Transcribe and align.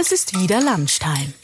Es 0.00 0.12
ist 0.12 0.40
wieder 0.40 0.62
Lunchtime. 0.62 1.34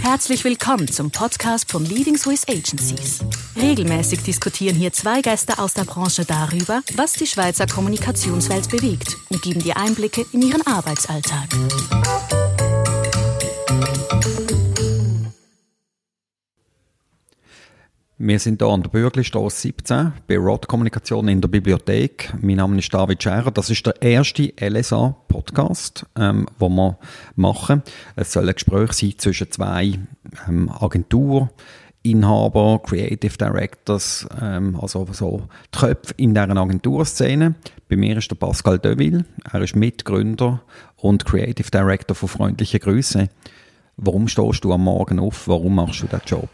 Herzlich 0.00 0.44
willkommen 0.44 0.86
zum 0.86 1.10
Podcast 1.10 1.72
von 1.72 1.84
Leading 1.84 2.16
Swiss 2.16 2.46
Agencies. 2.48 3.18
Regelmäßig 3.56 4.22
diskutieren 4.22 4.76
hier 4.76 4.92
zwei 4.92 5.22
Gäste 5.22 5.58
aus 5.58 5.74
der 5.74 5.82
Branche 5.82 6.24
darüber, 6.24 6.82
was 6.94 7.14
die 7.14 7.26
Schweizer 7.26 7.66
Kommunikationswelt 7.66 8.70
bewegt 8.70 9.16
und 9.30 9.42
geben 9.42 9.60
dir 9.60 9.76
Einblicke 9.76 10.24
in 10.32 10.40
ihren 10.40 10.64
Arbeitsalltag. 10.68 11.48
Wir 18.18 18.38
sind 18.38 18.62
hier 18.62 18.70
an 18.70 18.82
der 18.82 18.88
Bürglistrasse 18.88 19.60
17 19.60 20.14
bei 20.26 20.38
Rod 20.38 20.66
Kommunikation 20.68 21.28
in 21.28 21.42
der 21.42 21.48
Bibliothek. 21.48 22.32
Mein 22.40 22.56
Name 22.56 22.78
ist 22.78 22.94
David 22.94 23.22
Scherer. 23.22 23.50
Das 23.50 23.68
ist 23.68 23.84
der 23.84 24.00
erste 24.00 24.54
LSA-Podcast, 24.58 26.06
ähm, 26.18 26.46
den 26.58 26.76
wir 26.76 26.98
machen. 27.34 27.82
Es 28.14 28.32
soll 28.32 28.48
ein 28.48 28.54
Gespräch 28.54 28.92
sein 28.92 29.12
zwischen 29.18 29.52
zwei 29.52 29.98
ähm, 30.48 30.70
Agenturinhabern, 30.70 32.82
Creative 32.84 33.36
Directors, 33.36 34.26
ähm, 34.40 34.78
also 34.80 35.06
so 35.12 35.42
die 35.74 35.78
Köpfe 35.78 36.14
in 36.16 36.32
dieser 36.32 36.56
Agenturszene. 36.56 37.54
Bei 37.90 37.96
mir 37.96 38.16
ist 38.16 38.30
der 38.30 38.36
Pascal 38.36 38.78
Deville. 38.78 39.26
Er 39.52 39.60
ist 39.60 39.76
Mitgründer 39.76 40.62
und 40.96 41.26
Creative 41.26 41.70
Director 41.70 42.14
von 42.14 42.30
Freundliche 42.30 42.78
Grüße. 42.78 43.28
Warum 43.98 44.28
stehst 44.28 44.62
du 44.62 44.72
am 44.72 44.84
Morgen 44.84 45.18
auf? 45.18 45.48
Warum 45.48 45.76
machst 45.76 46.02
du 46.02 46.06
diesen 46.06 46.20
Job? 46.26 46.50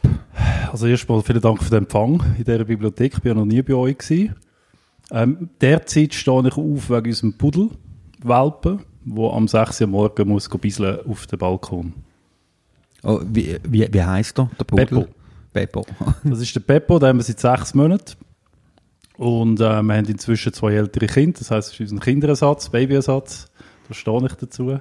Also 0.70 0.86
erstmal 0.86 1.22
vielen 1.22 1.40
Dank 1.40 1.60
für 1.60 1.70
den 1.70 1.80
Empfang 1.80 2.22
in 2.38 2.44
dieser 2.44 2.64
Bibliothek. 2.64 3.14
Ich 3.18 3.24
war 3.24 3.34
noch 3.34 3.44
nie 3.44 3.62
bei 3.62 3.74
euch. 3.74 3.98
Gewesen. 3.98 4.36
Ähm, 5.10 5.50
derzeit 5.60 6.14
stehe 6.14 6.46
ich 6.46 6.56
auf 6.56 6.88
wegen 6.88 7.06
unserem 7.06 7.32
Pudel, 7.36 7.70
Welpen, 8.22 8.80
der 9.04 9.32
am 9.32 9.48
6 9.48 9.80
Uhr 9.80 9.86
morgen 9.88 10.28
muss 10.28 10.48
bisschen 10.48 11.00
auf 11.04 11.26
den 11.26 11.38
Balkon. 11.38 11.92
Oh, 13.02 13.20
wie, 13.24 13.58
wie, 13.64 13.88
wie 13.90 14.02
heisst 14.02 14.38
er, 14.38 14.48
der 14.58 14.64
Pudel? 14.64 14.86
Beppo. 14.86 15.06
Beppo. 15.52 15.86
Das 16.24 16.40
ist 16.40 16.54
der 16.54 16.60
Beppo, 16.60 17.00
den 17.00 17.08
haben 17.08 17.18
wir 17.18 17.24
seit 17.24 17.40
sechs 17.40 17.74
Monaten. 17.74 18.14
Und 19.18 19.60
äh, 19.60 19.82
wir 19.82 19.94
haben 19.94 20.06
inzwischen 20.06 20.52
zwei 20.52 20.74
ältere 20.74 21.06
Kinder, 21.06 21.40
das 21.40 21.50
heisst, 21.50 21.72
es 21.72 21.80
ist 21.80 21.92
unser 21.92 22.04
Kinderersatz, 22.04 22.68
Babyersatz. 22.68 23.50
Da 23.88 23.94
stehe 23.94 24.26
ich 24.26 24.34
dazu. 24.34 24.78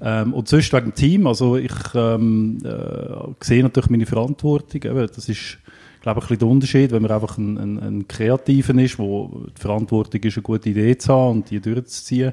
Ähm, 0.00 0.34
und 0.34 0.48
sonst 0.48 0.72
wegen 0.72 0.90
dem 0.90 0.94
Team, 0.94 1.26
also 1.26 1.56
ich 1.56 1.72
ähm, 1.94 2.58
äh, 2.64 3.44
sehe 3.44 3.62
natürlich 3.62 3.90
meine 3.90 4.06
Verantwortung, 4.06 4.82
eben, 4.82 5.06
das 5.06 5.28
ist 5.28 5.58
glaube 6.06 6.20
ich, 6.20 6.26
ein 6.26 6.28
bisschen 6.28 6.38
der 6.38 6.48
Unterschied, 6.48 6.92
wenn 6.92 7.02
man 7.02 7.10
einfach 7.10 7.36
ein, 7.36 7.58
ein, 7.58 7.78
ein 7.78 8.06
Kreativen 8.06 8.78
ist, 8.78 8.96
wo 8.96 9.46
die 9.56 9.60
Verantwortung 9.60 10.22
ist, 10.22 10.36
eine 10.36 10.42
gute 10.42 10.70
Idee 10.70 10.96
zu 10.96 11.12
haben 11.12 11.38
und 11.38 11.50
die 11.50 11.58
durchzuziehen. 11.58 12.32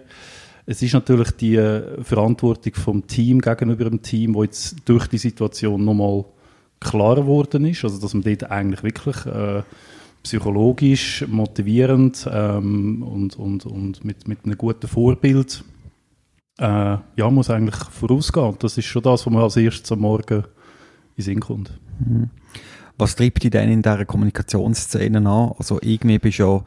Es 0.68 0.84
ist 0.84 0.94
natürlich 0.94 1.32
die 1.32 1.56
äh, 1.56 2.04
Verantwortung 2.04 2.76
vom 2.76 3.08
Team 3.08 3.42
gegenüber 3.42 3.86
dem 3.86 4.04
Team, 4.04 4.36
wo 4.36 4.44
jetzt 4.44 4.76
durch 4.86 5.08
die 5.08 5.18
Situation 5.18 5.84
nochmal 5.84 6.24
klarer 6.80 7.22
geworden 7.22 7.66
ist, 7.66 7.84
also 7.84 8.00
dass 8.00 8.14
man 8.14 8.22
dort 8.22 8.52
eigentlich 8.52 8.84
wirklich 8.84 9.26
äh, 9.26 9.64
psychologisch 10.22 11.26
motivierend 11.28 12.30
ähm, 12.32 13.02
und, 13.02 13.38
und, 13.38 13.66
und 13.66 14.06
mit, 14.06 14.28
mit 14.28 14.46
einem 14.46 14.58
guten 14.58 14.88
Vorbild 14.88 15.64
äh, 16.64 16.98
ja, 17.18 17.30
muss 17.30 17.50
eigentlich 17.50 17.76
vorausgehen. 17.76 18.56
Das 18.60 18.78
ist 18.78 18.86
schon 18.86 19.02
das, 19.02 19.26
was 19.26 19.34
man 19.34 19.44
als 19.44 19.58
erstes 19.58 19.92
am 19.92 20.00
Morgen 20.00 20.46
in 21.18 21.24
Sinn 21.24 21.42
kommt. 21.42 21.72
Mhm. 22.00 22.30
Was 22.98 23.16
treibt 23.16 23.44
dich 23.44 23.52
denn 23.52 23.70
in 23.70 23.82
dieser 23.82 24.06
Kommunikationsszene 24.06 25.18
an? 25.18 25.52
Also 25.58 25.80
irgendwie 25.82 26.20
bist 26.20 26.40
du 26.40 26.64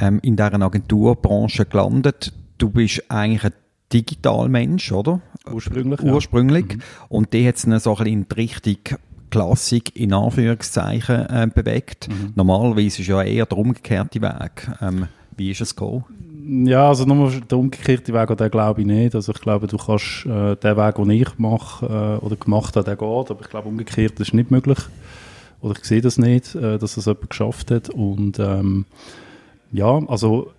ja 0.00 0.06
ähm, 0.06 0.18
in 0.22 0.36
dieser 0.36 0.60
Agenturbranche 0.60 1.64
gelandet. 1.64 2.32
Du 2.58 2.68
bist 2.68 3.02
eigentlich 3.08 3.44
ein 3.44 3.52
Digitalmensch, 3.92 4.92
oder? 4.92 5.22
Ursprünglich. 5.50 6.02
Ursprünglich. 6.02 6.66
Ja. 6.68 6.76
Mhm. 6.76 6.82
Und 7.08 7.32
die 7.32 7.48
hat 7.48 7.56
es 7.56 7.62
so 7.62 7.68
ein 7.70 7.74
bisschen 7.78 8.06
in 8.06 8.26
die 8.28 8.34
Richtung 8.34 8.98
Klassik 9.30 9.96
in 9.96 10.12
Anführungszeichen 10.12 11.26
äh, 11.30 11.48
bewegt. 11.52 12.08
Mhm. 12.08 12.32
Normalerweise 12.34 13.00
ist 13.00 13.08
ja 13.08 13.22
eher 13.22 13.46
der 13.46 13.56
umgekehrte 13.56 14.20
Weg. 14.20 14.68
Ähm, 14.82 15.06
wie 15.36 15.52
ist 15.52 15.60
es 15.60 15.74
gekommen? 15.74 16.04
Ja, 16.52 16.88
also 16.88 17.04
nochmal 17.04 17.40
der 17.48 17.58
umgekehrte 17.58 18.12
Weg, 18.12 18.36
den 18.36 18.50
glaube 18.50 18.80
ich 18.80 18.86
nicht. 18.86 19.14
Also 19.14 19.30
ich 19.30 19.40
glaube, 19.40 19.68
du 19.68 19.76
kannst 19.76 20.26
äh, 20.26 20.56
den 20.56 20.76
Weg, 20.76 20.96
den 20.96 21.10
ich 21.10 21.38
mache 21.38 21.86
äh, 21.86 22.24
oder 22.24 22.34
gemacht 22.34 22.74
habe, 22.74 22.84
der 22.84 22.96
geht, 22.96 23.30
aber 23.30 23.40
ich 23.40 23.48
glaube, 23.48 23.68
umgekehrt 23.68 24.18
ist 24.18 24.34
nicht 24.34 24.50
möglich. 24.50 24.78
Oder 25.60 25.78
ich 25.78 25.84
sehe 25.84 26.00
das 26.00 26.18
nicht, 26.18 26.56
äh, 26.56 26.78
dass 26.78 26.96
das 26.96 27.06
jemand 27.06 27.30
geschafft 27.30 27.70
hat. 27.70 27.88
Und 27.90 28.40
ähm, 28.40 28.86
ja, 29.70 30.02
also 30.08 30.50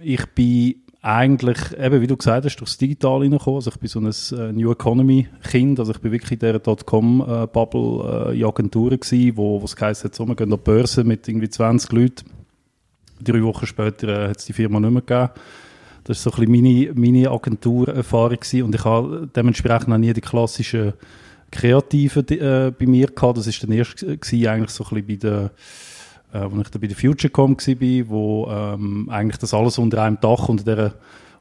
ich 0.00 0.26
bin 0.34 0.82
eigentlich, 1.00 1.58
eben 1.78 2.02
wie 2.02 2.06
du 2.06 2.18
gesagt 2.18 2.44
hast, 2.44 2.56
durchs 2.56 2.76
Digital 2.76 3.20
reingekommen. 3.20 3.56
Also 3.56 3.70
ich 3.70 3.78
bin 3.78 3.88
so 3.88 4.00
ein 4.00 4.38
äh, 4.38 4.52
New 4.52 4.70
Economy 4.70 5.28
Kind, 5.44 5.80
also 5.80 5.92
ich 5.92 6.00
bin 6.00 6.12
wirklich 6.12 6.32
in 6.32 6.40
dieser 6.40 6.58
Dotcom-Bubble 6.58 8.32
äh, 8.32 8.38
in 8.38 8.44
Agenturen 8.44 9.00
gewesen, 9.00 9.36
wo, 9.38 9.62
es 9.64 9.74
heisst, 9.80 10.14
so, 10.14 10.28
wir 10.28 10.36
gehen 10.36 10.52
an 10.52 10.58
die 10.58 10.62
Börse 10.62 11.04
mit 11.04 11.26
irgendwie 11.26 11.48
20 11.48 11.90
Leuten 11.92 12.37
Drei 13.22 13.42
Wochen 13.42 13.66
später 13.66 14.08
äh, 14.08 14.28
hat 14.30 14.38
es 14.38 14.44
die 14.44 14.52
Firma 14.52 14.80
nicht 14.80 14.90
mehr 14.90 15.02
gegeben. 15.02 15.30
Das 16.04 16.24
war 16.24 16.32
so 16.32 16.38
ein 16.42 16.52
bisschen 16.52 16.92
meine, 16.92 16.92
meine 16.94 17.30
Agenturerfahrung 17.30 18.38
und 18.64 18.74
ich 18.74 18.84
habe 18.84 19.28
dementsprechend 19.34 19.92
auch 19.92 19.98
nie 19.98 20.12
die 20.12 20.20
klassischen 20.20 20.94
Kreativen 21.50 22.26
äh, 22.28 22.72
bei 22.76 22.86
mir 22.86 23.08
gehabt. 23.08 23.38
Das 23.38 23.46
war 23.46 23.68
dann 23.68 23.76
erst 23.76 23.98
gewesen, 23.98 24.46
eigentlich 24.46 24.70
so 24.70 24.84
ein 24.84 25.02
bisschen 25.02 25.06
bei 25.06 25.16
der 25.16 25.50
äh, 26.32 26.38
als 26.38 26.52
ich 26.54 26.68
da 26.70 26.78
bei 26.78 26.86
der 26.86 26.96
Futurecom 26.96 27.56
war, 27.56 28.08
wo 28.08 28.48
ähm, 28.50 29.08
eigentlich 29.10 29.38
das 29.38 29.54
alles 29.54 29.78
unter 29.78 30.02
einem 30.02 30.20
Dach, 30.20 30.48
unter 30.48 30.64
dieser 30.64 30.94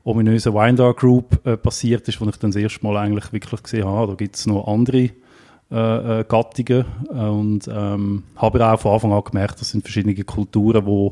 ominösen 0.03 0.53
Windar 0.53 0.93
Group 0.93 1.45
äh, 1.45 1.57
passiert 1.57 2.07
ist, 2.07 2.21
wo 2.21 2.25
ich 2.25 2.37
dann 2.37 2.51
das 2.51 2.61
erste 2.61 2.85
Mal 2.85 2.97
eigentlich 2.97 3.33
wirklich 3.33 3.63
gesehen 3.63 3.85
habe, 3.85 4.07
da 4.07 4.15
gibt 4.15 4.35
es 4.35 4.45
noch 4.45 4.67
andere 4.67 5.09
äh, 5.69 6.19
äh, 6.21 6.25
Gattungen 6.25 6.85
und 7.09 7.67
ähm, 7.67 8.23
habe 8.37 8.65
auch 8.65 8.79
von 8.79 8.93
Anfang 8.93 9.11
an 9.11 9.23
gemerkt, 9.25 9.59
das 9.59 9.69
sind 9.69 9.81
verschiedene 9.83 10.15
Kulturen, 10.23 10.85
die 10.85 11.11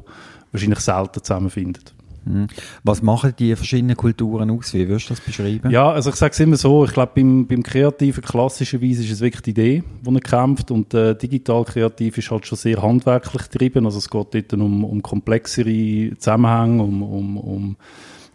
wahrscheinlich 0.55 0.79
selten 0.79 1.23
zusammenfinden. 1.23 1.83
Mhm. 2.25 2.47
Was 2.83 3.01
machen 3.01 3.33
die 3.37 3.55
verschiedenen 3.55 3.95
Kulturen 3.95 4.49
aus? 4.49 4.73
Wie 4.73 4.87
würdest 4.87 5.09
du 5.09 5.13
das 5.13 5.21
beschreiben? 5.21 5.69
Ja, 5.69 5.91
also 5.91 6.09
ich 6.09 6.15
sage 6.15 6.33
es 6.33 6.39
immer 6.39 6.57
so, 6.57 6.85
ich 6.85 6.91
glaube, 6.91 7.11
beim, 7.15 7.45
beim 7.45 7.61
Kreativen 7.61 8.23
klassischerweise 8.23 9.03
ist 9.03 9.11
es 9.11 9.21
wirklich 9.21 9.43
die 9.43 9.51
Idee, 9.51 9.83
die 10.01 10.13
er 10.13 10.21
kämpft 10.21 10.71
und 10.71 10.93
äh, 10.93 11.15
digital 11.15 11.63
kreativ 11.65 12.17
ist 12.17 12.31
halt 12.31 12.47
schon 12.47 12.57
sehr 12.57 12.81
handwerklich 12.81 13.43
getrieben, 13.43 13.85
also 13.85 13.99
es 13.99 14.09
geht 14.09 14.33
dort 14.33 14.53
um, 14.53 14.83
um 14.83 15.01
komplexere 15.01 16.17
Zusammenhänge, 16.17 16.83
um, 16.83 17.03
um, 17.03 17.37
um 17.37 17.77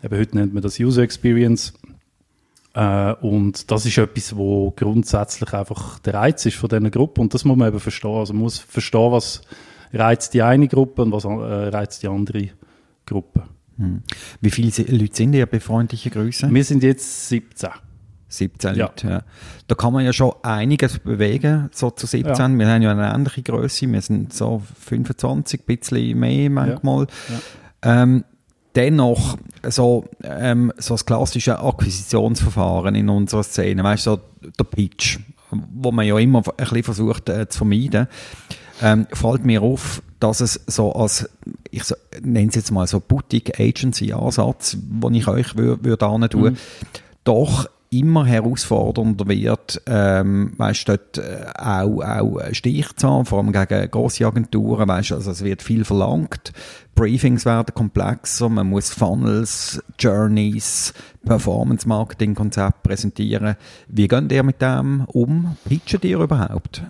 eben 0.03 0.19
heute 0.19 0.37
nennt 0.37 0.55
man 0.55 0.63
das 0.63 0.79
User 0.79 1.03
Experience 1.03 1.75
äh, 2.75 3.13
und 3.15 3.71
das 3.73 3.87
ist 3.87 3.99
etwas, 3.99 4.37
wo 4.37 4.71
grundsätzlich 4.71 5.53
einfach 5.53 5.99
der 5.99 6.15
Reiz 6.15 6.47
ist 6.47 6.57
von 6.57 6.69
dieser 6.69 6.91
Gruppe 6.91 7.21
und 7.21 7.35
das 7.35 7.45
muss 7.45 7.57
man 7.57 7.69
eben 7.69 7.81
verstehen, 7.81 8.15
also 8.15 8.33
man 8.35 8.43
muss 8.43 8.61
verstehen, 8.61 9.11
was 9.11 9.43
reizt 9.93 10.35
die 10.35 10.43
eine 10.43 10.69
Gruppe 10.69 11.03
und 11.03 11.13
was 11.13 11.25
äh, 11.25 11.29
reizt 11.29 12.03
die 12.03 12.09
andere 12.09 12.49
Gruppe. 13.07 13.43
Hm. 13.77 14.03
Wie 14.41 14.51
viele 14.51 14.71
Leute 14.97 15.17
sind 15.17 15.35
ihr 15.35 15.47
bei 15.47 15.61
freundlichen 15.61 16.13
Grüßen? 16.13 16.53
Wir 16.55 16.65
sind 16.65 16.83
jetzt 16.83 17.29
17. 17.29 17.71
17 18.29 18.77
ja. 18.77 18.87
Leute, 18.87 19.09
ja. 19.09 19.23
Da 19.67 19.75
kann 19.75 19.93
man 19.93 20.05
ja 20.05 20.13
schon 20.13 20.33
einiges 20.43 20.99
bewegen, 20.99 21.69
so 21.73 21.91
zu 21.91 22.07
17. 22.07 22.35
Ja. 22.37 22.59
Wir 22.59 22.69
haben 22.69 22.83
ja 22.83 22.93
eine 22.93 23.13
ähnliche 23.13 23.43
Größe, 23.43 23.91
wir 23.91 24.01
sind 24.01 24.33
so 24.33 24.63
25, 24.81 25.61
ein 25.61 25.67
bisschen 25.67 26.19
mehr 26.19 26.51
manchmal. 26.51 27.07
Ähm, 27.83 28.25
dennoch 28.77 29.37
so, 29.65 30.05
ähm, 30.23 30.73
so 30.77 30.95
das 30.95 31.05
klassische 31.05 31.59
Akquisitionsverfahren 31.59 32.95
in 32.95 33.09
unserer 33.09 33.43
Szene, 33.43 33.83
weißt 33.83 34.07
du, 34.07 34.11
so 34.11 34.21
der 34.59 34.65
Pitch, 34.65 35.19
wo 35.51 35.91
man 35.91 36.07
ja 36.07 36.17
immer 36.19 36.39
ein 36.39 36.55
bisschen 36.57 36.83
versucht 36.85 37.29
äh, 37.29 37.49
zu 37.49 37.59
vermeiden 37.59 38.07
ähm, 38.83 39.07
fällt 39.13 39.45
mir 39.45 39.63
auf, 39.63 40.03
dass 40.21 40.41
es 40.41 40.61
so 40.67 40.93
als, 40.93 41.29
ich 41.71 41.85
so, 41.85 41.95
nenne 42.23 42.49
es 42.49 42.55
jetzt 42.55 42.71
mal 42.71 42.87
so 42.87 43.01
Boutique-Agency-Ansatz, 43.01 44.77
den 44.81 45.15
ich 45.15 45.29
euch 45.29 45.57
würde 45.57 45.85
würd 45.85 46.31
tun, 46.31 46.53
mhm. 46.53 46.57
doch 47.25 47.69
immer 47.91 48.25
herausfordernder 48.25 49.27
wird, 49.27 49.83
ähm, 49.87 50.53
weißt 50.57 50.89
dort 50.89 51.19
äh, 51.19 51.47
auch, 51.59 52.01
auch 52.01 52.41
Stich 52.53 52.95
zu 52.95 53.09
haben, 53.09 53.27
vor 53.27 53.39
allem 53.39 53.53
gegen 53.53 53.91
grosse 53.91 54.27
Agenturen, 54.27 54.89
weißt 54.89 55.13
also 55.13 55.33
es 55.33 55.43
wird 55.43 55.61
viel 55.61 55.85
verlangt, 55.85 56.53
Briefings 56.95 57.45
werden 57.45 57.75
komplexer, 57.75 58.49
man 58.49 58.69
muss 58.69 58.91
Funnels, 58.91 59.83
Journeys, 59.99 60.95
Performance-Marketing-Konzepte 61.25 62.79
präsentieren. 62.83 63.57
Wie 63.89 64.07
geht 64.07 64.31
ihr 64.31 64.43
mit 64.43 64.63
dem 64.63 65.05
um? 65.07 65.57
Pitchen 65.65 66.01
ihr 66.03 66.21
überhaupt? 66.21 66.83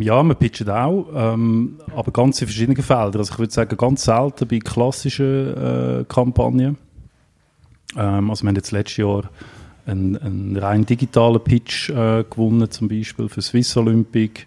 Ja, 0.00 0.22
wir 0.24 0.34
pitchen 0.34 0.68
auch, 0.68 1.06
ähm, 1.14 1.78
aber 1.94 2.10
ganz 2.10 2.40
in 2.40 2.48
verschiedenen 2.48 2.82
Feldern. 2.82 3.18
Also 3.18 3.34
ich 3.34 3.38
würde 3.38 3.52
sagen, 3.52 3.76
ganz 3.76 4.04
selten 4.04 4.48
bei 4.48 4.58
klassischen 4.58 5.56
äh, 5.56 6.04
Kampagnen. 6.08 6.76
Ähm, 7.96 8.30
also 8.30 8.42
wir 8.42 8.48
haben 8.48 8.56
jetzt 8.56 8.72
letztes 8.72 8.96
Jahr 8.96 9.30
einen, 9.86 10.16
einen 10.16 10.56
rein 10.56 10.86
digitalen 10.86 11.42
Pitch 11.42 11.90
äh, 11.90 12.24
gewonnen, 12.28 12.70
zum 12.70 12.88
Beispiel 12.88 13.28
für 13.28 13.42
Swiss 13.42 13.76
Olympic. 13.76 14.46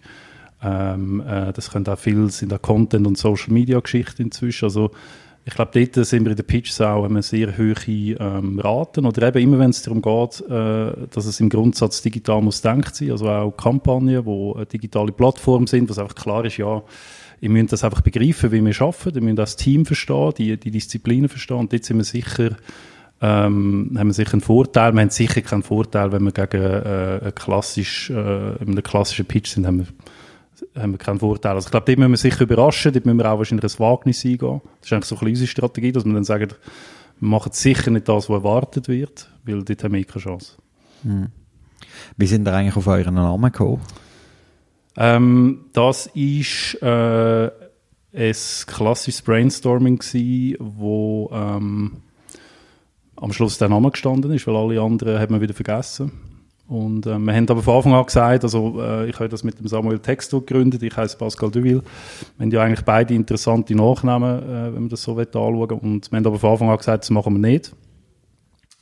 Ähm, 0.61 1.21
äh, 1.21 1.53
das 1.53 1.71
können 1.71 1.87
auch 1.87 1.99
viel, 1.99 2.29
sind 2.31 2.53
auch 2.53 2.61
Content- 2.61 3.07
und 3.07 3.17
Social-Media-Geschichten 3.17 4.23
inzwischen. 4.23 4.65
Also 4.65 4.91
ich 5.45 5.53
glaube, 5.53 5.71
dort 5.73 6.05
sind 6.05 6.25
wir 6.25 6.31
in 6.31 6.37
den 6.37 6.45
Pitches 6.45 6.81
auch 6.81 7.05
haben 7.05 7.21
sehr 7.21 7.57
hohe 7.57 7.75
ähm, 7.87 8.59
Raten. 8.59 9.05
Oder 9.05 9.29
eben 9.29 9.43
immer, 9.43 9.59
wenn 9.59 9.69
es 9.69 9.81
darum 9.81 10.01
geht, 10.01 10.41
äh, 10.49 11.07
dass 11.09 11.25
es 11.25 11.39
im 11.39 11.49
Grundsatz 11.49 12.01
digital 12.01 12.41
muss 12.41 12.61
denkt 12.61 12.95
sein, 12.95 13.11
also 13.11 13.29
auch 13.29 13.51
Kampagnen, 13.51 14.25
wo 14.25 14.61
digitale 14.65 15.11
Plattform 15.11 15.65
sind, 15.67 15.89
was 15.89 15.99
einfach 15.99 16.15
klar 16.15 16.43
ist, 16.43 16.57
ja, 16.57 16.83
ihr 17.39 17.49
müsst 17.49 17.71
das 17.71 17.83
einfach 17.83 18.01
begreifen, 18.01 18.51
wie 18.51 18.65
wir 18.65 18.81
arbeiten, 18.81 19.15
ihr 19.15 19.21
müsst 19.21 19.37
das 19.37 19.55
Team 19.55 19.85
verstehen, 19.85 20.33
die, 20.37 20.57
die 20.57 20.71
Disziplinen 20.71 21.29
verstehen 21.29 21.57
und 21.57 21.71
dort 21.71 21.85
sind 21.85 21.97
wir 21.97 22.03
sicher 22.03 22.57
ähm, 23.21 23.95
haben 23.97 24.07
wir 24.07 24.13
sicher 24.13 24.33
einen 24.33 24.41
Vorteil. 24.41 24.93
Wir 24.93 25.01
haben 25.01 25.09
sicher 25.09 25.41
keinen 25.41 25.63
Vorteil, 25.63 26.11
wenn 26.11 26.23
wir 26.23 26.31
gegen 26.31 26.61
äh, 26.61 27.19
einen, 27.21 27.35
klassisch, 27.35 28.09
äh, 28.09 28.13
einen 28.13 28.83
klassischen 28.83 29.25
Pitch 29.25 29.49
sind, 29.49 29.65
haben 29.65 29.79
wir 29.79 29.87
haben 30.75 30.91
wir 30.91 30.97
keinen 30.97 31.19
Vorteil. 31.19 31.53
Also 31.53 31.67
ich 31.67 31.71
glaube, 31.71 31.85
dort 31.85 31.99
müssen 31.99 32.11
wir 32.11 32.17
sicher 32.17 32.41
überraschen, 32.41 32.93
dort 32.93 33.05
müssen 33.05 33.17
wir 33.17 33.31
auch 33.31 33.37
wahrscheinlich 33.37 33.71
ein 33.71 33.79
Wagnis 33.79 34.25
eingehen. 34.25 34.61
Das 34.79 34.87
ist 34.87 34.93
eigentlich 34.93 35.05
so 35.05 35.15
ein 35.15 35.19
bisschen 35.19 35.29
unsere 35.29 35.47
Strategie, 35.47 35.91
dass 35.91 36.05
wir 36.05 36.13
dann 36.13 36.23
sagen, 36.23 36.49
wir 37.19 37.29
machen 37.29 37.51
sicher 37.51 37.91
nicht 37.91 38.07
das, 38.07 38.29
was 38.29 38.37
erwartet 38.37 38.87
wird, 38.87 39.29
weil 39.43 39.63
dort 39.63 39.83
haben 39.83 39.93
wir 39.93 40.03
keine 40.03 40.23
Chance. 40.23 40.53
Hm. 41.03 41.27
Wie 42.15 42.27
sind 42.27 42.47
ihr 42.47 42.53
eigentlich 42.53 42.75
auf 42.75 42.87
euren 42.87 43.15
Namen 43.15 43.51
gekommen? 43.51 43.81
Ähm, 44.95 45.65
das 45.73 46.07
ist 46.07 46.81
äh, 46.81 47.51
ein 48.13 48.35
klassisches 48.65 49.21
Brainstorming 49.21 49.99
gewesen, 49.99 50.57
wo 50.59 51.29
ähm, 51.31 51.97
am 53.17 53.33
Schluss 53.33 53.57
der 53.57 53.69
Name 53.69 53.91
gestanden 53.91 54.31
ist, 54.31 54.47
weil 54.47 54.55
alle 54.55 54.81
anderen 54.81 55.19
haben 55.19 55.33
wir 55.33 55.41
wieder 55.41 55.53
vergessen. 55.53 56.11
Und 56.67 57.05
äh, 57.05 57.17
wir 57.17 57.33
haben 57.33 57.49
aber 57.49 57.63
von 57.63 57.77
Anfang 57.77 57.93
an 57.93 58.05
gesagt, 58.05 58.43
also 58.43 58.81
äh, 58.81 59.09
ich 59.09 59.15
habe 59.15 59.29
das 59.29 59.43
mit 59.43 59.57
dem 59.57 59.67
Samuel 59.67 59.99
Texto 59.99 60.41
gegründet, 60.41 60.83
ich 60.83 60.95
heiße 60.95 61.17
Pascal 61.17 61.49
Duville. 61.49 61.81
Wir 62.37 62.43
haben 62.43 62.51
ja 62.51 62.61
eigentlich 62.61 62.83
beide 62.83 63.13
interessante 63.13 63.73
Nachnamen, 63.73 64.43
äh, 64.43 64.65
wenn 64.73 64.81
man 64.81 64.89
das 64.89 65.01
so 65.01 65.15
will. 65.15 65.27
Und 65.27 66.11
wir 66.11 66.17
haben 66.17 66.25
aber 66.25 66.39
von 66.39 66.51
Anfang 66.51 66.69
an 66.69 66.77
gesagt, 66.77 67.03
das 67.03 67.09
machen 67.09 67.41
wir 67.41 67.49
nicht. 67.49 67.73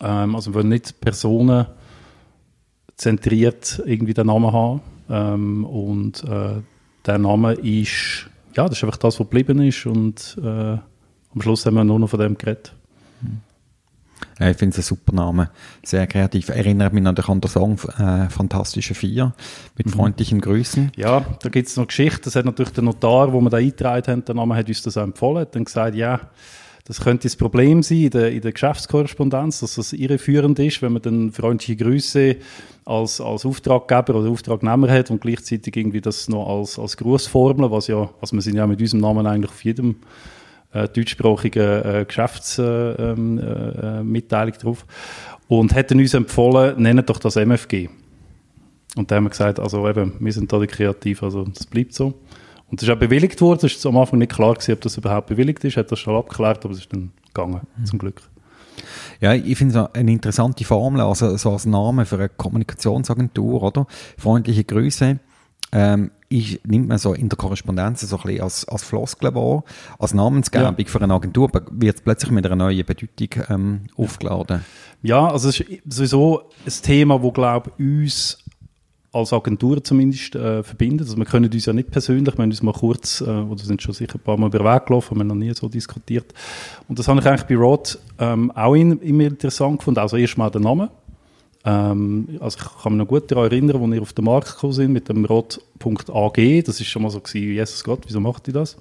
Ähm, 0.01 0.35
also 0.35 0.51
wir 0.51 0.55
wollen 0.55 0.69
nicht 0.69 0.99
Personen 0.99 1.67
zentriert 2.95 3.81
irgendwie 3.85 4.15
den 4.15 4.27
Namen 4.27 4.51
haben. 4.51 4.81
Ähm, 5.09 5.63
und 5.65 6.23
äh, 6.23 6.61
der 7.05 7.17
Name 7.19 7.53
ist, 7.53 8.27
ja, 8.55 8.67
das 8.67 8.77
ist 8.77 8.83
einfach 8.83 8.97
das, 8.97 9.19
was 9.19 9.29
geblieben 9.29 9.61
ist. 9.61 9.85
Und 9.85 10.39
äh, 10.41 10.47
am 10.47 11.41
Schluss 11.41 11.67
haben 11.67 11.75
wir 11.75 11.83
nur 11.83 11.99
noch 11.99 12.09
von 12.09 12.19
dem 12.19 12.35
geredet. 12.35 12.73
Hm. 13.21 13.41
Äh, 14.39 14.51
ich 14.51 14.57
finde 14.57 14.73
es 14.73 14.79
ein 14.79 14.95
super 14.95 15.13
Name, 15.13 15.49
sehr 15.83 16.07
kreativ. 16.07 16.49
Erinnert 16.49 16.93
mich 16.93 17.03
natürlich 17.03 17.29
an 17.29 17.41
den 17.41 17.49
Song 17.49 17.79
äh, 17.97 18.29
Fantastische 18.29 18.95
Vier 18.95 19.33
mit 19.77 19.87
mhm. 19.87 19.91
freundlichen 19.91 20.41
Grüßen. 20.41 20.91
Ja, 20.95 21.25
da 21.41 21.49
gibt 21.49 21.67
es 21.67 21.77
noch 21.77 21.87
Geschichte. 21.87 22.21
Das 22.23 22.35
hat 22.35 22.45
natürlich 22.45 22.73
der 22.73 22.83
Notar, 22.83 23.31
wo 23.33 23.41
wir 23.41 23.49
da 23.49 23.57
eingetragen 23.57 24.11
haben, 24.11 24.25
der 24.25 24.35
Name 24.35 24.55
hat 24.55 24.67
uns 24.67 24.81
das 24.81 24.97
auch 24.97 25.03
empfohlen, 25.03 25.41
hat 25.41 25.55
dann 25.55 25.65
gesagt, 25.65 25.95
ja, 25.95 26.21
das 26.87 27.01
könnte 27.01 27.23
das 27.23 27.35
Problem 27.35 27.81
sein 27.81 27.97
in 27.97 28.09
der, 28.11 28.31
in 28.31 28.41
der 28.41 28.51
Geschäftskorrespondenz, 28.51 29.61
dass 29.61 29.75
das 29.75 29.91
irreführend 29.91 30.59
ist, 30.59 30.83
wenn 30.83 30.93
man 30.93 31.01
dann 31.01 31.31
freundliche 31.31 31.75
Grüße 31.77 32.35
als, 32.85 33.19
als 33.19 33.43
Auftraggeber 33.43 34.19
oder 34.19 34.29
Auftragnehmer 34.29 34.91
hat 34.91 35.09
und 35.09 35.19
gleichzeitig 35.19 35.75
irgendwie 35.75 36.01
das 36.01 36.29
noch 36.29 36.47
als, 36.47 36.77
als 36.77 36.95
Grußformel, 36.97 37.71
was 37.71 37.87
ja, 37.87 38.11
was 38.19 38.33
wir 38.33 38.41
sind 38.41 38.55
ja 38.55 38.67
mit 38.67 38.79
unserem 38.79 39.01
Namen 39.01 39.25
eigentlich 39.25 39.51
auf 39.51 39.63
jedem 39.63 39.95
äh, 40.75 40.89
deutschsprachigen 40.89 41.83
äh, 41.83 42.05
Geschäftsmitteilung 42.07 44.53
äh, 44.53 44.55
äh, 44.55 44.59
drauf. 44.59 44.85
Und 45.47 45.73
hat 45.73 45.91
uns 45.91 46.13
empfohlen, 46.13 46.81
nennt 46.81 47.09
doch 47.09 47.19
das 47.19 47.35
MFG. 47.35 47.89
Und 48.95 49.11
da 49.11 49.15
haben 49.15 49.25
wir 49.25 49.29
gesagt, 49.29 49.59
also 49.59 49.87
eben, 49.87 50.13
wir 50.19 50.33
sind 50.33 50.51
da 50.51 50.59
die 50.59 50.67
Kreativ, 50.67 51.23
also 51.23 51.45
das 51.45 51.67
bleibt 51.67 51.93
so. 51.93 52.19
Und 52.69 52.81
das 52.81 52.87
ist 52.87 52.93
auch 52.93 52.99
bewilligt 52.99 53.39
worden, 53.41 53.65
es 53.65 53.85
war 53.85 53.91
am 53.91 53.97
Anfang 53.99 54.19
nicht 54.19 54.31
klar 54.31 54.53
gewesen, 54.53 54.73
ob 54.73 54.81
das 54.81 54.97
überhaupt 54.97 55.27
bewilligt 55.27 55.63
ist, 55.63 55.77
hat 55.77 55.91
das 55.91 55.99
schon 55.99 56.15
abgeklärt, 56.15 56.65
aber 56.65 56.73
es 56.73 56.79
ist 56.79 56.91
dann 56.91 57.11
gegangen, 57.27 57.61
mhm. 57.77 57.85
zum 57.85 57.99
Glück. 57.99 58.21
Ja, 59.21 59.33
ich 59.33 59.57
finde 59.57 59.79
es 59.79 59.95
eine 59.95 60.11
interessante 60.11 60.65
Formel, 60.65 61.01
also 61.01 61.37
so 61.37 61.51
als 61.51 61.65
Name 61.65 62.05
für 62.05 62.15
eine 62.15 62.29
Kommunikationsagentur, 62.29 63.61
oder? 63.61 63.87
Freundliche 64.17 64.63
Grüße 64.63 65.19
ähm, 65.71 66.11
ist, 66.29 66.65
nimmt 66.65 66.87
man 66.87 66.97
so 66.97 67.13
in 67.13 67.29
der 67.29 67.37
Korrespondenz 67.37 68.01
so 68.01 68.17
ein 68.17 68.21
bisschen 68.23 68.41
als, 68.41 68.67
als 68.67 68.83
Floskel 68.83 69.33
wahr. 69.35 69.63
Als 69.99 70.13
Namensgebung 70.13 70.75
ja. 70.77 70.85
für 70.85 71.01
eine 71.01 71.13
Agentur 71.13 71.51
wird 71.71 71.95
es 71.95 72.01
plötzlich 72.01 72.31
mit 72.31 72.45
einer 72.45 72.55
neuen 72.55 72.85
Bedeutung 72.85 73.43
ähm, 73.49 73.81
aufgeladen. 73.95 74.65
Ja, 75.03 75.27
also 75.27 75.49
es 75.49 75.59
ist 75.59 75.81
sowieso 75.87 76.49
ein 76.65 76.73
Thema, 76.81 77.21
wo 77.21 77.31
glaube 77.31 77.71
uns 77.77 78.39
als 79.15 79.31
Agentur 79.31 79.81
zumindest 79.81 80.35
äh, 80.35 80.61
verbindet. 80.61 81.07
Also 81.07 81.17
wir 81.17 81.25
können 81.25 81.49
uns 81.49 81.65
ja 81.65 81.71
nicht 81.71 81.89
persönlich, 81.89 82.35
wir 82.37 82.41
haben 82.41 82.49
uns 82.49 82.61
mal 82.61 82.73
kurz, 82.73 83.21
äh, 83.21 83.23
oder 83.23 83.63
sind 83.63 83.81
schon 83.81 83.93
sicher 83.93 84.15
ein 84.15 84.19
paar 84.19 84.37
Mal 84.37 84.47
über 84.47 84.59
den 84.59 84.67
Weg 84.67 84.85
gelaufen, 84.87 85.11
haben 85.11 85.17
wir 85.19 85.23
noch 85.23 85.35
nie 85.35 85.53
so 85.53 85.69
diskutiert. 85.69 86.33
Und 86.89 86.99
das 86.99 87.07
habe 87.07 87.21
ich 87.21 87.25
eigentlich 87.25 87.43
bei 87.43 87.55
Rod 87.55 87.97
ähm, 88.19 88.51
auch 88.51 88.75
in, 88.75 88.99
immer 88.99 89.23
interessant 89.23 89.79
gefunden. 89.79 90.01
Also 90.01 90.17
erstmal 90.17 90.51
der 90.51 90.61
Name. 90.61 90.89
Ähm, 91.65 92.37
also 92.39 92.59
ich 92.59 92.83
kann 92.83 92.93
mich 92.93 92.99
noch 92.99 93.07
gut 93.07 93.31
daran 93.31 93.45
erinnern, 93.45 93.81
als 93.81 93.91
wir 93.91 94.01
auf 94.01 94.13
den 94.13 94.25
Markt 94.25 94.53
gekommen 94.53 94.73
sind 94.73 94.93
mit 94.93 95.09
dem 95.09 95.25
Rot.ag. 95.25 96.63
Das 96.63 96.79
ist 96.79 96.87
schon 96.87 97.01
mal 97.01 97.09
so 97.09 97.19
gewesen, 97.19 97.53
Jesus 97.53 97.83
Gott, 97.83 98.01
wieso 98.05 98.19
macht 98.19 98.47
ihr 98.47 98.53
das? 98.53 98.77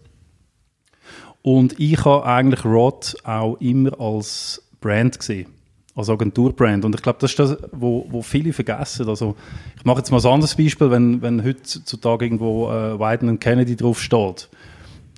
Und 1.40 1.78
ich 1.80 2.04
habe 2.04 2.24
eigentlich 2.26 2.64
Rot 2.64 3.16
auch 3.24 3.56
immer 3.60 3.98
als 3.98 4.62
Brand 4.80 5.18
gesehen, 5.18 5.46
als 5.94 6.10
Agenturbrand. 6.10 6.84
Und 6.84 6.94
ich 6.94 7.02
glaube, 7.02 7.18
das 7.20 7.32
ist 7.32 7.38
das, 7.38 7.56
wo, 7.72 8.06
wo 8.10 8.22
viele 8.22 8.52
vergessen. 8.52 9.08
Also 9.08 9.34
ich 9.76 9.84
mache 9.84 9.98
jetzt 9.98 10.10
mal 10.10 10.20
ein 10.20 10.32
anderes 10.32 10.54
Beispiel, 10.54 10.90
wenn, 10.90 11.22
wenn 11.22 11.42
heutzutage 11.42 12.26
irgendwo 12.26 12.70
äh, 12.70 12.98
Wyden 12.98 13.38
Kennedy 13.40 13.76
drauf 13.76 14.00
steht, 14.00 14.48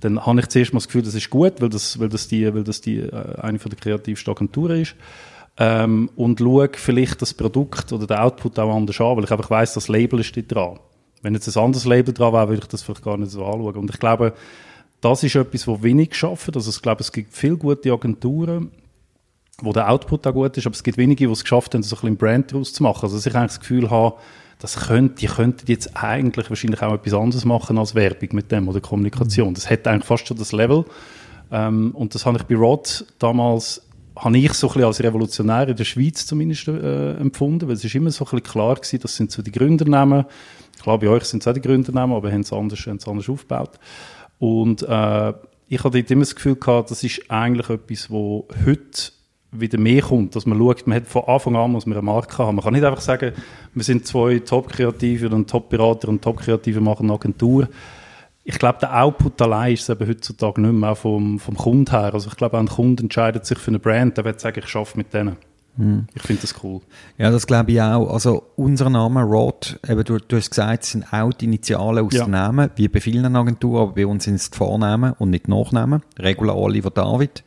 dann 0.02 0.24
habe 0.24 0.40
ich 0.40 0.48
zuerst 0.48 0.72
mal 0.72 0.78
das 0.78 0.88
Gefühl, 0.88 1.02
das 1.02 1.14
ist 1.14 1.30
gut, 1.30 1.54
weil 1.60 1.68
das, 1.68 1.98
weil 1.98 2.08
das, 2.08 2.28
die, 2.28 2.52
weil 2.52 2.64
das 2.64 2.80
die, 2.80 2.98
äh, 2.98 3.40
eine 3.40 3.58
von 3.58 3.70
der 3.70 3.78
kreativsten 3.78 4.32
Agenturen 4.32 4.82
ist 4.82 4.94
ähm, 5.58 6.10
und 6.16 6.38
schaue 6.38 6.70
vielleicht 6.74 7.22
das 7.22 7.34
Produkt 7.34 7.92
oder 7.92 8.06
den 8.06 8.16
Output 8.18 8.58
auch 8.58 8.74
anders 8.74 9.00
an, 9.00 9.16
weil 9.16 9.24
ich 9.24 9.30
einfach 9.30 9.50
weiss, 9.50 9.74
das 9.74 9.88
Label 9.88 10.20
ist 10.20 10.34
dran. 10.48 10.78
Wenn 11.22 11.34
jetzt 11.34 11.48
ein 11.48 11.62
anderes 11.62 11.86
Label 11.86 12.12
dran 12.12 12.32
wäre, 12.32 12.48
würde 12.48 12.62
ich 12.62 12.68
das 12.68 12.82
vielleicht 12.82 13.02
gar 13.02 13.16
nicht 13.16 13.30
so 13.30 13.44
anschauen. 13.44 13.76
Und 13.76 13.90
ich 13.90 13.98
glaube, 13.98 14.34
das 15.00 15.22
ist 15.22 15.34
etwas, 15.34 15.66
was 15.66 15.82
wenig 15.82 16.14
schaffen. 16.14 16.54
Also 16.54 16.70
ich 16.70 16.82
glaube, 16.82 17.00
es 17.00 17.10
gibt 17.10 17.34
viele 17.34 17.56
gute 17.56 17.90
Agenturen, 17.92 18.70
wo 19.62 19.72
der 19.72 19.90
Output 19.90 20.26
auch 20.26 20.32
gut 20.32 20.56
ist, 20.56 20.66
aber 20.66 20.74
es 20.74 20.82
gibt 20.82 20.98
wenige, 20.98 21.26
die 21.26 21.32
es 21.32 21.42
geschafft 21.42 21.74
haben, 21.74 21.82
so 21.82 21.96
ein 21.96 22.00
bisschen 22.00 22.16
Brand 22.16 22.52
daraus 22.52 22.72
zu 22.72 22.82
machen. 22.82 23.04
Also 23.04 23.16
dass 23.16 23.26
ich 23.26 23.34
eigentlich 23.34 23.52
das 23.52 23.60
Gefühl 23.60 23.90
habe, 23.90 24.16
das 24.58 24.76
könnte, 24.86 25.16
die 25.16 25.26
könnten 25.26 25.66
jetzt 25.66 25.96
eigentlich 25.96 26.48
wahrscheinlich 26.48 26.82
auch 26.82 26.94
etwas 26.94 27.14
anderes 27.14 27.44
machen 27.44 27.78
als 27.78 27.94
Werbung 27.94 28.30
mit 28.32 28.50
dem 28.52 28.68
oder 28.68 28.80
Kommunikation. 28.80 29.54
Das 29.54 29.68
hätte 29.68 29.90
eigentlich 29.90 30.06
fast 30.06 30.26
schon 30.26 30.36
das 30.36 30.52
Level. 30.52 30.84
Ähm, 31.50 31.92
und 31.94 32.14
das 32.14 32.26
habe 32.26 32.38
ich 32.38 32.44
bei 32.44 32.56
Rod 32.56 33.04
damals 33.18 33.85
habe 34.16 34.38
ich 34.38 34.52
so 34.54 34.68
ein 34.68 34.72
bisschen 34.72 34.84
als 34.84 35.02
revolutionär 35.02 35.68
in 35.68 35.76
der 35.76 35.84
Schweiz 35.84 36.26
zumindest 36.26 36.68
äh, 36.68 37.14
empfunden, 37.14 37.68
weil 37.68 37.76
es 37.76 37.84
ist 37.84 37.94
immer 37.94 38.10
so 38.10 38.24
ein 38.24 38.30
bisschen 38.30 38.42
klar 38.44 38.75
gewesen, 38.75 39.00
das 39.00 39.16
sind 39.16 39.30
so 39.30 39.42
die 39.42 39.52
Gründernamen. 39.52 40.25
Klar, 40.82 40.99
bei 40.99 41.08
euch 41.08 41.25
sind 41.25 41.42
es 41.42 41.49
auch 41.49 41.52
die 41.52 41.61
Gründernamen, 41.61 42.16
aber 42.16 42.32
haben 42.32 42.40
es 42.40 42.52
anders, 42.52 42.87
haben 42.87 42.96
es 42.96 43.06
anders 43.06 43.28
aufgebaut. 43.28 43.78
Und 44.38 44.82
äh, 44.82 45.32
ich 45.68 45.82
hatte 45.82 45.99
dort 45.99 46.11
immer 46.11 46.23
das 46.23 46.35
Gefühl 46.35 46.56
gehabt, 46.56 46.90
das 46.90 47.02
ist 47.02 47.30
eigentlich 47.30 47.68
etwas, 47.68 48.11
wo 48.11 48.46
heute 48.64 49.12
wieder 49.52 49.78
mehr 49.78 50.02
kommt, 50.02 50.37
dass 50.37 50.46
man 50.46 50.58
schaut, 50.58 50.87
man 50.87 50.96
hat 50.96 51.06
von 51.06 51.25
Anfang 51.25 51.56
an 51.56 51.73
muss 51.73 51.87
man 51.87 51.96
eine 51.96 52.04
Marke 52.04 52.38
haben. 52.38 52.56
Man 52.56 52.64
kann 52.64 52.75
nicht 52.75 52.85
einfach 52.85 53.00
sagen, 53.00 53.32
wir 53.75 53.85
sind 53.85 54.06
zwei 54.06 54.38
Top-Kreative 54.38 55.28
und 55.28 55.49
Top-Berater 55.49 56.08
und 56.08 56.23
Top-Kreative 56.23 56.80
machen 56.80 57.06
eine 57.06 57.14
Agentur 57.14 57.68
ich 58.48 58.60
glaube, 58.60 58.78
der 58.80 59.02
Output 59.02 59.42
allein 59.42 59.74
ist 59.74 59.82
es 59.82 59.88
eben 59.88 60.08
heutzutage 60.08 60.60
nicht 60.60 60.72
mehr 60.72 60.94
vom, 60.94 61.40
vom 61.40 61.56
Kunden 61.56 61.90
her. 61.90 62.14
Also 62.14 62.28
ich 62.28 62.36
glaube, 62.36 62.56
ein 62.58 62.68
Kunde 62.68 63.02
entscheidet 63.02 63.44
sich 63.44 63.58
für 63.58 63.72
eine 63.72 63.80
Brand, 63.80 64.16
der 64.16 64.24
wird 64.24 64.40
sagen, 64.40 64.62
ich 64.64 64.76
arbeite 64.76 64.96
mit 64.96 65.12
denen. 65.12 65.36
Hm. 65.76 66.06
Ich 66.14 66.22
finde 66.22 66.42
das 66.42 66.54
cool. 66.62 66.80
Ja, 67.18 67.32
das 67.32 67.44
glaube 67.48 67.72
ich 67.72 67.82
auch. 67.82 68.08
Also 68.08 68.44
unser 68.54 68.88
Name 68.88 69.24
Rod, 69.24 69.80
eben 69.86 70.04
du, 70.04 70.18
du 70.18 70.36
hast 70.36 70.50
gesagt, 70.50 70.84
es 70.84 70.92
sind 70.92 71.12
auch 71.12 71.32
die 71.32 71.46
Initialen 71.46 72.06
aus 72.06 72.14
ja. 72.14 72.24
dem 72.24 72.30
Namen, 72.30 72.70
wie 72.76 72.86
bei 72.86 73.00
vielen 73.00 73.34
Agenturen, 73.34 73.82
aber 73.82 73.92
bei 73.94 74.06
uns 74.06 74.24
sind 74.24 74.36
es 74.36 74.48
die 74.48 74.56
Vornamen 74.56 75.12
und 75.18 75.30
nicht 75.30 75.48
die 75.48 75.50
Nachnamen. 75.50 76.02
Regular 76.16 76.56
Oliver 76.56 76.90
David. 76.90 77.42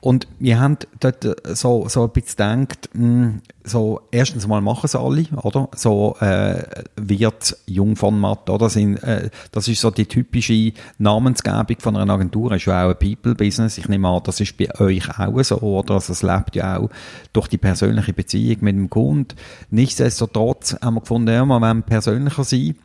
Und 0.00 0.26
wir 0.38 0.60
haben 0.60 0.78
dort 1.00 1.24
äh, 1.24 1.34
so, 1.54 1.88
so 1.88 2.04
ein 2.04 2.10
bisschen 2.10 2.66
gedacht, 2.66 2.90
hm, 2.92 3.40
so, 3.62 4.00
erstens 4.10 4.46
mal 4.46 4.60
machen 4.60 4.86
es 4.86 4.94
alle, 4.94 5.24
oder? 5.36 5.68
So, 5.76 6.16
äh, 6.20 6.62
wird 6.96 7.56
Jungformat, 7.66 8.48
oder? 8.48 8.70
Sind, 8.70 9.02
äh, 9.02 9.30
das 9.52 9.68
ist 9.68 9.80
so 9.80 9.90
die 9.90 10.06
typische 10.06 10.72
Namensgebung 10.98 11.76
von 11.78 11.96
einer 11.96 12.12
Agentur, 12.12 12.52
ist 12.52 12.64
ja 12.64 12.86
auch 12.86 12.90
ein 12.90 12.98
People-Business. 12.98 13.78
Ich 13.78 13.88
nehme 13.88 14.08
an, 14.08 14.22
das 14.24 14.40
ist 14.40 14.56
bei 14.56 14.68
euch 14.80 15.18
auch 15.18 15.42
so, 15.42 15.58
oder? 15.58 15.94
Also, 15.94 16.12
es 16.12 16.22
lebt 16.22 16.56
ja 16.56 16.78
auch 16.78 16.90
durch 17.32 17.48
die 17.48 17.58
persönliche 17.58 18.12
Beziehung 18.12 18.58
mit 18.60 18.76
dem 18.76 18.90
Kunden. 18.90 19.36
Nichtsdestotrotz 19.70 20.76
haben 20.80 20.94
wir 20.94 21.00
gefunden, 21.00 21.28
ja, 21.32 21.44
wir 21.44 21.60
wollen 21.60 21.82
persönlicher 21.82 22.44
sein. 22.44 22.76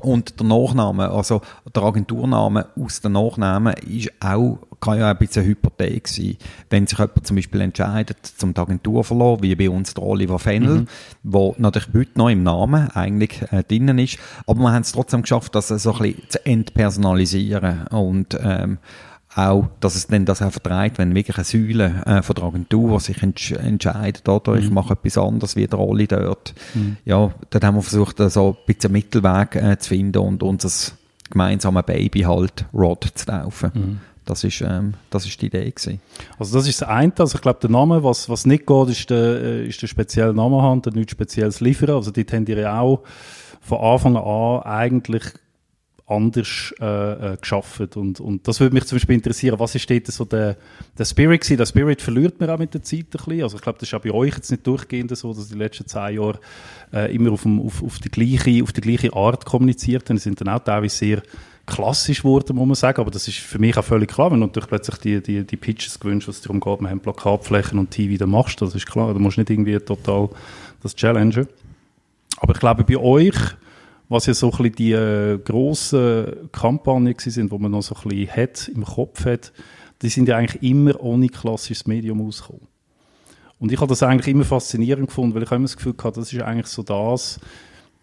Und 0.00 0.38
der 0.38 0.46
Nachname, 0.46 1.10
also 1.10 1.40
der 1.74 1.82
Agenturname 1.82 2.66
aus 2.78 3.00
den 3.00 3.12
Nachnamen, 3.12 3.74
ist 3.74 4.10
auch, 4.20 4.58
kann 4.84 4.98
ja 4.98 5.10
ein 5.10 5.16
bisschen 5.16 5.42
eine 5.42 5.50
Hypothek 5.50 6.08
sein. 6.08 6.36
Wenn 6.70 6.86
sich 6.86 6.98
jemand 6.98 7.26
zum 7.26 7.36
Beispiel 7.36 7.60
entscheidet, 7.62 8.18
zum 8.24 8.54
die 8.54 8.60
Agentur 8.60 9.02
zu 9.02 9.08
verlassen, 9.08 9.42
wie 9.42 9.54
bei 9.54 9.70
uns 9.70 9.94
der 9.94 10.04
Oliver 10.04 10.38
Fennel, 10.38 10.80
mhm. 10.80 10.86
wo 11.22 11.54
natürlich 11.58 11.88
heute 11.94 12.18
noch 12.18 12.28
im 12.28 12.42
Namen 12.42 12.90
eigentlich 12.90 13.42
äh, 13.50 13.62
drinnen 13.62 13.98
ist, 13.98 14.18
aber 14.46 14.60
wir 14.60 14.72
haben 14.72 14.82
es 14.82 14.92
trotzdem 14.92 15.22
geschafft, 15.22 15.54
das 15.54 15.68
so 15.68 15.92
ein 15.94 15.98
bisschen 15.98 16.22
zu 16.28 16.46
entpersonalisieren 16.46 17.86
und 17.88 18.38
ähm, 18.42 18.78
auch, 19.36 19.66
dass 19.80 19.96
es 19.96 20.06
dann 20.06 20.26
das 20.26 20.42
auch 20.42 20.52
vertreibt, 20.52 20.98
wenn 20.98 21.14
wirklich 21.14 21.36
eine 21.36 21.44
Säule 21.44 22.02
äh, 22.06 22.22
von 22.22 22.36
der 22.36 22.44
Agentur 22.44 23.00
sich 23.00 23.22
entsch 23.22 23.52
entscheidet, 23.52 24.28
oder 24.28 24.52
mhm. 24.52 24.58
ich 24.58 24.70
mache 24.70 24.92
etwas 24.92 25.18
anderes 25.18 25.56
wie 25.56 25.66
der 25.66 25.78
Rolli 25.78 26.06
dort. 26.06 26.54
Mhm. 26.74 26.98
Ja, 27.04 27.32
dann 27.50 27.62
haben 27.62 27.74
wir 27.76 27.82
versucht, 27.82 28.18
so 28.18 28.50
ein 28.50 28.66
bisschen 28.66 28.90
einen 28.90 28.92
Mittelweg 28.92 29.56
äh, 29.56 29.78
zu 29.78 29.88
finden 29.88 30.18
und 30.18 30.42
unser 30.42 30.92
gemeinsames 31.30 31.82
Baby 31.84 32.20
halt 32.20 32.66
Rod 32.72 33.10
zu 33.14 33.26
taufen. 33.26 33.70
Mhm. 33.74 34.00
Das 34.24 34.42
ist, 34.42 34.62
ähm, 34.62 34.94
das 35.10 35.26
ist 35.26 35.40
die 35.42 35.46
Idee 35.46 35.70
gewesen. 35.70 36.00
Also 36.38 36.56
das 36.56 36.66
ist 36.66 36.80
das 36.80 36.88
eine. 36.88 37.12
Also 37.18 37.36
ich 37.36 37.42
glaube, 37.42 37.58
der 37.60 37.70
Name, 37.70 38.02
was, 38.02 38.28
was 38.28 38.46
nicht 38.46 38.66
geht, 38.66 38.88
ist 38.88 39.10
der, 39.10 39.42
äh, 39.42 39.66
ist 39.66 39.82
der 39.82 39.86
spezielle 39.86 40.32
Name 40.32 40.62
haben, 40.62 40.82
nichts 40.94 41.12
Spezielles 41.12 41.60
liefern. 41.60 41.90
Also 41.90 42.10
die 42.10 42.24
tendieren 42.24 42.62
ja 42.62 42.80
auch 42.80 43.02
von 43.60 43.78
Anfang 43.78 44.16
an 44.16 44.62
eigentlich 44.62 45.24
anders 46.06 46.74
äh, 46.80 47.32
äh, 47.32 47.36
geschaffen 47.38 47.88
und, 47.94 48.20
und 48.20 48.46
das 48.46 48.60
würde 48.60 48.74
mich 48.74 48.84
zum 48.84 48.96
Beispiel 48.96 49.14
interessieren, 49.14 49.58
was 49.58 49.74
ist 49.74 49.88
dort 49.88 50.06
so 50.08 50.26
der, 50.26 50.58
der 50.98 51.04
Spirit 51.06 51.40
gewesen? 51.40 51.56
Der 51.56 51.66
Spirit 51.66 52.02
verliert 52.02 52.38
man 52.40 52.50
auch 52.50 52.58
mit 52.58 52.74
der 52.74 52.82
Zeit 52.82 53.06
ein 53.06 53.10
bisschen, 53.10 53.42
also 53.42 53.56
ich 53.56 53.62
glaube, 53.62 53.78
das 53.78 53.88
ist 53.88 53.94
auch 53.94 54.02
bei 54.02 54.10
euch 54.10 54.34
jetzt 54.34 54.50
nicht 54.50 54.66
durchgehend 54.66 55.16
so, 55.16 55.32
dass 55.32 55.48
die 55.48 55.56
letzten 55.56 55.86
zehn 55.86 56.16
Jahre 56.16 56.40
äh, 56.92 57.14
immer 57.14 57.32
auf, 57.32 57.42
dem, 57.42 57.58
auf, 57.58 57.82
auf, 57.82 57.98
die 58.00 58.10
gleiche, 58.10 58.62
auf 58.62 58.74
die 58.74 58.82
gleiche 58.82 59.14
Art 59.14 59.46
kommuniziert 59.46 60.10
haben, 60.10 60.18
sind 60.18 60.38
dann 60.42 60.48
auch 60.48 60.58
teilweise 60.58 60.94
sehr 60.94 61.22
klassisch 61.66 62.18
geworden, 62.18 62.56
muss 62.56 62.66
man 62.66 62.74
sagen, 62.74 63.00
aber 63.00 63.10
das 63.10 63.26
ist 63.28 63.38
für 63.38 63.58
mich 63.58 63.76
auch 63.76 63.84
völlig 63.84 64.10
klar, 64.10 64.30
wenn 64.30 64.40
du 64.40 64.46
natürlich 64.46 64.68
plötzlich 64.68 64.98
die, 64.98 65.22
die, 65.22 65.44
die 65.44 65.56
Pitches 65.56 65.98
gewünscht, 65.98 66.28
was 66.28 66.40
darum 66.40 66.60
geht, 66.60 66.80
wir 66.80 66.90
haben 66.90 67.00
Plakatflächen 67.00 67.78
und 67.78 67.90
TV, 67.90 68.18
dann 68.18 68.30
machst 68.30 68.60
du 68.60 68.64
das, 68.64 68.74
ist 68.74 68.86
klar, 68.86 69.12
du 69.14 69.20
musst 69.20 69.38
nicht 69.38 69.50
irgendwie 69.50 69.78
total 69.78 70.28
das 70.82 70.94
challengen. 70.94 71.46
Aber 72.38 72.52
ich 72.52 72.60
glaube, 72.60 72.84
bei 72.84 72.96
euch 72.96 73.36
was 74.08 74.26
ja 74.26 74.34
so 74.34 74.50
ein 74.50 74.50
bisschen 74.58 74.74
die 74.76 74.92
äh, 74.92 75.38
grossen 75.38 76.50
Kampagnen 76.52 77.14
sind, 77.18 77.50
wo 77.50 77.58
man 77.58 77.70
noch 77.70 77.82
so 77.82 77.94
ein 77.94 78.08
bisschen 78.08 78.30
hat, 78.30 78.68
im 78.68 78.84
Kopf 78.84 79.24
hat, 79.24 79.52
die 80.02 80.08
sind 80.08 80.28
ja 80.28 80.36
eigentlich 80.36 80.62
immer 80.62 81.00
ohne 81.00 81.28
klassisches 81.28 81.86
Medium 81.86 82.26
ausgekommen. 82.26 82.66
Und 83.58 83.72
ich 83.72 83.80
habe 83.80 83.88
das 83.88 84.02
eigentlich 84.02 84.28
immer 84.28 84.44
faszinierend 84.44 85.08
gefunden, 85.08 85.34
weil 85.34 85.44
ich 85.44 85.50
immer 85.50 85.62
das 85.62 85.76
Gefühl 85.76 85.94
hatte, 86.02 86.20
das 86.20 86.32
ist 86.32 86.42
eigentlich 86.42 86.66
so 86.66 86.82
das, 86.82 87.40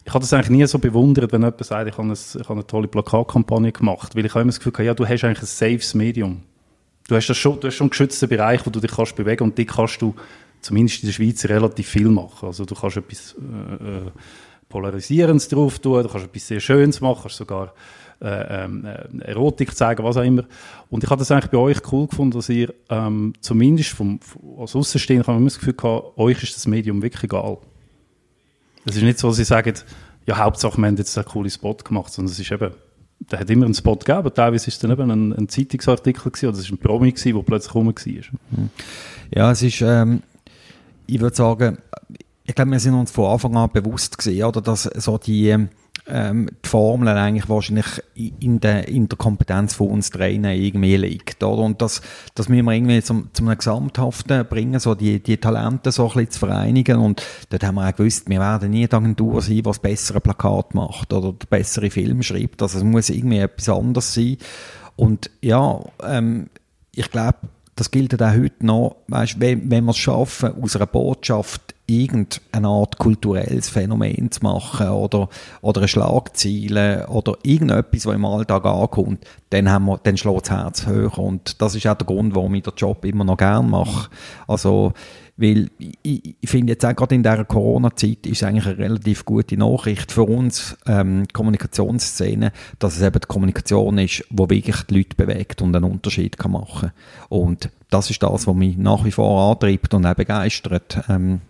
ich 0.04 0.14
habe 0.14 0.22
das 0.22 0.34
eigentlich 0.34 0.50
nie 0.50 0.66
so 0.66 0.80
bewundert, 0.80 1.32
wenn 1.32 1.42
jemand 1.42 1.64
sagt, 1.64 1.88
ich 1.88 1.98
habe, 1.98 2.04
eine, 2.04 2.14
ich 2.14 2.36
habe 2.44 2.54
eine 2.54 2.68
tolle 2.68 2.88
Plakatkampagne 2.88 3.72
gemacht, 3.72 4.16
weil 4.16 4.26
ich 4.26 4.36
immer 4.36 4.46
das 4.46 4.60
Gefühl 4.60 4.74
hatte, 4.74 4.84
ja, 4.84 4.94
du 4.94 5.08
hast 5.08 5.24
eigentlich 5.24 5.44
ein 5.44 5.46
safes 5.46 5.94
Medium. 5.94 6.42
Du 7.08 7.16
hast, 7.16 7.28
das 7.28 7.38
schon, 7.38 7.60
du 7.60 7.68
hast 7.68 7.76
schon 7.76 7.86
einen 7.86 7.92
geschützten 7.92 8.30
Bereich, 8.30 8.66
wo 8.66 8.70
du 8.70 8.80
dich 8.80 8.92
kannst 8.92 9.16
bewegen 9.16 9.44
und 9.44 9.58
die 9.58 9.66
kannst 9.66 10.02
du 10.02 10.16
zumindest 10.62 11.04
in 11.04 11.10
der 11.10 11.14
Schweiz 11.14 11.46
relativ 11.46 11.88
viel 11.88 12.10
machen. 12.10 12.48
Also 12.48 12.66
du 12.66 12.76
kannst 12.76 12.98
etwas 12.98 13.36
äh, 13.38 14.06
äh 14.06 14.12
Polarisierendes 14.70 15.50
drauf 15.50 15.80
tun, 15.80 16.02
du 16.02 16.08
kannst 16.08 16.28
etwas 16.28 16.48
sehr 16.48 16.62
Schönes 16.62 17.02
machen, 17.02 17.24
kannst 17.24 17.36
sogar 17.36 17.74
äh, 18.22 18.64
ähm, 18.64 18.86
äh, 18.86 19.24
Erotik 19.26 19.76
zeigen, 19.76 20.04
was 20.04 20.16
auch 20.16 20.24
immer. 20.24 20.44
Und 20.90 21.04
ich 21.04 21.10
habe 21.10 21.20
das 21.20 21.30
eigentlich 21.30 21.52
bei 21.52 21.58
euch 21.58 21.80
cool 21.92 22.08
gefunden, 22.08 22.38
dass 22.38 22.48
ihr 22.50 22.74
ähm, 22.90 23.34
zumindest 23.42 23.90
vom, 23.90 24.20
als 24.58 24.76
Außenstehender 24.76 25.26
kann 25.26 25.36
man 25.36 25.44
das 25.44 25.60
Gefühl 25.60 25.74
gehabt, 25.74 26.18
euch 26.18 26.42
ist 26.42 26.56
das 26.56 26.68
Medium 26.68 27.02
wirklich 27.02 27.24
egal. 27.24 27.58
Es 28.86 28.96
ist 28.96 29.04
nicht 29.04 29.20
so, 29.20 29.28
dass 29.28 29.38
sie 29.38 29.44
sagen, 29.44 29.74
ja, 30.26 30.38
Hauptsache, 30.38 30.78
wir 30.78 30.88
haben 30.88 30.98
jetzt 30.98 31.18
einen 31.18 31.26
coolen 31.26 31.50
Spot 31.50 31.76
gemacht, 31.76 32.14
sondern 32.14 32.32
es 32.32 32.40
ist 32.40 32.52
eben, 32.52 32.72
der 33.32 33.40
hat 33.40 33.50
immer 33.50 33.66
einen 33.66 33.74
Spot 33.74 33.96
gegeben, 33.96 34.18
aber 34.18 34.34
teilweise 34.34 34.68
ist 34.68 34.76
es 34.76 34.80
dann 34.80 34.92
eben 34.92 35.10
ein, 35.12 35.34
ein 35.34 35.50
Zeitungsartikel 35.50 36.32
gewesen, 36.32 36.48
oder 36.48 36.58
es 36.58 36.66
ist 36.66 36.72
ein 36.72 36.78
Promi 36.78 37.12
gewesen, 37.12 37.36
der 37.36 37.44
plötzlich 37.44 37.76
rum 37.76 37.88
war. 37.88 38.74
Ja, 39.34 39.52
es 39.52 39.62
ist, 39.62 39.82
ähm, 39.82 40.24
ich 41.08 41.20
würde 41.20 41.36
sagen, 41.36 41.78
ich 42.44 42.56
glaube, 42.56 42.72
wir 42.72 42.80
sind 42.80 42.94
uns 42.94 43.12
von 43.12 43.32
Anfang 43.32 43.56
an 43.56 43.70
bewusst 43.72 44.18
gesehen, 44.18 44.46
oder, 44.46 44.62
dass 44.62 44.84
so 44.84 45.18
die, 45.18 45.68
ähm, 46.12 46.50
die 46.64 46.70
Formel 46.70 47.08
eigentlich 47.08 47.48
wahrscheinlich 47.48 47.86
in 48.16 48.60
der, 48.60 48.88
in 48.88 49.08
der 49.08 49.18
Kompetenz 49.18 49.74
von 49.74 49.90
uns 49.90 50.10
Trainer 50.10 50.54
irgendwie 50.54 50.98
liegt, 50.98 51.42
oder? 51.44 51.64
Und 51.64 51.82
das, 51.82 52.02
das 52.36 52.50
müssen 52.50 52.66
wir 52.66 52.74
irgendwie 52.74 53.02
zum, 53.02 53.30
zum 53.34 53.48
einem 53.48 53.58
Gesamthaften 53.58 54.46
bringen, 54.46 54.80
so 54.80 54.94
die, 54.94 55.22
die 55.22 55.38
Talente 55.38 55.92
so 55.92 56.04
ein 56.04 56.14
bisschen 56.14 56.32
zu 56.32 56.40
vereinigen. 56.40 56.98
Und 56.98 57.26
dort 57.50 57.64
haben 57.64 57.76
wir 57.76 57.88
auch 57.88 57.96
gewusst, 57.96 58.30
wir 58.30 58.40
werden 58.40 58.72
nie 58.72 58.88
die 58.88 58.96
Agentur 58.96 59.42
sein, 59.42 59.64
das 59.64 59.80
bessere 59.80 60.20
Plakat 60.20 60.76
macht 60.76 61.14
oder 61.14 61.34
der 61.34 61.48
bessere 61.48 61.90
Film 61.90 62.22
schreibt. 62.24 62.62
Also 62.62 62.80
es 62.80 62.84
muss 62.84 63.10
irgendwie 63.10 63.40
etwas 63.40 63.70
anderes 63.70 64.14
sein. 64.14 64.38
Und 64.98 65.32
ja, 65.42 65.80
ähm, 66.04 66.50
ich 66.94 67.10
glaube, 67.10 67.38
das 67.76 67.90
gilt 67.90 68.22
auch 68.22 68.34
heute 68.34 68.66
noch, 68.66 68.98
weißt, 69.08 69.40
wenn, 69.40 69.72
wenn 69.72 69.86
wir 69.86 69.92
es 69.92 69.98
schaffen, 69.98 70.62
aus 70.62 70.76
einer 70.76 70.86
Botschaft 70.86 71.71
irgendeine 71.88 72.68
Art 72.68 72.98
kulturelles 72.98 73.70
Phänomen 73.70 74.32
zu 74.32 74.42
machen 74.44 74.90
oder, 74.90 75.30
oder 75.62 75.82
eine 75.82 75.88
Schlagziele 75.88 77.08
oder 77.10 77.38
irgendetwas, 77.44 78.06
was 78.06 78.16
im 78.16 78.26
Alltag 78.26 78.66
ankommt, 78.66 79.26
dann, 79.50 79.70
haben 79.70 79.86
wir, 79.86 80.00
dann 80.04 80.18
schlägt 80.18 80.48
das 80.48 80.52
Herz 80.52 80.88
höher. 80.88 81.18
Und 81.18 81.62
das 81.62 81.76
ist 81.76 81.86
auch 81.88 81.96
der 81.96 82.08
Grund, 82.08 82.36
warum 82.36 82.56
ich 82.56 82.64
den 82.64 82.74
Job 82.78 83.04
immer 83.06 83.24
noch 83.24 83.38
gerne 83.38 83.68
mache. 83.68 84.10
Also, 84.48 84.94
weil 85.38 85.72
ich, 86.04 86.36
ich 86.40 86.50
finde 86.50 86.74
jetzt 86.74 86.86
auch 86.86 86.96
gerade 86.96 87.16
in 87.16 87.24
dieser 87.24 87.46
Corona-Zeit 87.46 88.28
ist 88.28 88.44
eigentlich 88.44 88.68
eine 88.68 88.78
relativ 88.78 89.26
gute 89.26 89.58
Nachricht 89.58 90.12
für 90.12 90.24
uns, 90.24 90.78
ähm, 90.86 91.26
Kommunikationsszene, 91.34 92.52
dass 92.80 92.96
es 92.96 93.02
eben 93.02 93.20
die 93.20 93.28
Kommunikation 93.28 93.98
ist, 93.98 94.24
die 94.30 94.50
wirklich 94.50 94.84
die 94.84 94.98
Leute 94.98 95.16
bewegt 95.16 95.62
und 95.62 95.76
einen 95.76 95.90
Unterschied 95.92 96.38
kann 96.38 96.52
machen 96.52 96.92
Und 97.30 97.70
das 97.90 98.10
ist 98.10 98.22
das, 98.24 98.46
was 98.46 98.56
mich 98.56 98.78
nach 98.78 99.04
wie 99.04 99.12
vor 99.12 99.52
antreibt 99.52 99.94
und 99.94 100.06
auch 100.06 100.14
begeistert. 100.14 101.02
Ähm, 101.10 101.42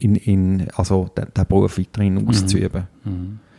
in, 0.00 0.16
in, 0.16 0.68
also 0.74 1.08
den, 1.16 1.26
den 1.36 1.46
Beruf 1.46 1.78
weiterhin 1.78 2.14
mhm. 2.14 2.28
auszuüben. 2.28 2.88
Mhm. 3.04 3.12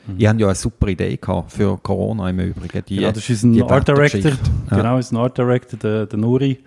Mhm. 0.07 0.15
Ich 0.17 0.27
hatte 0.27 0.39
ja 0.39 0.47
eine 0.47 0.55
super 0.55 0.87
Idee 0.87 1.17
gehabt 1.17 1.51
für 1.51 1.77
Corona 1.77 2.29
im 2.29 2.39
Übrigen. 2.39 2.83
Die, 2.87 2.97
genau, 2.97 3.11
das 3.11 3.29
ist 3.29 3.43
ein 3.43 3.61
Art 3.61 3.87
Director, 3.87 4.31
ja. 4.31 4.77
genau, 4.77 4.97
ist 4.97 5.11
ein 5.11 5.17
Art 5.17 5.37
Director, 5.37 5.79
der, 5.79 6.05
der 6.07 6.19
Nuri, 6.19 6.59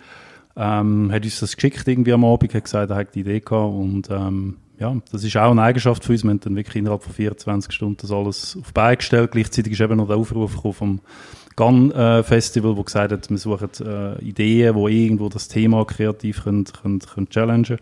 ähm, 0.57 1.11
hat 1.13 1.25
uns 1.25 1.41
das 1.41 1.57
geschickt 1.57 1.87
irgendwie 1.87 2.13
am 2.13 2.25
Abend, 2.25 2.55
hat 2.55 2.65
gesagt, 2.65 2.91
er 2.91 2.97
hat 2.97 3.15
die 3.15 3.21
Idee 3.21 3.41
gehabt 3.41 3.75
und 3.75 4.09
ähm, 4.11 4.57
ja, 4.79 4.97
das 5.13 5.25
ist 5.25 5.37
auch 5.37 5.51
eine 5.51 5.63
Eigenschaft 5.63 6.05
für 6.05 6.13
uns. 6.13 6.25
Wir 6.25 6.31
haben 6.31 6.41
dann 6.41 6.57
wirklich 6.57 6.77
innerhalb 6.77 7.03
von 7.03 7.13
24 7.13 7.73
Stunden 7.73 7.97
das 8.01 8.11
alles 8.11 8.57
auf 8.61 8.73
Beine 8.73 8.97
gestellt. 8.97 9.33
Gleichzeitig 9.33 9.73
ist 9.73 9.81
eben 9.81 9.97
noch 9.97 10.09
der 10.09 10.17
Aufruf 10.17 10.53
vom 10.77 11.01
Gun 11.57 11.93
äh, 11.93 12.23
Festival, 12.25 12.77
wo 12.77 12.83
gesagt 12.83 13.13
hat, 13.13 13.31
wir 13.31 13.39
suchen 13.39 13.71
äh, 13.81 14.19
Ideen, 14.21 14.75
wo 14.75 14.89
irgendwo 14.89 15.29
das 15.29 15.47
Thema 15.47 15.85
kreativ 15.85 16.43
können, 16.43 16.65
können, 16.65 16.99
können 16.99 17.29
challengen 17.29 17.65
können. 17.65 17.81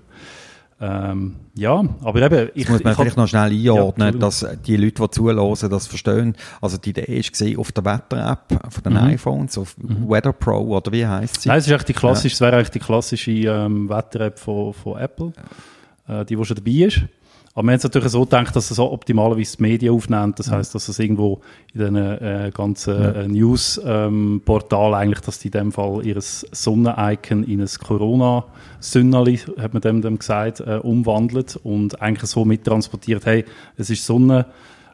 Ähm, 0.85 1.37
ja, 1.55 1.85
aber 2.03 2.23
eben... 2.23 2.51
Ich, 2.55 2.65
das 2.65 2.73
muss 2.73 2.83
man 2.83 2.97
vielleicht 2.97 3.17
noch 3.17 3.29
schnell 3.29 3.53
einordnen, 3.53 4.15
ja, 4.15 4.19
dass 4.19 4.45
die 4.67 4.77
Leute, 4.77 5.01
die 5.01 5.11
zuhören, 5.11 5.71
das 5.71 5.87
verstehen. 5.87 6.35
Also 6.61 6.77
die 6.77 6.91
Idee 6.91 7.07
war 7.07 7.61
auf 7.61 7.71
der 7.71 7.85
Wetter-App 7.85 8.73
von 8.73 8.83
den 8.83 8.95
mhm. 8.95 9.11
iPhones, 9.11 9.59
auf 9.59 9.77
mhm. 9.79 10.09
Weather 10.09 10.33
Pro, 10.33 10.59
oder 10.77 10.91
wie 10.91 11.07
heisst 11.07 11.43
sie? 11.43 11.51
Nein, 11.51 11.59
es 11.59 11.69
ist 11.69 11.73
eigentlich 11.73 11.85
die 11.85 11.93
klassische, 11.93 12.33
ja. 12.33 12.35
es 12.35 12.41
wäre 12.41 12.57
eigentlich 12.57 12.71
die 12.71 12.81
klassische 12.81 13.31
ähm, 13.31 13.89
Wetter-App 13.89 14.41
von, 14.41 14.73
von 14.75 14.99
Apple, 14.99 15.33
äh, 16.09 16.25
die, 16.25 16.35
die 16.35 16.45
schon 16.45 16.57
dabei 16.57 16.71
ist. 16.71 17.03
Aber 17.55 17.67
wir 17.67 17.73
haben 17.73 17.79
es 17.79 17.85
natürlich 17.85 18.11
so 18.11 18.23
gedacht, 18.23 18.57
dass 18.57 18.71
es 18.71 18.77
so 18.77 18.91
optimalerweise 18.91 19.59
die 19.59 19.63
Medien 19.63 19.95
aufnimmt. 19.95 20.39
Das 20.39 20.51
heißt, 20.51 20.75
dass 20.75 20.89
es 20.89 20.99
irgendwo 20.99 21.43
in 21.75 21.81
den 21.81 21.97
äh, 21.97 22.51
ganzen 22.55 23.15
äh, 23.15 23.29
News-Portal 23.29 24.89
ähm, 24.89 24.95
eigentlich, 24.95 25.21
dass 25.21 25.39
die 25.39 25.49
in 25.49 25.53
dem 25.53 25.73
Fall 25.73 26.07
ihr 26.07 26.17
Sonnen-Icon 26.19 27.45
in 27.45 27.61
ein 27.61 27.69
Corona-Sünneli, 27.69 29.37
hat 29.59 29.75
man 29.75 29.83
dem, 29.83 30.01
dem 30.01 30.19
gesagt, 30.19 30.61
äh, 30.61 30.79
umwandelt 30.83 31.57
und 31.63 32.01
eigentlich 32.01 32.31
so 32.31 32.47
mittransportiert, 32.47 33.27
hey, 33.27 33.45
es 33.77 33.91
ist 33.91 34.07
Sonne, 34.07 34.47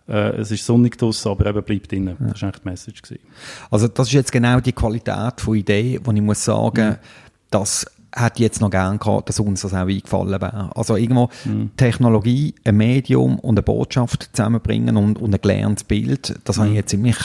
äh, 0.09 0.37
es 0.37 0.51
ist 0.51 0.67
sonnig 0.67 0.99
draussen, 0.99 1.31
aber 1.31 1.47
eben 1.47 1.63
bleibt 1.63 1.93
drinnen. 1.93 2.17
Ja. 2.19 2.27
Das 2.27 2.43
war 2.43 2.49
eigentlich 2.49 2.63
die 2.63 2.69
Message. 2.69 3.03
Gewesen. 3.03 3.23
Also 3.71 3.87
das 3.87 4.09
ist 4.09 4.15
jetzt 4.15 4.33
genau 4.33 4.59
die 4.59 4.73
Qualität 4.73 5.41
von 5.41 5.55
Idee, 5.55 6.01
wo 6.03 6.11
ich 6.11 6.21
muss 6.21 6.45
sagen, 6.45 6.89
mhm. 6.89 6.97
dass 7.51 7.87
hätte 8.21 8.43
jetzt 8.43 8.61
noch 8.61 8.71
gern 8.71 8.99
gehabt, 8.99 9.29
dass 9.29 9.41
uns 9.41 9.63
das 9.63 9.75
auch 9.75 9.79
eingefallen 9.79 10.41
wäre. 10.41 10.71
Also 10.75 10.97
irgendwo 10.97 11.29
mhm. 11.45 11.71
Technologie, 11.77 12.55
ein 12.65 12.77
Medium 12.77 13.39
und 13.39 13.55
eine 13.55 13.63
Botschaft 13.63 14.31
zusammenbringen 14.33 14.97
und, 14.97 15.19
und 15.19 15.35
ein 15.35 15.41
gelerntes 15.41 15.85
Bild, 15.85 16.39
das 16.45 16.57
mhm. 16.57 16.61
habe 16.61 16.71
ich 16.71 16.77
jetzt 16.77 16.91
ziemlich 16.91 17.17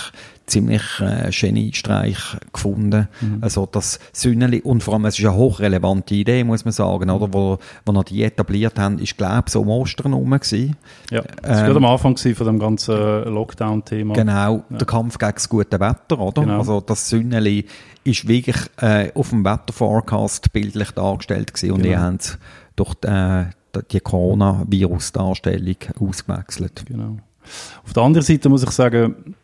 ziemlich 0.46 0.84
äh, 1.00 1.30
Geniestreich 1.32 2.18
gefunden. 2.52 3.08
Mhm. 3.22 3.40
Also 3.42 3.66
das 3.66 4.00
Sünneli 4.12 4.62
und 4.62 4.84
vor 4.84 4.96
allem, 4.96 5.06
es 5.06 5.18
ist 5.18 5.26
eine 5.26 5.36
hochrelevante 5.36 6.16
Idee, 6.16 6.44
muss 6.44 6.66
man 6.66 6.72
sagen, 6.72 7.10
oder? 7.10 7.34
Wo, 7.34 7.60
wo 7.86 7.92
noch 7.92 8.04
die 8.04 8.24
etabliert 8.24 8.78
haben, 8.78 9.00
ist 9.00 9.18
glaube 9.18 9.50
so 9.50 9.62
um 9.62 9.70
Ostern 9.70 10.14
rum 10.14 10.32
gewesen. 10.32 10.76
Ja, 11.12 11.22
das 11.42 11.62
ähm, 11.62 11.68
war 11.68 11.76
am 11.78 11.86
Anfang 11.86 12.18
von 12.18 12.46
dem 12.46 12.60
ganzen 12.60 13.24
Lockdown-Thema. 13.26 14.14
Genau, 14.14 14.64
ja. 14.70 14.78
der 14.78 14.88
Kampf 14.88 15.18
gegen 15.18 15.34
das 15.34 15.48
gute 15.48 15.80
Wetter, 15.80 16.20
oder? 16.20 16.42
Genau. 16.42 16.60
Also 16.60 16.82
das 16.82 17.10
Sünneli 17.10 17.66
ist 18.04 18.28
wirklich 18.28 18.58
äh, 18.82 19.12
auf 19.14 19.30
dem 19.30 19.46
Wetterforecast 19.46 20.52
bildlich 20.52 20.92
dargestellt 20.92 21.54
gewesen 21.54 21.72
und 21.72 21.84
genau. 21.84 21.90
die 21.90 21.98
haben 21.98 22.16
es 22.18 22.38
durch 22.76 22.94
die, 22.96 23.08
äh, 23.08 23.46
die 23.92 24.00
Coronavirus-Darstellung 24.00 25.78
ausgewechselt. 26.00 26.84
Genau. 26.86 27.18
Auf 27.86 27.94
der 27.94 28.04
anderen 28.04 28.26
Seite 28.26 28.50
muss 28.50 28.64
ich 28.64 28.72
sagen, 28.72 29.36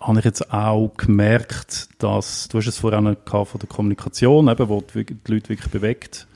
habe 0.00 0.18
ich 0.18 0.24
jetzt 0.24 0.52
auch 0.52 0.92
gemerkt, 0.96 1.88
dass, 1.98 2.48
du 2.48 2.58
hast 2.58 2.66
es 2.66 2.78
vorhin 2.78 3.16
gehabt 3.24 3.48
von 3.48 3.60
der 3.60 3.68
Kommunikation, 3.68 4.48
eben, 4.48 4.68
wo 4.68 4.82
die, 4.82 5.04
die 5.04 5.32
Leute 5.32 5.48
wirklich 5.48 5.70
bewegt, 5.70 6.26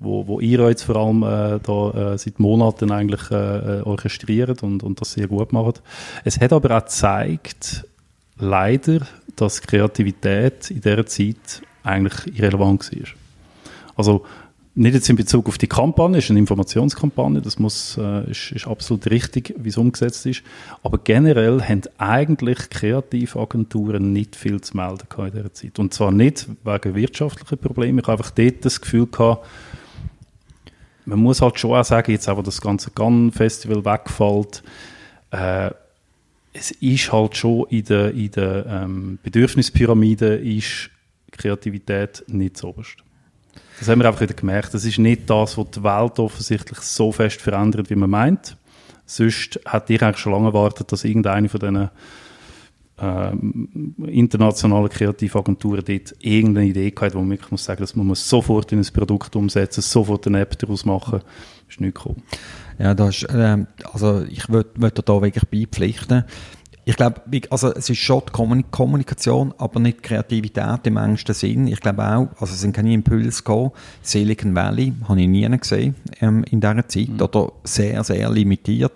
wo, 0.00 0.26
wo 0.26 0.40
ihr 0.40 0.68
jetzt 0.68 0.82
vor 0.82 0.96
allem 0.96 1.22
äh, 1.22 1.60
da, 1.62 2.12
äh, 2.12 2.18
seit 2.18 2.40
Monaten 2.40 2.90
eigentlich 2.90 3.30
äh, 3.30 3.78
äh, 3.78 3.82
orchestriert 3.82 4.62
und, 4.62 4.82
und 4.82 5.00
das 5.00 5.12
sehr 5.12 5.28
gut 5.28 5.52
macht. 5.52 5.82
Es 6.24 6.40
hat 6.40 6.52
aber 6.52 6.76
auch 6.76 6.84
gezeigt, 6.84 7.86
leider, 8.38 9.00
dass 9.36 9.62
Kreativität 9.62 10.70
in 10.70 10.80
dieser 10.80 11.06
Zeit 11.06 11.62
eigentlich 11.82 12.38
irrelevant 12.38 12.90
war. 12.92 13.08
Also 13.96 14.24
nicht 14.76 14.94
jetzt 14.94 15.08
in 15.08 15.16
Bezug 15.16 15.46
auf 15.46 15.56
die 15.56 15.68
Kampagne, 15.68 16.18
es 16.18 16.24
ist 16.24 16.30
eine 16.30 16.40
Informationskampagne, 16.40 17.40
das 17.40 17.58
muss, 17.60 17.96
äh, 17.96 18.30
ist, 18.30 18.50
ist 18.50 18.66
absolut 18.66 19.08
richtig, 19.08 19.54
wie 19.56 19.68
es 19.68 19.76
umgesetzt 19.76 20.26
ist. 20.26 20.42
Aber 20.82 20.98
generell 20.98 21.62
haben 21.62 21.82
eigentlich 21.98 22.70
Kreativagenturen 22.70 24.12
nicht 24.12 24.34
viel 24.34 24.60
zu 24.60 24.76
melden 24.76 25.06
in 25.16 25.30
dieser 25.30 25.52
Zeit. 25.52 25.78
Und 25.78 25.94
zwar 25.94 26.10
nicht 26.10 26.48
wegen 26.64 26.94
wirtschaftlichen 26.94 27.58
Problemen. 27.58 28.00
Ich 28.00 28.06
habe 28.06 28.18
einfach 28.18 28.32
dort 28.32 28.64
das 28.64 28.80
Gefühl 28.80 29.06
gehabt, 29.06 29.46
man 31.06 31.18
muss 31.20 31.40
halt 31.40 31.58
schon 31.58 31.74
auch 31.74 31.84
sagen, 31.84 32.10
jetzt 32.10 32.28
aber 32.28 32.42
das 32.42 32.60
ganze 32.60 32.90
Gun-Festival 32.90 33.84
wegfällt, 33.84 34.62
äh, 35.30 35.70
es 36.52 36.70
ist 36.70 37.12
halt 37.12 37.36
schon 37.36 37.66
in 37.68 37.84
der, 37.84 38.12
in 38.12 38.30
der 38.30 38.66
ähm, 38.66 39.18
Bedürfnispyramide 39.22 40.36
ist 40.36 40.90
Kreativität 41.30 42.24
nicht 42.28 42.56
so 42.56 42.68
oberst. 42.68 43.04
Das 43.78 43.88
haben 43.88 44.00
wir 44.00 44.06
einfach 44.06 44.20
wieder 44.20 44.34
gemerkt. 44.34 44.74
Das 44.74 44.84
ist 44.84 44.98
nicht 44.98 45.28
das, 45.28 45.58
was 45.58 45.70
die 45.70 45.82
Welt 45.82 46.18
offensichtlich 46.18 46.78
so 46.80 47.12
fest 47.12 47.40
verändert, 47.40 47.90
wie 47.90 47.96
man 47.96 48.10
meint. 48.10 48.56
Sonst 49.06 49.60
hätte 49.66 49.92
ich 49.92 50.02
eigentlich 50.02 50.18
schon 50.18 50.32
lange 50.32 50.46
erwartet, 50.46 50.90
dass 50.90 51.04
irgendeine 51.04 51.48
von 51.48 51.60
diesen 51.60 51.90
ähm, 52.96 53.94
internationalen 54.06 54.88
Kreativagenturen 54.88 55.84
dort 55.84 56.14
irgendeine 56.20 56.66
Idee 56.68 56.94
hat, 56.98 57.14
wo 57.14 57.18
man 57.18 57.30
wirklich 57.30 57.50
muss 57.50 57.64
sagen, 57.64 57.80
dass 57.80 57.96
man 57.96 58.06
muss 58.06 58.28
sofort 58.28 58.70
in 58.72 58.78
ein 58.78 58.86
Produkt 58.92 59.34
umsetzen, 59.34 59.82
sofort 59.82 60.26
eine 60.26 60.40
App 60.40 60.56
daraus 60.58 60.84
machen. 60.84 61.20
Das 61.20 61.74
ist 61.74 61.80
nicht 61.80 62.06
cool. 62.06 62.14
Ja, 62.78 62.94
das 62.94 63.16
ist, 63.16 63.24
äh, 63.24 63.64
also 63.92 64.22
ich 64.22 64.48
würde 64.48 65.02
da 65.04 65.22
wirklich 65.22 65.44
beipflichten. 65.48 66.24
Ich 66.86 66.96
glaube, 66.96 67.22
also 67.48 67.72
es 67.72 67.88
ist 67.88 67.98
schon 67.98 68.22
die 68.28 68.64
Kommunikation, 68.70 69.54
aber 69.56 69.80
nicht 69.80 70.02
Kreativität 70.02 70.86
im 70.86 70.98
engsten 70.98 71.34
Sinn. 71.34 71.66
Ich 71.66 71.80
glaube 71.80 72.06
auch, 72.06 72.28
also 72.38 72.52
es 72.52 72.60
sind 72.60 72.76
keine 72.76 72.92
Impulse 72.92 73.38
gekommen. 73.38 73.70
Silicon 74.02 74.54
Valley 74.54 74.92
habe 75.08 75.22
ich 75.22 75.28
nie 75.28 75.48
gesehen 75.48 75.94
ähm, 76.20 76.44
in 76.50 76.60
dieser 76.60 76.86
Zeit 76.86 77.08
mhm. 77.08 77.22
oder 77.22 77.52
sehr, 77.64 78.04
sehr 78.04 78.30
limitiert. 78.30 78.92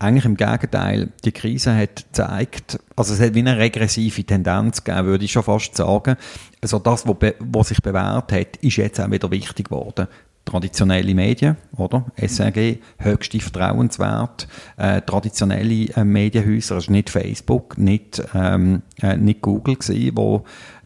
Eigentlich 0.00 0.24
im 0.24 0.36
Gegenteil, 0.36 1.10
die 1.24 1.30
Krise 1.30 1.76
hat 1.76 2.06
gezeigt, 2.06 2.80
also 2.96 3.14
es 3.14 3.20
hat 3.20 3.34
wie 3.34 3.38
eine 3.38 3.56
regressive 3.56 4.24
Tendenz 4.24 4.82
gegeben, 4.82 5.06
würde 5.06 5.24
ich 5.24 5.30
schon 5.30 5.44
fast 5.44 5.76
sagen. 5.76 6.16
Also 6.60 6.80
das, 6.80 7.06
was, 7.06 7.34
was 7.38 7.68
sich 7.68 7.80
bewährt 7.80 8.32
hat, 8.32 8.56
ist 8.56 8.76
jetzt 8.78 9.00
auch 9.00 9.12
wieder 9.12 9.30
wichtig 9.30 9.68
geworden 9.68 10.08
traditionelle 10.44 11.14
Medien, 11.14 11.56
oder? 11.76 12.06
SRG, 12.16 12.78
höchste 12.98 13.40
Vertrauenswert, 13.40 14.48
äh, 14.76 15.00
traditionelle 15.02 15.88
äh, 15.94 16.04
Medienhäuser, 16.04 16.76
also 16.76 16.90
nicht 16.92 17.10
Facebook, 17.10 17.78
nicht, 17.78 18.22
ähm, 18.34 18.82
äh, 19.00 19.16
nicht 19.16 19.42
Google 19.42 19.76
gewesen, 19.76 20.12
wo 20.14 20.44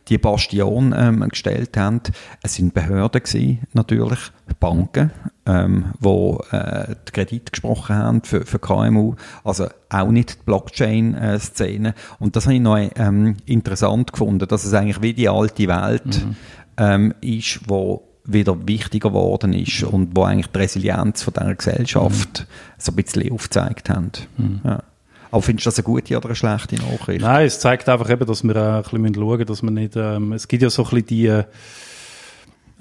die 0.09 0.19
Bastion 0.19 0.95
ähm, 0.97 1.29
gestellt 1.29 1.77
haben. 1.77 2.01
Es 2.43 2.55
sind 2.55 2.75
Behörden 2.75 3.23
gewesen, 3.23 3.67
natürlich, 3.73 4.21
Banken, 4.61 5.11
ähm, 5.47 5.87
wo 5.99 6.45
äh, 6.53 6.95
die 7.09 7.13
Kredit 7.13 7.53
gesprochen 7.53 7.97
haben 7.97 8.23
für, 8.23 8.47
für 8.47 8.59
KMU, 8.59 9.17
also 9.43 9.67
auch 9.89 10.11
nicht 10.11 10.35
die 10.35 10.45
Blockchain-Szene. 10.45 11.95
Und 12.21 12.37
das 12.37 12.45
habe 12.45 12.55
ich 12.55 12.61
noch 12.61 12.79
ähm, 12.79 13.37
interessant 13.47 14.13
gefunden, 14.13 14.47
dass 14.47 14.65
es 14.65 14.75
eigentlich 14.75 15.03
wie 15.03 15.15
die 15.15 15.29
alte 15.29 15.67
Welt 15.67 16.25
mhm. 16.25 16.37
ähm, 16.77 17.15
ist, 17.21 17.69
wo 17.69 18.06
wieder 18.27 18.67
wichtiger 18.67 19.11
geworden 19.11 19.53
ist 19.53 19.83
und 19.83 20.11
wo 20.15 20.25
eigentlich 20.25 20.49
die 20.49 20.59
Resilienz 20.59 21.23
von 21.23 21.35
dieser 21.35 21.55
Gesellschaft 21.55 22.41
mhm. 22.41 22.53
so 22.79 22.93
ein 22.93 22.97
bisschen 22.97 23.33
aufgezeigt 23.33 23.91
haben. 23.91 24.13
Mhm. 24.37 24.61
Ja. 24.65 24.83
Aber 25.31 25.43
findest 25.43 25.67
du 25.67 25.71
das 25.71 25.79
eine 25.79 25.85
gute 25.85 26.17
oder 26.17 26.27
eine 26.27 26.35
schlechte 26.37 26.77
Nachricht? 26.77 27.21
Nein, 27.21 27.47
es 27.47 27.61
zeigt 27.61 27.89
einfach 27.89 28.09
eben, 28.11 28.27
dass 28.27 28.45
wir 28.45 28.57
ein 28.57 28.83
bisschen 28.83 29.15
schauen 29.15 29.29
müssen, 29.29 29.47
dass 29.47 29.63
man 29.63 29.75
nicht, 29.75 29.97
ähm, 29.97 30.33
es 30.33 30.49
gibt 30.49 30.63
ja 30.63 30.71
so 30.71 30.83
ein 30.85 30.91
bisschen 30.91 31.07
die, 31.07 31.27
äh, 31.27 31.45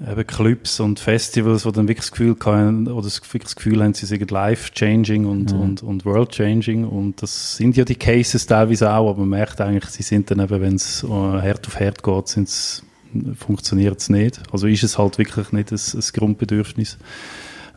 eben 0.00 0.26
Clubs 0.26 0.78
und 0.80 1.00
Festivals, 1.00 1.64
wo 1.64 1.70
dann 1.70 1.88
wirklich 1.88 2.06
das 2.06 2.12
Gefühl 2.12 2.36
haben, 2.44 2.86
oder 2.88 3.02
das, 3.02 3.20
das 3.20 3.56
Gefühl 3.56 3.82
haben, 3.82 3.94
sie 3.94 4.06
sind 4.06 4.30
life-changing 4.30 5.26
und, 5.26 5.52
mhm. 5.52 5.60
und, 5.60 5.82
und 5.82 6.04
world-changing 6.04 6.84
und 6.84 7.22
das 7.22 7.56
sind 7.56 7.76
ja 7.76 7.84
die 7.84 7.94
Cases 7.94 8.46
teilweise 8.46 8.92
auch, 8.92 9.10
aber 9.10 9.20
man 9.20 9.30
merkt 9.30 9.60
eigentlich, 9.60 9.90
sie 9.90 10.02
sind 10.02 10.30
dann 10.30 10.40
eben, 10.40 10.60
wenn 10.60 10.74
es 10.74 11.02
äh, 11.02 11.40
Herd 11.40 11.66
auf 11.66 11.78
Herd 11.78 12.02
geht, 12.02 12.28
sind 12.28 12.48
es 12.48 12.82
funktioniert 13.34 14.00
es 14.00 14.08
nicht. 14.08 14.40
Also 14.52 14.66
ist 14.66 14.84
es 14.84 14.98
halt 14.98 15.18
wirklich 15.18 15.52
nicht 15.52 15.72
ein, 15.72 15.78
ein 15.78 16.04
Grundbedürfnis. 16.12 16.98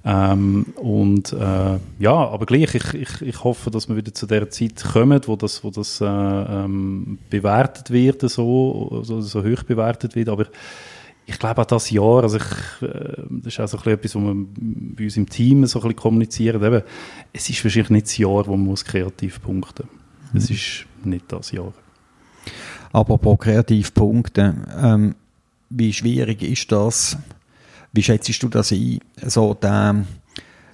Ähm, 0.05 0.67
und 0.75 1.33
äh, 1.33 1.77
ja, 1.99 2.13
aber 2.13 2.45
gleich, 2.45 2.73
ich, 2.73 2.93
ich, 2.93 3.21
ich 3.21 3.43
hoffe, 3.43 3.69
dass 3.69 3.89
wir 3.89 3.97
wieder 3.97 4.13
zu 4.13 4.27
der 4.27 4.49
Zeit 4.49 4.83
kommen, 4.83 5.21
wo 5.25 5.35
das, 5.35 5.63
wo 5.63 5.71
das 5.71 5.99
äh, 5.99 6.05
ähm, 6.05 7.19
bewertet 7.29 7.91
wird, 7.91 8.21
so, 8.21 9.01
so, 9.03 9.19
so 9.19 9.43
hoch 9.43 9.63
bewertet 9.63 10.15
wird. 10.15 10.29
Aber 10.29 10.45
ich 11.25 11.37
glaube 11.37 11.61
auch 11.61 11.65
das 11.65 11.89
Jahr, 11.91 12.23
also 12.23 12.37
ich, 12.37 12.87
äh, 12.87 13.23
das 13.29 13.53
ist 13.53 13.59
auch 13.59 13.67
so 13.67 13.77
ein 13.77 13.93
etwas, 13.93 14.15
was 14.15 14.23
wir 14.23 14.35
bei 14.55 15.03
uns 15.03 15.17
im 15.17 15.29
Team 15.29 15.65
so 15.65 15.79
ein 15.79 15.83
bisschen 15.83 15.95
kommunizieren. 15.97 16.63
Eben, 16.63 16.81
es 17.33 17.49
ist 17.49 17.63
wahrscheinlich 17.63 17.89
nicht 17.89 18.05
das 18.07 18.17
Jahr, 18.17 18.47
wo 18.47 18.51
man 18.55 18.65
muss 18.65 18.85
kreativ 18.85 19.41
punkten 19.41 19.87
muss. 20.33 20.43
Es 20.43 20.49
mhm. 20.49 20.55
ist 20.55 20.85
nicht 21.03 21.25
das 21.31 21.51
Jahr. 21.51 21.73
Apropos 22.91 23.37
kreativ 23.37 23.93
punkten, 23.93 24.65
ähm, 24.81 25.15
wie 25.69 25.93
schwierig 25.93 26.41
ist 26.41 26.71
das? 26.71 27.17
Wie 27.91 28.03
schätzt 28.03 28.41
du 28.41 28.49
das 28.49 28.71
ein, 28.71 28.99
so 29.25 29.53
der, 29.53 30.05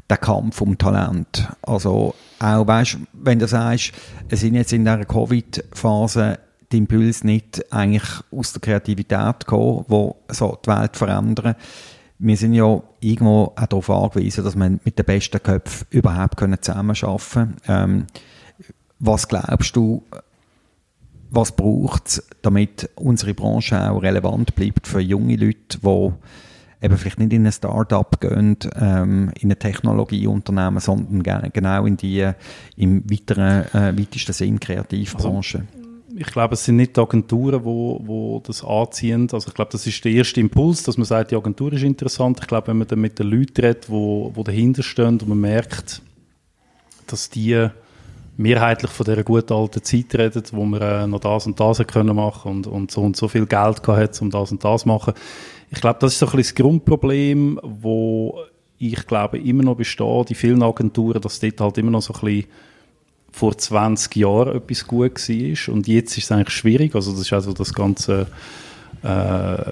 der 0.10 0.18
Kampf 0.18 0.62
um 0.62 0.78
Talent? 0.78 1.48
Also 1.62 2.14
auch, 2.40 2.68
weißt, 2.68 2.98
wenn 3.14 3.40
du 3.40 3.48
sagst, 3.48 3.94
es 4.30 4.42
sind 4.42 4.56
jetzt 4.56 4.74
in 4.74 4.84
dieser 4.84 5.06
Covid-Phase 5.06 6.40
die 6.72 6.78
Impulse 6.78 7.26
nicht 7.26 7.72
eigentlich 7.72 8.10
aus 8.32 8.54
der 8.54 8.62
Kreativität 8.62 9.40
gekommen, 9.40 9.86
wo 9.88 10.18
so 10.30 10.58
die 10.66 10.70
Welt 10.70 10.98
verändern. 10.98 11.56
Wir 12.18 12.38
sind 12.38 12.54
ja 12.54 12.82
irgendwo 13.02 13.54
auch 13.56 13.66
darauf 13.68 13.90
angewiesen, 13.90 14.44
dass 14.44 14.56
wir 14.56 14.70
mit 14.70 14.98
den 14.98 15.06
besten 15.06 15.42
Köpfen 15.42 15.88
überhaupt 15.90 16.40
zusammenarbeiten 16.40 17.30
können. 17.32 17.58
Ähm, 17.68 18.08
was 19.00 19.28
glaubst 19.28 19.76
du, 19.76 20.04
was 21.36 21.56
braucht 21.56 22.08
es, 22.08 22.28
damit 22.42 22.90
unsere 22.96 23.34
Branche 23.34 23.92
auch 23.92 24.02
relevant 24.02 24.56
bleibt 24.56 24.88
für 24.88 25.00
junge 25.00 25.36
Leute, 25.36 25.80
die 25.84 26.12
eben 26.82 26.98
vielleicht 26.98 27.20
nicht 27.20 27.34
in 27.34 27.46
ein 27.46 27.52
Start-up 27.52 28.20
gehen, 28.20 28.58
ähm, 28.76 29.32
in 29.40 29.52
ein 29.52 29.60
Technologieunternehmen, 29.60 30.80
sondern 30.80 31.52
genau 31.52 31.86
in 31.86 31.98
die 31.98 32.32
im 32.78 33.10
weiteren, 33.10 33.66
äh, 33.74 33.98
weitesten 33.98 34.34
Sinn 34.34 34.60
Kreativbranche. 34.60 35.60
Also, 35.60 35.86
ich 36.18 36.28
glaube, 36.28 36.54
es 36.54 36.64
sind 36.64 36.78
nicht 36.78 36.96
die 36.96 37.02
Agenturen, 37.02 37.66
wo, 37.66 38.00
wo 38.06 38.40
das 38.40 38.64
anziehen. 38.64 39.28
Also 39.34 39.50
ich 39.50 39.54
glaube, 39.54 39.72
das 39.72 39.86
ist 39.86 40.06
der 40.06 40.14
erste 40.14 40.40
Impuls, 40.40 40.84
dass 40.84 40.98
man 40.98 41.06
sagt, 41.06 41.32
die 41.32 41.36
Agentur 41.36 41.74
ist 41.74 41.84
interessant. 41.84 42.40
Ich 42.42 42.48
glaube, 42.48 42.68
wenn 42.68 42.78
man 42.78 42.88
dann 42.88 43.02
mit 43.02 43.20
den 43.20 43.28
Leuten 43.28 43.62
redet, 43.62 43.90
wo, 43.90 44.32
wo 44.34 44.44
dahinter 44.44 44.82
stehen 44.82 45.20
und 45.20 45.28
man 45.28 45.42
merkt, 45.42 46.02
dass 47.08 47.30
die 47.30 47.68
mehrheitlich 48.38 48.92
von 48.92 49.06
dieser 49.06 49.24
guten 49.24 49.54
alten 49.54 49.84
Zeit 49.84 50.14
redet, 50.16 50.54
wo 50.54 50.66
man 50.66 50.82
äh, 50.82 51.08
noch 51.08 51.20
das 51.20 51.46
und 51.46 51.60
das 51.60 51.86
können 51.88 52.16
machen 52.16 52.52
und, 52.52 52.68
und 52.68 52.92
so 52.92 53.02
und 53.02 53.16
so 53.16 53.28
viel 53.28 53.46
Geld 53.46 53.82
gehabt 53.82 54.22
um 54.22 54.30
das 54.30 54.52
und 54.52 54.64
das 54.64 54.82
zu 54.82 54.88
machen. 54.88 55.14
Ich 55.72 55.82
glaube, 55.82 56.00
das 56.00 56.14
ist 56.14 56.20
so 56.20 56.26
ein 56.28 56.32
bisschen 56.34 56.56
das 56.56 56.64
Grundproblem, 56.64 57.60
wo 57.64 58.40
ich 58.78 59.08
glaube 59.08 59.40
immer 59.40 59.64
noch 59.64 59.76
besteht 59.76 60.30
in 60.30 60.36
vielen 60.36 60.64
Agenturen, 60.64 61.22
dass 61.22 61.40
dort 61.40 61.62
halt 61.62 61.78
immer 61.78 61.92
noch 61.92 62.02
so 62.02 62.14
ein 62.14 62.20
bisschen 62.20 62.46
vor 63.32 63.58
20 63.58 64.16
Jahren 64.16 64.58
etwas 64.58 64.88
gut 64.88 65.30
war 65.30 65.74
und 65.74 65.88
jetzt 65.88 66.18
ist 66.18 66.26
es 66.26 66.32
eigentlich 66.32 66.56
schwierig. 66.56 66.96
Also 66.96 67.12
das 67.12 67.22
ist 67.22 67.34
also 67.34 67.54
das 67.54 67.74
ganze 67.74 68.28
äh, 69.04 69.72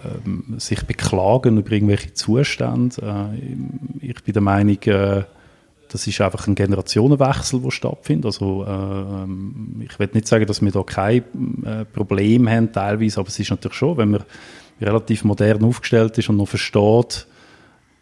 sich 0.58 0.84
beklagen 0.84 1.58
über 1.58 1.72
irgendwelche 1.72 2.14
Zustände. 2.14 3.02
Äh, 3.02 4.06
ich 4.06 4.24
bin 4.24 4.34
der 4.34 4.42
Meinung, 4.42 4.82
äh, 4.84 5.24
das 5.94 6.08
ist 6.08 6.20
einfach 6.22 6.48
ein 6.48 6.56
Generationenwechsel, 6.56 7.62
der 7.62 7.70
stattfindet. 7.70 8.26
Also 8.26 8.66
äh, 8.66 9.84
ich 9.84 10.00
will 10.00 10.10
nicht 10.14 10.28
sagen, 10.28 10.48
dass 10.48 10.60
wir 10.60 10.72
da 10.72 10.82
kein 10.82 11.24
äh, 11.64 11.86
Problem 11.86 12.50
haben, 12.50 12.72
teilweise, 12.72 13.20
aber 13.20 13.30
es 13.30 13.38
ist 13.38 13.52
natürlich 13.52 13.78
schon, 13.78 13.98
wenn 13.98 14.10
man 14.10 14.24
relativ 14.82 15.24
modern 15.24 15.64
aufgestellt 15.64 16.18
ist 16.18 16.30
und 16.30 16.38
noch 16.38 16.48
versteht, 16.48 17.28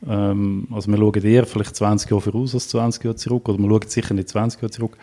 ähm, 0.08 0.69
also 0.71 0.89
wir 0.89 0.97
schauen 0.97 1.23
eher 1.25 1.45
vielleicht 1.45 1.75
20 1.75 2.10
Jahre 2.10 2.21
voraus 2.21 2.54
als 2.54 2.69
20 2.69 3.04
Jahre 3.04 3.17
zurück, 3.17 3.49
oder 3.49 3.60
wir 3.60 3.69
schauen 3.69 3.89
sicher 3.89 4.13
nicht 4.13 4.30
20 4.30 4.62
Jahre 4.62 4.71
zurück, 4.71 4.97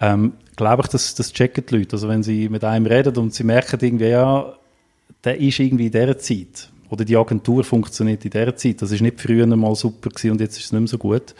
ähm, 0.00 0.32
glaube 0.56 0.82
ich, 0.82 0.88
dass 0.88 1.14
das 1.14 1.32
checken 1.32 1.64
die 1.70 1.78
Leute. 1.78 1.94
Also 1.94 2.08
wenn 2.08 2.24
sie 2.24 2.48
mit 2.48 2.64
einem 2.64 2.86
reden 2.86 3.16
und 3.16 3.32
sie 3.32 3.44
merken 3.44 3.78
irgendwie, 3.80 4.08
ja, 4.08 4.54
der 5.22 5.40
ist 5.40 5.60
irgendwie 5.60 5.86
in 5.86 5.92
dieser 5.92 6.18
Zeit, 6.18 6.68
oder 6.90 7.04
die 7.04 7.16
Agentur 7.16 7.62
funktioniert 7.62 8.24
in 8.24 8.32
dieser 8.32 8.56
Zeit, 8.56 8.82
das 8.82 8.90
ist 8.90 9.02
nicht 9.02 9.20
früher 9.20 9.46
mal 9.46 9.76
super 9.76 10.10
gewesen 10.10 10.32
und 10.32 10.40
jetzt 10.40 10.58
ist 10.58 10.64
es 10.64 10.72
nicht 10.72 10.80
mehr 10.80 10.88
so 10.88 10.98
gut, 10.98 11.32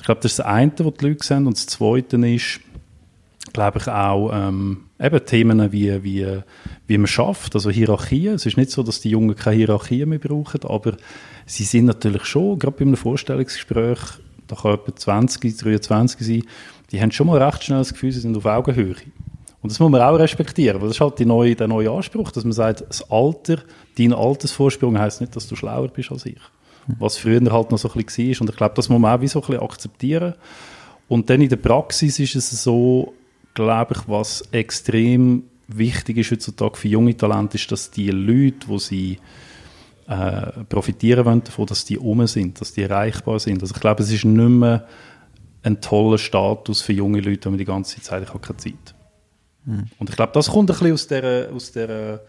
ich 0.00 0.06
glaube, 0.06 0.22
das 0.22 0.32
ist 0.32 0.38
das 0.38 0.46
eine, 0.46 0.72
was 0.78 0.94
die 0.94 1.06
Leute 1.06 1.24
sehen. 1.24 1.46
Und 1.46 1.56
das 1.56 1.66
zweite 1.66 2.16
ist, 2.26 2.60
glaube 3.52 3.78
ich, 3.78 3.88
auch 3.88 4.30
ähm, 4.32 4.84
eben 4.98 5.26
Themen 5.26 5.72
wie, 5.72 6.02
wie, 6.02 6.40
wie 6.86 6.98
man 6.98 7.06
schafft, 7.06 7.54
also 7.54 7.68
Hierarchien. 7.68 8.34
Es 8.34 8.46
ist 8.46 8.56
nicht 8.56 8.70
so, 8.70 8.82
dass 8.82 9.02
die 9.02 9.10
Jungen 9.10 9.36
keine 9.36 9.56
Hierarchien 9.56 10.08
mehr 10.08 10.18
brauchen, 10.18 10.62
aber 10.64 10.96
sie 11.44 11.64
sind 11.64 11.84
natürlich 11.84 12.24
schon, 12.24 12.58
gerade 12.58 12.76
bei 12.78 12.84
einem 12.84 12.96
Vorstellungsgespräch, 12.96 13.98
da 14.46 14.56
kann 14.56 14.74
etwa 14.74 14.96
20, 14.96 15.58
23 15.58 16.26
sein, 16.26 16.44
die 16.90 17.00
haben 17.00 17.12
schon 17.12 17.26
mal 17.26 17.42
recht 17.42 17.62
schnell 17.62 17.78
das 17.78 17.92
Gefühl, 17.92 18.12
sie 18.12 18.20
sind 18.20 18.36
auf 18.36 18.46
Augenhöhe. 18.46 18.96
Und 19.62 19.70
das 19.70 19.78
muss 19.78 19.90
man 19.90 20.00
auch 20.00 20.18
respektieren, 20.18 20.80
weil 20.80 20.88
das 20.88 20.96
ist 20.96 21.00
halt 21.02 21.18
die 21.18 21.26
neue, 21.26 21.54
der 21.54 21.68
neue 21.68 21.90
Anspruch, 21.90 22.32
dass 22.32 22.44
man 22.44 22.52
sagt, 22.52 22.84
das 22.88 23.10
Alter, 23.10 23.58
dein 23.98 24.14
Altersvorsprung 24.14 24.98
heisst 24.98 25.20
nicht, 25.20 25.36
dass 25.36 25.46
du 25.46 25.56
schlauer 25.56 25.88
bist 25.88 26.10
als 26.10 26.24
ich. 26.24 26.40
Was 26.98 27.18
früher 27.18 27.40
halt 27.52 27.70
noch 27.70 27.78
so 27.78 27.90
ein 27.90 28.04
bisschen 28.04 28.28
war. 28.30 28.40
Und 28.40 28.50
ich 28.50 28.56
glaube, 28.56 28.74
das 28.74 28.88
muss 28.88 29.00
man 29.00 29.16
auch 29.16 29.20
wie 29.20 29.28
so 29.28 29.40
ein 29.40 29.46
bisschen 29.46 29.62
akzeptieren. 29.62 30.34
Und 31.08 31.28
dann 31.28 31.40
in 31.40 31.48
der 31.48 31.56
Praxis 31.56 32.18
ist 32.18 32.34
es 32.34 32.62
so, 32.62 33.14
glaube 33.54 33.94
ich, 33.96 34.08
was 34.08 34.42
extrem 34.52 35.44
wichtig 35.68 36.18
ist 36.18 36.30
heutzutage 36.30 36.76
für 36.76 36.88
junge 36.88 37.16
Talente, 37.16 37.56
ist, 37.56 37.70
dass 37.70 37.90
die 37.90 38.10
Leute, 38.10 38.68
wo 38.68 38.78
sie 38.78 39.18
äh, 40.08 40.64
profitieren 40.68 41.24
wollen 41.24 41.44
davon, 41.44 41.66
dass 41.66 41.84
die 41.84 41.98
um 41.98 42.26
sind, 42.26 42.60
dass 42.60 42.72
die 42.72 42.82
erreichbar 42.82 43.38
sind. 43.38 43.62
Also 43.62 43.74
ich 43.74 43.80
glaube, 43.80 44.02
es 44.02 44.10
ist 44.10 44.24
nicht 44.24 44.48
mehr 44.48 44.86
ein 45.62 45.80
toller 45.80 46.18
Status 46.18 46.82
für 46.82 46.92
junge 46.92 47.20
Leute, 47.20 47.44
wenn 47.44 47.52
man 47.52 47.58
die 47.58 47.64
ganze 47.64 48.00
Zeit, 48.00 48.22
ich 48.22 48.28
habe 48.28 48.40
keine 48.40 48.56
Zeit. 48.56 48.94
Mhm. 49.64 49.86
Und 49.98 50.10
ich 50.10 50.16
glaube, 50.16 50.32
das 50.32 50.48
kommt 50.48 50.70
ein 50.70 50.74
bisschen 50.74 50.92
aus 50.92 51.06
der, 51.06 51.50
aus 51.54 51.72
der 51.72 52.20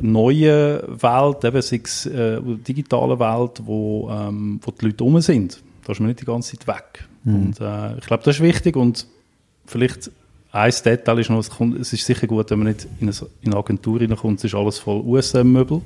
neuen 0.00 0.80
Welt, 1.02 1.44
eben 1.44 1.62
sei 1.62 1.80
es 1.82 2.06
äh, 2.06 2.40
digitalen 2.42 3.18
Welt, 3.18 3.62
wo, 3.64 4.10
ähm, 4.10 4.60
wo 4.62 4.70
die 4.70 4.86
Leute 4.86 5.04
um 5.04 5.20
sind. 5.20 5.62
Da 5.84 5.92
ist 5.92 6.00
man 6.00 6.08
nicht 6.08 6.20
die 6.20 6.24
ganze 6.24 6.56
Zeit 6.56 6.66
weg. 6.66 7.08
Mhm. 7.24 7.34
Und 7.34 7.60
äh, 7.60 7.98
ich 7.98 8.06
glaube, 8.06 8.22
das 8.24 8.36
ist 8.36 8.42
wichtig 8.42 8.76
und 8.76 9.06
vielleicht 9.66 10.10
ein 10.52 10.72
Detail 10.84 11.18
ist 11.18 11.30
noch, 11.30 11.38
es, 11.38 11.50
kommt, 11.50 11.78
es 11.78 11.92
ist 11.92 12.04
sicher 12.04 12.26
gut, 12.26 12.50
wenn 12.50 12.58
man 12.58 12.68
nicht 12.68 12.86
in 13.00 13.08
eine, 13.08 13.16
in 13.42 13.52
eine 13.52 13.56
Agentur 13.56 14.00
reinkommt, 14.00 14.38
es 14.38 14.44
ist 14.44 14.54
alles 14.54 14.78
voll 14.78 15.00
USM-Möbel. 15.00 15.82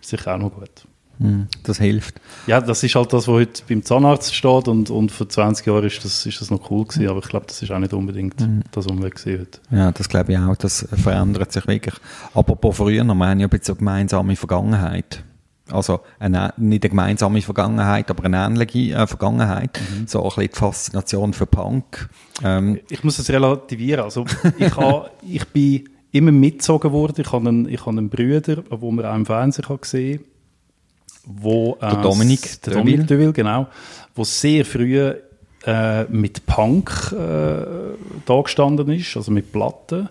Ist 0.00 0.10
sicher 0.10 0.34
auch 0.34 0.38
noch 0.38 0.52
gut. 0.52 0.86
Hm, 1.18 1.46
das 1.62 1.78
hilft. 1.78 2.20
Ja, 2.46 2.60
das 2.60 2.82
ist 2.82 2.94
halt 2.94 3.12
das, 3.12 3.28
was 3.28 3.34
heute 3.34 3.62
beim 3.68 3.84
Zahnarzt 3.84 4.34
steht 4.34 4.68
und, 4.68 4.90
und 4.90 5.12
vor 5.12 5.28
20 5.28 5.66
Jahren 5.66 5.84
ist 5.84 6.04
das, 6.04 6.26
ist 6.26 6.40
das 6.40 6.50
noch 6.50 6.70
cool 6.70 6.84
gewesen, 6.84 7.08
aber 7.08 7.20
ich 7.20 7.28
glaube, 7.28 7.46
das 7.46 7.62
ist 7.62 7.70
auch 7.70 7.78
nicht 7.78 7.92
unbedingt 7.92 8.40
mhm. 8.40 8.62
das, 8.72 8.88
was 8.88 8.96
wir 8.96 9.10
gesehen 9.10 9.40
heute. 9.40 9.60
Ja, 9.70 9.92
das 9.92 10.08
glaube 10.08 10.32
ich 10.32 10.38
auch, 10.38 10.56
das 10.56 10.88
verändert 10.92 11.52
sich 11.52 11.66
wirklich. 11.66 11.94
Apropos 12.34 12.76
früher, 12.76 13.04
wir 13.04 13.14
haben 13.14 13.40
ja 13.40 13.46
ein 13.46 13.50
bisschen 13.50 13.78
gemeinsame 13.78 14.36
Vergangenheit. 14.36 15.22
Also 15.70 16.00
eine, 16.18 16.52
nicht 16.58 16.84
eine 16.84 16.90
gemeinsame 16.90 17.40
Vergangenheit, 17.40 18.10
aber 18.10 18.24
eine 18.24 18.44
ähnliche 18.44 18.94
äh, 18.94 19.06
Vergangenheit. 19.06 19.80
Mhm. 19.80 20.06
So 20.06 20.22
ein 20.22 20.24
bisschen 20.24 20.42
die 20.42 20.58
Faszination 20.58 21.32
für 21.32 21.46
Punk. 21.46 22.10
Ähm, 22.42 22.80
ich 22.90 23.02
muss 23.02 23.16
das 23.16 23.30
relativieren. 23.30 24.04
Also 24.04 24.26
ich, 24.58 24.76
ha, 24.76 25.08
ich 25.26 25.46
bin 25.48 25.88
immer 26.12 26.32
mitgezogen 26.32 26.92
worden. 26.92 27.22
Ich 27.22 27.32
habe 27.32 27.48
einen, 27.48 27.68
ich 27.68 27.80
habe 27.80 27.96
einen 27.96 28.10
Bruder, 28.10 28.56
den 28.56 28.94
man 28.94 29.06
auch 29.06 29.14
im 29.14 29.24
Fernsehen 29.24 29.64
gesehen 29.80 30.20
wo 31.26 31.76
äh, 31.80 31.90
der 31.90 32.02
Dominik, 32.02 32.62
der 32.62 32.74
Dominik 32.74 33.06
Deville, 33.06 33.32
genau, 33.32 33.66
wo 34.14 34.24
sehr 34.24 34.64
früh 34.64 35.12
äh, 35.66 36.04
mit 36.04 36.46
Punk 36.46 37.12
äh, 37.12 37.16
da 38.26 38.40
gestanden 38.42 38.90
ist, 38.90 39.16
also 39.16 39.30
mit 39.30 39.52
Platten. 39.52 40.08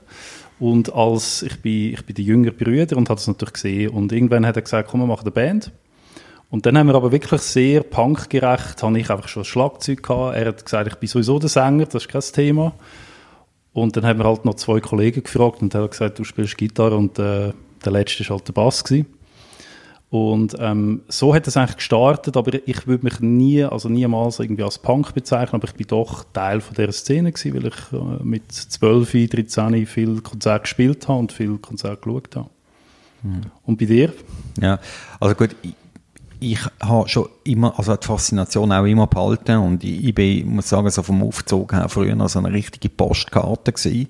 Und 0.59 0.93
als 0.93 1.43
ich 1.43 1.61
bin, 1.61 1.93
ich 1.93 2.05
bin 2.05 2.15
der 2.15 2.25
jüngere 2.25 2.53
Brüder 2.53 2.97
und 2.97 3.09
habe 3.09 3.19
das 3.19 3.27
natürlich 3.27 3.53
gesehen. 3.53 3.89
Und 3.89 4.11
irgendwann 4.11 4.45
hat 4.45 4.55
er 4.55 4.61
gesagt, 4.61 4.89
komm, 4.89 5.01
wir 5.01 5.07
machen 5.07 5.23
eine 5.23 5.31
Band. 5.31 5.71
Und 6.49 6.65
dann 6.65 6.77
haben 6.77 6.87
wir 6.87 6.95
aber 6.95 7.11
wirklich 7.11 7.41
sehr 7.41 7.81
punkgerecht, 7.81 8.83
habe 8.83 8.99
ich 8.99 9.09
einfach 9.09 9.27
schon 9.27 9.43
Schlagzeug 9.43 10.03
gehabt. 10.03 10.37
Er 10.37 10.47
hat 10.49 10.63
gesagt, 10.63 10.87
ich 10.87 10.95
bin 10.95 11.09
sowieso 11.09 11.39
der 11.39 11.49
Sänger, 11.49 11.85
das 11.85 12.05
ist 12.05 12.09
kein 12.09 12.21
Thema. 12.21 12.73
Und 13.73 13.97
dann 13.97 14.05
haben 14.05 14.19
wir 14.19 14.25
halt 14.25 14.45
noch 14.45 14.53
zwei 14.53 14.79
Kollegen 14.79 15.23
gefragt 15.23 15.63
und 15.63 15.73
er 15.73 15.83
hat 15.83 15.91
gesagt, 15.91 16.19
du 16.19 16.23
spielst 16.23 16.57
Gitarre 16.57 16.95
und 16.95 17.17
äh, 17.17 17.53
der 17.83 17.91
letzte 17.91 18.23
war 18.29 18.37
halt 18.37 18.47
der 18.47 18.53
Bass 18.53 18.83
gewesen. 18.83 19.07
Und 20.13 20.55
ähm, 20.59 21.01
so 21.07 21.33
hat 21.33 21.47
es 21.47 21.57
eigentlich 21.57 21.77
gestartet, 21.77 22.37
aber 22.37 22.51
ich 22.67 22.85
würde 22.85 23.03
mich 23.03 23.19
nie, 23.19 23.63
also 23.63 23.89
niemals 23.89 24.37
irgendwie 24.37 24.61
als 24.61 24.77
Punk 24.77 25.11
bezeichnen, 25.15 25.55
aber 25.55 25.67
ich 25.67 25.73
bin 25.73 25.87
doch 25.87 26.23
Teil 26.33 26.61
von 26.61 26.75
dieser 26.75 26.91
Szene 26.91 27.31
gewesen, 27.31 27.55
weil 27.55 27.65
ich 27.65 27.91
äh, 27.91 28.23
mit 28.23 28.51
12, 28.51 29.11
13 29.31 29.87
viel 29.87 30.21
Konzert 30.21 30.65
gespielt 30.65 31.07
habe 31.07 31.17
und 31.17 31.31
viel 31.31 31.57
Konzert 31.57 32.03
geschaut 32.03 32.35
habe. 32.35 32.49
Hm. 33.23 33.41
Und 33.65 33.79
bei 33.79 33.85
dir? 33.85 34.13
Ja, 34.61 34.77
also 35.19 35.33
gut, 35.33 35.55
ich, 35.63 35.73
ich 36.39 36.59
habe 36.79 37.09
schon 37.09 37.27
immer, 37.43 37.73
also 37.79 37.95
die 37.95 38.05
Faszination 38.05 38.71
auch 38.71 38.85
immer 38.85 39.07
behalten 39.07 39.57
und 39.57 39.83
ich, 39.83 40.09
ich 40.09 40.13
bin, 40.13 40.47
muss 40.47 40.69
sagen, 40.69 40.91
so 40.91 41.01
vom 41.01 41.23
Aufzug 41.23 41.73
her 41.73 41.89
früher 41.89 42.29
so 42.29 42.37
eine 42.37 42.53
richtige 42.53 42.89
Postkarte 42.89 43.71
gewesen 43.71 44.09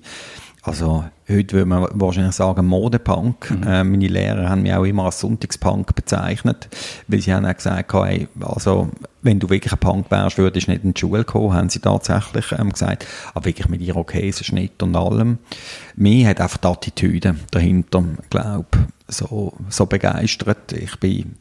also 0.64 1.04
heute 1.28 1.56
würde 1.56 1.66
man 1.66 1.86
wahrscheinlich 1.92 2.34
sagen 2.34 2.66
Modepunk. 2.66 3.50
Mhm. 3.50 3.62
Äh, 3.62 3.84
meine 3.84 4.08
Lehrer 4.08 4.48
haben 4.48 4.62
mich 4.62 4.72
auch 4.72 4.84
immer 4.84 5.04
als 5.04 5.20
Sonntagspunk 5.20 5.94
bezeichnet, 5.94 6.68
weil 7.06 7.20
sie 7.20 7.34
haben 7.34 7.44
auch 7.44 7.54
gesagt, 7.54 7.92
hey, 7.92 8.28
also 8.40 8.90
wenn 9.20 9.38
du 9.38 9.50
wirklich 9.50 9.72
ein 9.72 9.78
Punk 9.78 10.10
wärst, 10.10 10.38
würdest 10.38 10.66
du 10.66 10.72
nicht 10.72 10.84
in 10.84 10.94
die 10.94 11.00
Schule 11.00 11.24
kommen, 11.24 11.52
haben 11.52 11.68
sie 11.68 11.80
tatsächlich 11.80 12.52
ähm, 12.52 12.72
gesagt. 12.72 13.06
Aber 13.34 13.44
wirklich 13.44 13.68
mit 13.68 13.82
ihrer 13.82 14.04
Käseschnitt 14.04 14.82
und 14.82 14.96
allem. 14.96 15.38
Mir 15.96 16.28
hat 16.28 16.40
einfach 16.40 16.58
die 16.58 16.68
Attitüde 16.68 17.36
dahinter, 17.50 18.02
glaube 18.30 18.66
so, 19.06 19.52
so 19.68 19.84
begeistert. 19.84 20.72
Ich 20.72 20.98
bin 20.98 21.36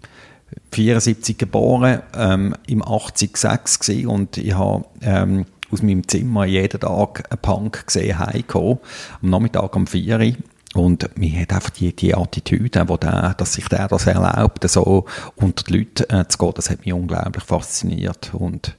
74 0.72 1.38
geboren, 1.38 2.02
ähm, 2.16 2.56
im 2.68 2.84
80 2.84 3.38
6 3.38 3.90
und 4.06 4.38
ich 4.38 4.54
habe 4.54 4.86
ähm, 5.02 5.46
aus 5.74 5.82
meinem 5.82 6.08
Zimmer 6.08 6.46
jeden 6.46 6.80
Tag 6.80 7.26
einen 7.30 7.42
Punk 7.42 7.88
gesehen, 7.88 8.20
heimgekommen, 8.20 8.80
am 9.22 9.30
Nachmittag 9.30 9.76
um 9.76 9.88
4 9.88 10.20
Uhr. 10.20 10.34
Und 10.76 11.18
mir 11.18 11.42
hat 11.42 11.54
einfach 11.54 11.70
die, 11.70 11.96
die 11.96 12.16
Attitüde, 12.16 12.88
wo 12.88 12.98
der, 12.98 13.36
dass 13.38 13.54
sich 13.54 13.68
der 13.68 13.88
das 13.88 14.08
erlaubt, 14.08 14.68
so 14.68 15.06
unter 15.36 15.64
die 15.64 15.78
Leute 15.78 16.10
äh, 16.10 16.28
zu 16.28 16.38
gehen, 16.40 16.52
das 16.56 16.70
hat 16.70 16.84
mich 16.84 16.94
unglaublich 16.94 17.44
fasziniert. 17.44 18.32
Und, 18.34 18.76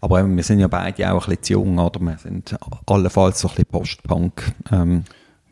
aber 0.00 0.20
eben, 0.20 0.36
wir 0.36 0.42
sind 0.42 0.58
ja 0.58 0.66
beide 0.66 1.12
auch 1.12 1.28
ein 1.28 1.36
bisschen 1.36 1.42
zu 1.42 1.52
jung, 1.54 1.78
oder? 1.78 2.00
Wir 2.00 2.18
sind 2.18 2.56
allenfalls 2.86 3.40
so 3.40 3.48
ein 3.48 3.54
bisschen 3.54 3.66
Post-Punk. 3.66 4.52
Ähm, 4.72 5.04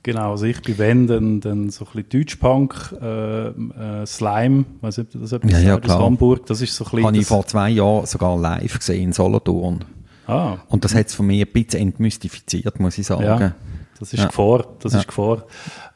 Genau, 0.07 0.31
also 0.31 0.44
ich 0.44 0.62
bin 0.62 0.79
wenn, 0.79 1.07
dann, 1.09 1.40
dann 1.40 1.68
so 1.70 1.85
ein 1.85 1.90
bisschen 2.05 2.11
Deutschpunk, 2.11 2.94
äh, 3.03 3.49
äh, 3.49 4.07
Slime, 4.07 4.64
weiß 4.81 4.99
nicht, 4.99 5.16
ob 5.16 5.20
das 5.20 5.33
etwas 5.33 5.51
ja, 5.51 5.59
ja, 5.59 5.81
klar. 5.81 5.99
Hamburg, 5.99 6.46
das 6.46 6.61
ist 6.61 6.77
so 6.77 6.85
ein 6.85 6.90
bisschen... 6.92 7.07
Habe 7.07 7.16
ich 7.16 7.27
vor 7.27 7.44
zwei 7.44 7.70
Jahren 7.70 8.07
sogar 8.07 8.38
live 8.38 8.79
gesehen 8.79 9.03
in 9.03 9.12
Solothurn. 9.12 9.85
Ah. 10.26 10.58
Und 10.68 10.84
das 10.84 10.94
hat 10.94 11.06
es 11.06 11.14
von 11.14 11.26
mir 11.26 11.46
ein 11.46 11.52
bisschen 11.52 11.80
entmystifiziert, 11.80 12.80
muss 12.80 12.98
ich 12.98 13.06
sagen. 13.06 13.24
Ja, 13.24 13.54
das 13.98 14.12
ist 14.12 14.20
ja. 14.20 14.26
Gefahr. 14.26 14.66
Das 14.80 14.92
ja. 14.92 15.00
ist 15.00 15.08
Gefahr. 15.08 15.46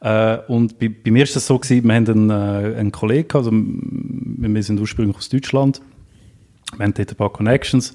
Äh, 0.01 0.37
und 0.47 0.79
bei, 0.79 0.89
bei, 0.89 1.11
mir 1.11 1.23
ist 1.23 1.35
das 1.35 1.45
so 1.45 1.59
gewesen, 1.59 1.83
wir 1.87 1.95
haben 1.95 2.07
einen, 2.07 2.29
äh, 2.29 2.77
einen 2.77 2.91
Kollegen, 2.91 3.37
also 3.37 3.51
wir 3.51 4.63
sind 4.63 4.79
ursprünglich 4.79 5.17
aus 5.17 5.29
Deutschland, 5.29 5.81
wir 6.75 6.85
haben 6.85 6.93
dort 6.93 7.09
ein 7.09 7.15
paar 7.15 7.31
Connections 7.31 7.93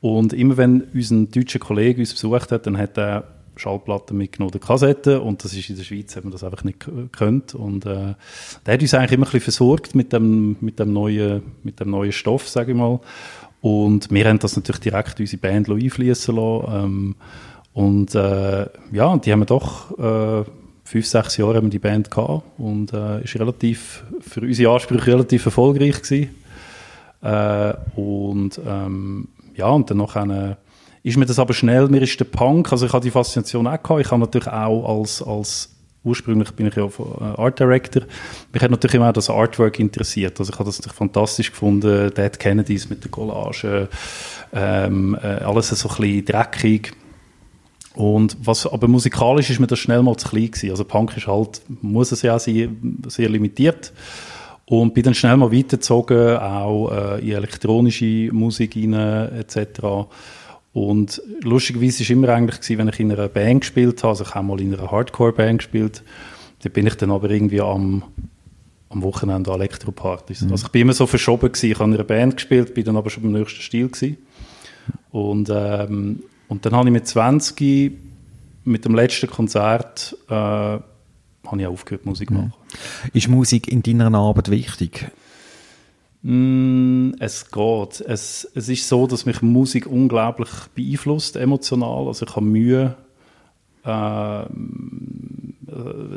und 0.00 0.32
immer 0.32 0.56
wenn 0.56 0.82
unser 0.94 1.24
deutscher 1.24 1.58
Kollege 1.58 2.00
uns 2.00 2.12
besucht 2.12 2.50
hat, 2.50 2.66
dann 2.66 2.78
hat 2.78 2.98
er 2.98 3.24
Schallplatten 3.56 4.18
mitgenommen 4.18 4.50
oder 4.52 4.58
Kassetten 4.58 5.20
und 5.20 5.44
das 5.44 5.54
ist 5.54 5.70
in 5.70 5.76
der 5.76 5.84
Schweiz 5.84 6.16
hat 6.16 6.24
man 6.24 6.32
das 6.32 6.42
einfach 6.42 6.64
nicht 6.64 6.80
gekannt 6.80 7.54
und 7.54 7.86
äh, 7.86 8.14
der 8.66 8.74
hat 8.74 8.82
uns 8.82 8.94
eigentlich 8.94 9.12
immer 9.12 9.26
ein 9.26 9.32
bisschen 9.32 9.40
versorgt 9.40 9.94
mit 9.94 10.12
dem, 10.12 10.56
mit 10.60 10.80
dem 10.80 10.92
neuen, 10.92 11.42
mit 11.62 11.78
dem 11.78 11.90
neuen 11.90 12.10
Stoff, 12.10 12.48
sage 12.48 12.72
ich 12.72 12.76
mal 12.76 12.98
und 13.64 14.10
wir 14.10 14.28
haben 14.28 14.38
das 14.40 14.56
natürlich 14.56 14.80
direkt 14.80 15.18
in 15.18 15.22
unsere 15.22 15.40
Band 15.40 15.70
einfließen 15.70 16.36
lassen. 16.36 16.66
Ähm, 16.70 17.14
und 17.72 18.14
äh, 18.14 18.66
ja, 18.92 19.16
die 19.16 19.32
haben 19.32 19.46
doch 19.46 19.98
äh, 19.98 20.44
fünf, 20.84 21.06
sechs 21.06 21.38
Jahre 21.38 21.56
haben 21.56 21.70
die 21.70 21.78
Band 21.78 22.10
gehabt 22.10 22.42
und 22.58 22.92
äh, 22.92 23.24
ist 23.24 23.34
relativ, 23.36 24.04
für 24.20 24.42
unsere 24.42 24.70
Ansprüche 24.70 25.12
relativ 25.12 25.46
erfolgreich 25.46 26.02
gewesen. 26.02 26.34
Äh, 27.22 27.72
und 27.98 28.60
ähm, 28.66 29.28
ja, 29.56 29.68
und 29.68 29.88
dann 29.88 29.96
noch 29.96 30.14
eine, 30.14 30.58
ist 31.02 31.16
mir 31.16 31.24
das 31.24 31.38
aber 31.38 31.54
schnell, 31.54 31.88
mir 31.88 32.02
ist 32.02 32.20
der 32.20 32.26
Punk, 32.26 32.70
also 32.70 32.84
ich 32.84 32.92
habe 32.92 33.02
die 33.02 33.10
Faszination 33.10 33.66
auch 33.66 33.82
gehabt, 33.82 34.00
ich 34.02 34.10
habe 34.10 34.20
natürlich 34.20 34.48
auch 34.48 34.98
als, 34.98 35.22
als 35.22 35.73
ursprünglich 36.04 36.50
bin 36.52 36.66
ich 36.66 36.76
ja 36.76 36.84
äh, 36.84 37.40
Art 37.40 37.58
Director. 37.58 38.02
Mich 38.52 38.62
hat 38.62 38.70
natürlich 38.70 38.94
immer 38.94 39.08
auch 39.08 39.14
das 39.14 39.30
Artwork 39.30 39.80
interessiert. 39.80 40.38
Also 40.38 40.52
ich 40.52 40.58
habe 40.58 40.68
das 40.68 40.78
natürlich 40.78 40.96
fantastisch 40.96 41.50
gefunden, 41.50 42.12
Dead 42.14 42.38
Kennedys 42.38 42.88
mit 42.88 43.02
der 43.02 43.10
Collage, 43.10 43.88
ähm, 44.52 45.18
äh, 45.22 45.26
alles 45.26 45.68
so 45.68 45.88
ein 45.88 45.96
bisschen 45.96 46.24
dreckig. 46.26 46.92
Und 47.94 48.36
was, 48.42 48.66
aber 48.66 48.88
musikalisch 48.88 49.50
ist 49.50 49.60
mir 49.60 49.68
das 49.68 49.78
schnell 49.78 50.02
mal 50.02 50.16
zu 50.16 50.28
klein 50.28 50.50
gewesen. 50.50 50.70
Also 50.70 50.84
Punk 50.84 51.16
ist 51.16 51.26
halt, 51.26 51.62
muss 51.80 52.12
es 52.12 52.22
ja 52.22 52.38
sehr, 52.38 52.68
sehr 53.06 53.28
limitiert. 53.28 53.92
Und 54.66 54.94
bin 54.94 55.02
dann 55.02 55.14
schnell 55.14 55.36
mal 55.36 55.52
weitergezogen, 55.52 56.38
auch 56.38 56.90
äh, 56.90 57.20
in 57.20 57.32
elektronische 57.32 58.30
Musik 58.32 58.76
rein, 58.76 58.94
etc. 58.94 60.08
Und 60.74 61.22
lustigerweise 61.42 62.00
war 62.00 62.02
es 62.02 62.10
immer 62.10 62.28
eigentlich, 62.30 62.60
gewesen, 62.60 62.78
wenn 62.78 62.88
ich 62.88 63.00
in 63.00 63.12
einer 63.12 63.28
Band 63.28 63.60
gespielt 63.60 64.02
habe, 64.02 64.10
also 64.10 64.24
ich 64.24 64.34
habe 64.34 64.44
mal 64.44 64.60
in 64.60 64.74
einer 64.74 64.90
Hardcore-Band 64.90 65.58
gespielt, 65.58 66.02
da 66.62 66.68
bin 66.68 66.86
ich 66.86 66.96
dann 66.96 67.12
aber 67.12 67.30
irgendwie 67.30 67.60
am, 67.60 68.02
am 68.90 69.02
Wochenende 69.02 69.52
an 69.52 69.60
Elektropartys. 69.60 70.42
Mhm. 70.42 70.50
Also 70.50 70.66
ich 70.66 70.72
bin 70.72 70.82
immer 70.82 70.92
so 70.92 71.06
verschoben 71.06 71.52
gewesen. 71.52 71.70
Ich 71.70 71.78
habe 71.78 71.90
in 71.90 71.94
einer 71.94 72.02
Band 72.02 72.36
gespielt, 72.36 72.74
bin 72.74 72.84
dann 72.84 72.96
aber 72.96 73.08
schon 73.08 73.22
beim 73.22 73.32
nächsten 73.32 73.60
Stil 73.60 73.88
gewesen. 73.88 74.16
Und, 75.12 75.48
ähm, 75.48 76.24
und 76.48 76.66
dann 76.66 76.74
habe 76.74 76.88
ich 76.88 76.92
mit 76.92 77.06
20 77.06 77.92
mit 78.64 78.84
dem 78.84 78.96
letzten 78.96 79.30
Konzert 79.30 80.16
äh, 80.28 80.32
habe 80.32 80.80
ich 81.56 81.66
aufgehört 81.66 82.04
Musik 82.04 82.30
zu 82.30 82.34
mhm. 82.34 82.40
machen. 82.40 82.52
Ist 83.12 83.28
Musik 83.28 83.68
in 83.68 83.82
deiner 83.82 84.12
Arbeit 84.12 84.50
wichtig? 84.50 85.06
Mm, 86.26 87.12
es 87.18 87.50
geht. 87.50 88.00
Es, 88.00 88.50
es 88.54 88.68
ist 88.70 88.88
so, 88.88 89.06
dass 89.06 89.26
mich 89.26 89.42
Musik 89.42 89.86
unglaublich 89.86 90.48
beeinflusst, 90.74 91.36
emotional. 91.36 92.06
Also 92.06 92.24
ich 92.24 92.34
habe 92.34 92.46
Mühe, 92.46 92.96
äh, 93.84 94.44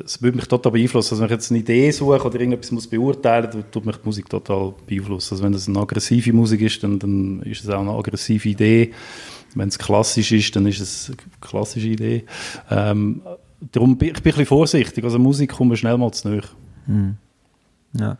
es 0.06 0.22
würde 0.22 0.38
mich 0.38 0.48
total 0.48 0.72
beeinflussen. 0.72 1.13
Also 1.13 1.22
wenn 1.22 1.28
ich 1.28 1.32
jetzt 1.32 1.52
eine 1.52 1.60
Idee 1.60 1.91
suche 1.91 2.24
oder 2.24 2.39
irgendetwas 2.39 2.72
muss 2.72 2.88
beurteilen, 2.88 3.50
dann 3.52 3.70
tut 3.70 3.86
mich 3.86 3.98
die 3.98 4.06
Musik 4.06 4.30
total 4.30 4.74
beeinflussen. 4.86 5.34
Also 5.34 5.43
wenn 5.43 5.52
das 5.52 5.67
eine 5.67 5.80
aggressive 5.80 6.32
Musik 6.32 6.62
ist, 6.62 6.82
dann, 6.84 7.00
dann 7.00 7.41
ist 7.41 7.65
es 7.65 7.70
auch 7.70 7.82
eine 7.82 7.91
aggressive 7.91 8.48
Idee. 8.48 8.93
Wenn 9.56 9.67
es 9.67 9.78
klassisch 9.78 10.32
ist, 10.32 10.56
dann 10.56 10.67
ist 10.67 10.80
es 10.80 11.10
eine 11.10 11.17
klassische 11.41 11.88
Idee. 11.88 12.24
Ähm, 12.72 13.22
darum 13.74 13.98
bin 13.98 14.12
ich 14.12 14.17
ein 14.17 14.24
bisschen 14.24 14.46
vorsichtig. 14.46 15.04
Also 15.04 15.20
Musik 15.20 15.52
kommt 15.52 15.72
mir 15.72 15.78
schnell 15.78 15.98
mal 15.98 16.13
zu 16.13 16.30
nahe. 16.30 16.41
Hm. 16.86 17.17
Ja. 17.91 18.17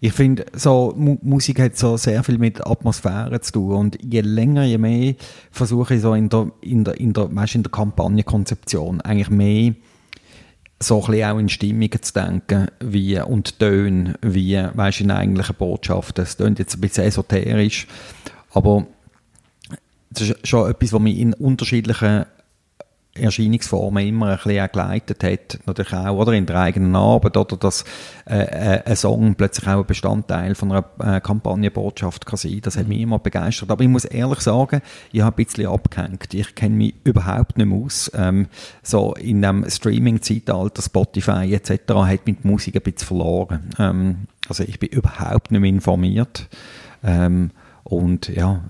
Ich 0.00 0.12
finde, 0.12 0.46
so, 0.52 0.94
Mu 0.96 1.18
Musik 1.22 1.60
hat 1.60 1.76
so 1.76 1.96
sehr 1.96 2.22
viel 2.22 2.38
mit 2.38 2.64
Atmosphäre 2.64 3.40
zu 3.40 3.52
tun. 3.52 3.74
Und 3.74 3.98
je 4.02 4.20
länger, 4.20 4.64
je 4.64 4.78
mehr 4.78 5.14
versuche 5.50 5.94
ich 5.94 6.02
so 6.02 6.14
in 6.14 6.28
der, 6.28 6.52
in 6.60 6.84
der, 6.84 7.00
in 7.00 7.12
der, 7.12 7.34
weißt, 7.34 7.56
in 7.56 7.64
der 7.64 7.72
Kampagnenkonzeption 7.72 9.00
eigentlich 9.00 9.30
mehr 9.30 9.74
so 10.80 11.02
ein 11.02 11.10
bisschen 11.10 11.30
auch 11.30 11.38
in 11.38 11.48
Stimmungen 11.48 12.02
zu 12.02 12.12
denken 12.12 12.68
wie, 12.80 13.20
und 13.20 13.58
Töne, 13.58 14.14
wie, 14.22 14.56
weißt, 14.56 15.00
in 15.00 15.10
eigentlichen 15.10 15.56
Botschaften. 15.56 16.24
Das 16.24 16.36
klingt 16.36 16.60
jetzt 16.60 16.76
ein 16.76 16.80
bisschen 16.80 17.04
esoterisch, 17.04 17.88
aber 18.52 18.86
das 20.10 20.30
ist 20.30 20.46
schon 20.46 20.70
etwas, 20.70 20.92
was 20.92 21.00
mich 21.00 21.18
in 21.18 21.34
unterschiedlichen 21.34 22.26
Erscheinungsformen 23.18 24.06
immer 24.06 24.26
ein 24.30 24.36
bisschen 24.36 24.68
geleitet 24.72 25.24
hat, 25.24 25.58
natürlich 25.66 25.92
auch, 25.92 26.16
oder 26.16 26.32
in 26.32 26.46
der 26.46 26.56
eigenen 26.56 26.94
Arbeit, 26.96 27.36
oder 27.36 27.56
dass 27.56 27.84
äh, 28.26 28.38
äh, 28.38 28.82
ein 28.84 28.96
Song 28.96 29.34
plötzlich 29.34 29.68
auch 29.68 29.80
ein 29.80 29.86
Bestandteil 29.86 30.54
von 30.54 30.72
einer 30.72 30.84
äh, 31.00 31.20
Kampagnenbotschaft 31.20 32.26
kann 32.26 32.36
sein. 32.36 32.60
Das 32.62 32.76
hat 32.76 32.88
mich 32.88 33.00
immer 33.00 33.18
begeistert. 33.18 33.70
Aber 33.70 33.82
ich 33.82 33.88
muss 33.88 34.04
ehrlich 34.04 34.40
sagen, 34.40 34.82
ich 35.12 35.20
habe 35.20 35.40
ein 35.40 35.44
bisschen 35.44 35.66
abgehängt. 35.66 36.34
Ich 36.34 36.54
kenne 36.54 36.76
mich 36.76 36.94
überhaupt 37.04 37.58
nicht 37.58 37.66
mehr 37.66 37.78
aus. 37.78 38.10
Ähm, 38.14 38.48
so 38.82 39.14
in 39.14 39.42
dem 39.42 39.68
Streaming-Zeitalter, 39.68 40.82
Spotify 40.82 41.52
etc. 41.52 41.70
hat 41.88 42.26
mit 42.26 42.44
Musik 42.44 42.76
ein 42.76 42.82
bisschen 42.82 43.06
verloren. 43.06 43.70
Ähm, 43.78 44.16
also 44.48 44.64
ich 44.64 44.78
bin 44.78 44.90
überhaupt 44.90 45.50
nicht 45.50 45.60
mehr 45.60 45.70
informiert. 45.70 46.48
Ähm, 47.02 47.50
und 47.84 48.28
ja, 48.28 48.62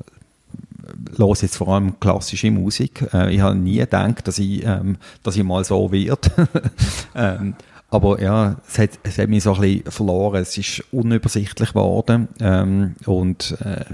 höre 1.16 1.34
jetzt 1.40 1.56
vor 1.56 1.68
allem 1.68 1.98
klassische 2.00 2.50
Musik. 2.50 3.06
Äh, 3.12 3.34
ich 3.34 3.40
habe 3.40 3.56
nie 3.56 3.78
gedacht, 3.78 4.26
dass 4.26 4.38
ich, 4.38 4.64
ähm, 4.64 4.96
dass 5.22 5.36
ich 5.36 5.44
mal 5.44 5.64
so 5.64 5.90
wird. 5.92 6.30
ähm, 7.14 7.54
aber 7.90 8.20
ja, 8.20 8.56
es 8.66 8.78
hat, 8.78 8.90
es 9.02 9.18
hat 9.18 9.28
mich 9.28 9.42
so 9.42 9.54
ein 9.54 9.60
bisschen 9.60 9.90
verloren. 9.90 10.42
Es 10.42 10.56
ist 10.58 10.84
unübersichtlich 10.92 11.70
geworden. 11.70 12.28
Ähm, 12.40 12.94
und 13.06 13.56
äh, 13.62 13.84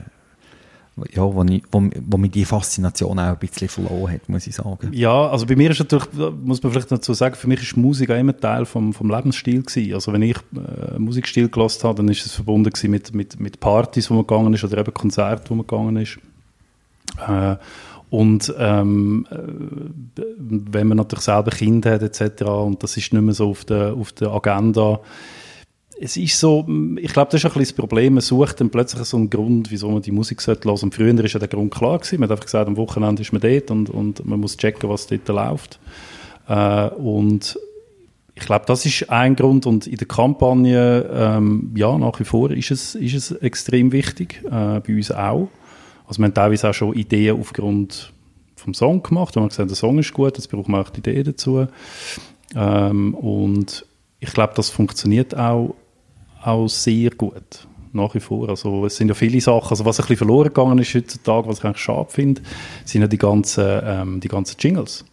ja, 1.12 1.22
wo, 1.22 1.42
ich, 1.42 1.62
wo, 1.72 1.83
wo 2.07 2.16
mich 2.16 2.30
die 2.30 2.44
Faszination 2.44 3.18
auch 3.18 3.24
ein 3.24 3.38
bisschen 3.38 3.68
verloren 3.68 4.12
hat, 4.12 4.28
muss 4.28 4.46
ich 4.46 4.54
sagen. 4.54 4.90
Ja, 4.92 5.28
also 5.28 5.44
bei 5.44 5.57
mir 5.57 5.70
ist 5.70 5.80
natürlich, 5.80 6.07
muss 6.42 6.62
man 6.62 6.72
vielleicht 6.72 6.92
dazu 6.92 7.14
sagen, 7.14 7.35
für 7.35 7.48
mich 7.48 7.62
ist 7.62 7.76
Musik 7.76 8.11
auch 8.11 8.18
immer 8.18 8.37
Teil 8.37 8.64
vom, 8.64 8.92
vom 8.92 9.11
Lebensstil 9.11 9.62
gewesen. 9.62 9.94
Also 9.94 10.12
wenn 10.12 10.22
ich 10.22 10.37
äh, 10.37 10.98
Musikstil 10.98 11.48
gelost 11.48 11.83
habe, 11.83 11.96
dann 11.96 12.09
ist 12.09 12.24
es 12.24 12.33
verbunden 12.33 12.70
mit, 12.88 13.14
mit, 13.14 13.40
mit 13.40 13.61
Partys, 13.61 14.11
wo 14.11 14.14
man 14.14 14.26
gegangen 14.26 14.54
ist, 14.54 14.64
oder 14.64 14.78
eben 14.78 14.94
Konzerten, 14.94 15.50
wo 15.50 15.54
man 15.54 15.66
gegangen 15.66 15.96
ist. 15.96 16.18
Äh, 17.27 17.57
und 18.11 18.55
ähm, 18.59 19.27
äh, 19.31 19.37
wenn 20.16 20.87
man 20.87 20.98
natürlich 20.98 21.24
selber 21.24 21.50
Kinder 21.50 21.92
hat 21.92 22.03
etc. 22.03 22.42
und 22.42 22.83
das 22.83 22.96
ist 22.96 23.12
nicht 23.12 23.22
mehr 23.22 23.35
so 23.35 23.50
auf 23.50 23.64
der, 23.64 23.94
auf 23.94 24.12
der 24.12 24.31
Agenda, 24.31 25.00
es 26.00 26.16
ist 26.16 26.38
so, 26.38 26.66
ich 26.96 27.12
glaube, 27.12 27.31
das 27.31 27.40
ist 27.40 27.44
ein 27.44 27.53
bisschen 27.53 27.64
das 27.64 27.72
Problem, 27.72 28.14
man 28.14 28.20
sucht 28.20 28.61
dann 28.61 28.70
plötzlich 28.70 29.05
so 29.05 29.16
einen 29.16 29.31
Grund, 29.31 29.70
wieso 29.70 29.90
man 29.90 30.03
die 30.03 30.11
Musik 30.11 30.40
sollte 30.40 30.68
hören. 30.68 30.81
Und 30.83 30.94
früher 30.94 31.16
war 31.16 31.24
ja 31.24 31.38
der 31.38 31.48
Grund 31.48 31.72
klar 31.72 31.98
gewesen, 31.98 32.20
man 32.20 32.29
hat 32.29 32.33
einfach 32.33 32.46
gesagt, 32.46 32.68
am 32.68 32.77
Wochenende 32.77 33.22
ist 33.22 33.33
man 33.33 33.40
dort 33.40 33.70
und, 33.70 33.90
und 33.90 34.27
man 34.27 34.40
muss 34.40 34.57
checken, 34.57 34.88
was 34.90 35.07
dort 35.07 35.29
läuft. 35.29 35.79
Äh, 36.48 36.88
und 36.88 37.59
ich 38.35 38.44
glaube, 38.46 38.64
das 38.66 38.85
ist 38.85 39.11
ein 39.11 39.37
Grund 39.37 39.66
und 39.66 39.87
in 39.87 39.96
der 39.96 40.09
Kampagne, 40.09 41.09
ähm, 41.12 41.72
ja, 41.77 41.96
nach 41.96 42.18
wie 42.18 42.24
vor 42.24 42.50
ist 42.50 42.72
es, 42.72 42.96
ist 42.96 43.14
es 43.14 43.31
extrem 43.31 43.92
wichtig, 43.92 44.42
äh, 44.44 44.81
bei 44.81 44.96
uns 44.96 45.12
auch. 45.12 45.48
Also 46.07 46.21
wir 46.21 46.27
haben 46.27 46.35
teilweise 46.35 46.71
auch 46.71 46.75
schon 46.75 46.95
Ideen 46.95 47.40
aufgrund 47.40 48.12
vom 48.57 48.75
Song 48.75 49.03
gemacht, 49.03 49.37
wo 49.37 49.40
wir 49.40 49.49
gesagt 49.49 49.71
der 49.71 49.77
Song 49.77 49.99
ist 49.99 50.12
gut, 50.12 50.37
jetzt 50.37 50.51
brauchen 50.51 50.73
wir 50.73 50.81
auch 50.81 50.90
die 50.90 51.01
Ideen 51.01 51.25
dazu. 51.25 51.67
Ähm, 52.55 53.14
und 53.14 53.87
ich 54.21 54.33
glaube, 54.33 54.55
das 54.57 54.71
funktioniert 54.71 55.37
auch, 55.37 55.75
auch 56.43 56.69
sehr 56.69 57.11
gut, 57.11 57.67
nach 57.93 58.14
wie 58.14 58.21
vor. 58.21 58.49
Also 58.49 58.87
es 58.87 58.97
sind 58.97 59.09
ja 59.09 59.14
viele 59.14 59.40
Sachen, 59.40 59.71
also 59.71 59.85
was 59.85 59.99
ein 59.99 60.03
bisschen 60.03 60.17
verloren 60.17 60.49
gegangen 60.49 60.79
ist 60.79 60.95
heutzutage, 60.95 61.49
was 61.49 61.59
ich 61.59 61.64
eigentlich 61.64 61.83
schade 61.83 62.11
finde, 62.11 62.43
sind 62.85 63.03
ja 63.03 63.09
die 63.09 63.19
ganzen, 63.19 63.81
ähm, 63.85 64.21
die 64.21 64.29
ganzen 64.29 64.57
Jingles. 64.59 65.05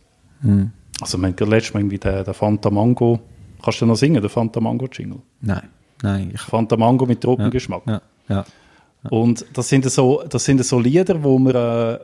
Mhm. 0.42 0.72
Also 1.02 1.18
wir 1.18 1.28
haben 1.28 1.50
letztes 1.50 1.74
Mal 1.74 1.82
irgendwie 1.82 1.98
den, 1.98 2.24
den 2.24 2.34
Fanta 2.34 2.70
Mango, 2.70 3.20
kannst 3.62 3.82
du 3.82 3.86
noch 3.86 3.96
singen, 3.96 4.22
den 4.22 4.30
Fanta 4.30 4.60
Mango 4.60 4.88
Jingle? 4.92 5.20
Nein, 5.42 5.68
nein. 6.04 6.32
Ich 6.34 6.42
Fanta 6.42 6.78
Mango 6.78 7.06
mit 7.06 7.22
Tropengeschmack. 7.22 7.84
Ja, 7.88 8.02
ja, 8.30 8.36
ja. 8.36 8.46
Und 9.10 9.46
das 9.54 9.70
sind 9.70 9.90
so, 9.90 10.24
das 10.30 10.46
sind 10.46 10.64
so 10.64 10.80
Lieder, 10.80 11.24
wo 11.24 11.40
man 11.40 11.56
äh, 11.56 12.00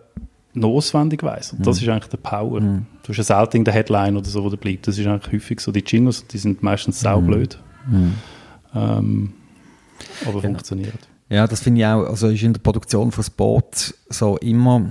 noch 0.53 0.69
auswendig 0.69 1.21
weiß. 1.23 1.53
Und 1.53 1.67
das 1.67 1.77
mhm. 1.77 1.83
ist 1.83 1.89
eigentlich 1.89 2.10
der 2.10 2.17
Power. 2.17 2.60
Mhm. 2.60 2.86
Du 3.03 3.10
hast 3.10 3.17
ja 3.17 3.23
selten 3.23 3.63
der 3.63 3.73
Headline 3.73 4.17
oder 4.17 4.27
so, 4.27 4.43
wo 4.43 4.49
der 4.49 4.57
bleibt. 4.57 4.88
Das 4.88 4.97
ist 4.97 5.05
eigentlich 5.05 5.31
häufig 5.33 5.60
so. 5.60 5.71
Die 5.71 5.83
Jingles, 5.86 6.25
die 6.27 6.38
sind 6.38 6.63
meistens 6.63 6.99
saublöd. 6.99 7.60
Mhm. 7.88 8.15
Ähm, 8.73 9.33
aber 10.23 10.41
genau. 10.41 10.53
funktioniert. 10.53 11.07
Ja, 11.29 11.45
das 11.45 11.62
finde 11.62 11.81
ich 11.81 11.86
auch, 11.86 12.05
also 12.05 12.29
ist 12.29 12.43
in 12.43 12.53
der 12.53 12.62
Produktion 12.62 13.12
von 13.12 13.23
Sport 13.23 13.93
so 14.10 14.38
immer, 14.38 14.89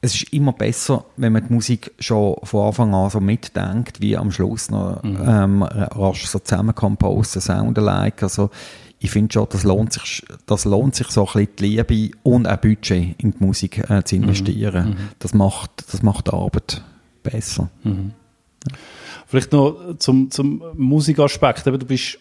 es 0.00 0.14
ist 0.14 0.32
immer 0.32 0.52
besser, 0.52 1.04
wenn 1.16 1.32
man 1.32 1.46
die 1.48 1.52
Musik 1.52 1.92
schon 1.98 2.36
von 2.44 2.68
Anfang 2.68 2.94
an 2.94 3.10
so 3.10 3.18
mitdenkt, 3.18 4.00
wie 4.00 4.16
am 4.16 4.30
Schluss 4.30 4.70
noch 4.70 5.02
mhm. 5.02 5.18
ähm, 5.26 5.62
rasch 5.62 6.26
so 6.26 6.38
zusammenkomposen, 6.38 7.42
Sound 7.42 7.78
alike. 7.78 8.24
Also 8.24 8.50
ich 9.00 9.10
finde 9.10 9.32
schon, 9.32 9.46
das 9.50 9.62
lohnt 9.62 9.92
sich, 9.92 10.24
das 10.46 10.64
lohnt 10.64 10.94
sich 10.94 11.08
so 11.08 11.26
ein 11.26 11.46
bisschen 11.46 11.56
die 11.56 11.64
Liebe 11.64 12.16
und 12.22 12.46
auch 12.46 12.56
Budget 12.56 13.14
in 13.18 13.32
die 13.32 13.44
Musik 13.44 13.88
äh, 13.90 14.02
zu 14.02 14.16
investieren. 14.16 14.90
Mhm. 14.90 14.96
Das 15.18 15.34
macht, 15.34 15.70
das 15.92 16.02
macht 16.02 16.26
die 16.26 16.32
Arbeit 16.32 16.82
besser. 17.22 17.70
Mhm. 17.84 18.12
Vielleicht 19.26 19.52
noch 19.52 19.96
zum, 19.98 20.30
zum 20.30 20.62
Musikaspekt. 20.74 21.66
du 21.66 21.78
bist 21.78 22.18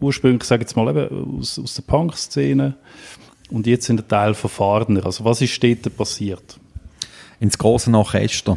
ursprünglich, 0.00 0.44
sage 0.44 0.62
jetzt 0.62 0.76
mal, 0.76 0.88
eben, 0.88 1.38
aus, 1.38 1.58
aus 1.58 1.74
der 1.74 1.82
Punk-Szene 1.82 2.74
und 3.50 3.66
jetzt 3.66 3.88
in 3.88 3.96
der 3.96 4.06
Teil 4.06 4.34
von 4.34 4.50
Fahrdner. 4.50 5.04
Also 5.04 5.24
was 5.24 5.40
ist 5.40 5.62
dort 5.62 5.96
passiert? 5.96 6.58
Ins 7.40 7.58
große 7.58 7.90
Orchester. 7.92 8.56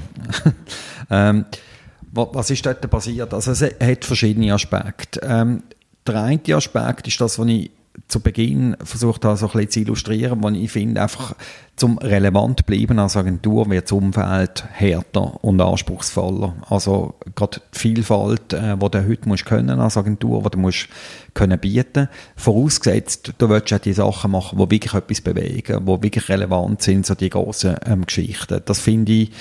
ähm, 1.09 1.45
was 2.11 2.49
ist 2.49 2.65
dort 2.65 2.87
passiert? 2.89 3.33
Also 3.33 3.51
es 3.51 3.61
hat 3.61 4.05
verschiedene 4.05 4.53
Aspekte. 4.53 5.19
Ähm, 5.23 5.63
der 6.07 6.23
eine 6.23 6.55
Aspekt 6.55 7.07
ist 7.07 7.19
das, 7.21 7.39
was 7.39 7.47
ich 7.47 7.71
zu 8.07 8.19
Beginn 8.19 8.75
versucht 8.83 9.25
habe, 9.25 9.37
so 9.37 9.47
ein 9.47 9.51
bisschen 9.53 9.69
zu 9.69 9.79
illustrieren, 9.79 10.43
wo 10.43 10.49
ich 10.49 10.71
finde, 10.71 11.01
einfach 11.01 11.33
zum 11.75 11.97
relevant 11.97 12.65
bleiben 12.65 12.99
als 12.99 13.17
Agentur 13.17 13.69
wird 13.69 13.85
das 13.85 13.91
Umfeld 13.91 14.65
härter 14.71 15.43
und 15.43 15.59
anspruchsvoller. 15.59 16.55
Also 16.69 17.15
gerade 17.35 17.59
die 17.73 17.79
Vielfalt, 17.79 18.53
äh, 18.53 18.77
die 18.77 18.89
du 18.89 19.07
heute 19.07 19.27
musst 19.27 19.45
können 19.45 19.79
als 19.79 19.97
Agentur, 19.97 20.43
die 20.43 20.49
du 20.51 20.59
musst 20.59 20.87
können 21.33 21.59
bieten, 21.59 22.07
vorausgesetzt, 22.35 23.33
du 23.37 23.49
willst 23.49 23.73
auch 23.73 23.79
die 23.79 23.93
Sachen 23.93 24.31
machen, 24.31 24.57
die 24.57 24.71
wirklich 24.71 24.93
etwas 24.93 25.21
bewegen, 25.21 25.85
die 25.85 26.03
wirklich 26.03 26.29
relevant 26.29 26.81
sind, 26.81 27.05
so 27.05 27.15
die 27.15 27.29
grossen 27.29 27.75
ähm, 27.85 28.05
Geschichten. 28.05 28.61
Das 28.65 28.79
finde 28.79 29.11
ich 29.11 29.31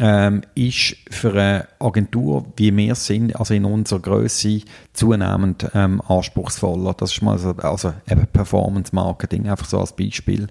ähm, 0.00 0.42
ist 0.54 0.96
für 1.10 1.32
eine 1.32 1.68
Agentur, 1.78 2.46
wie 2.56 2.76
wir 2.76 2.94
sind, 2.94 3.36
also 3.36 3.54
in 3.54 3.64
unserer 3.64 4.00
Größe, 4.00 4.60
zunehmend 4.92 5.68
ähm, 5.74 6.00
anspruchsvoller. 6.00 6.94
Das 6.94 7.12
ist 7.12 7.22
mal 7.22 7.38
so, 7.38 7.50
also 7.50 7.94
eben 8.08 8.26
Performance 8.26 8.94
Marketing, 8.94 9.48
einfach 9.48 9.66
so 9.66 9.80
als 9.80 9.94
Beispiel, 9.94 10.48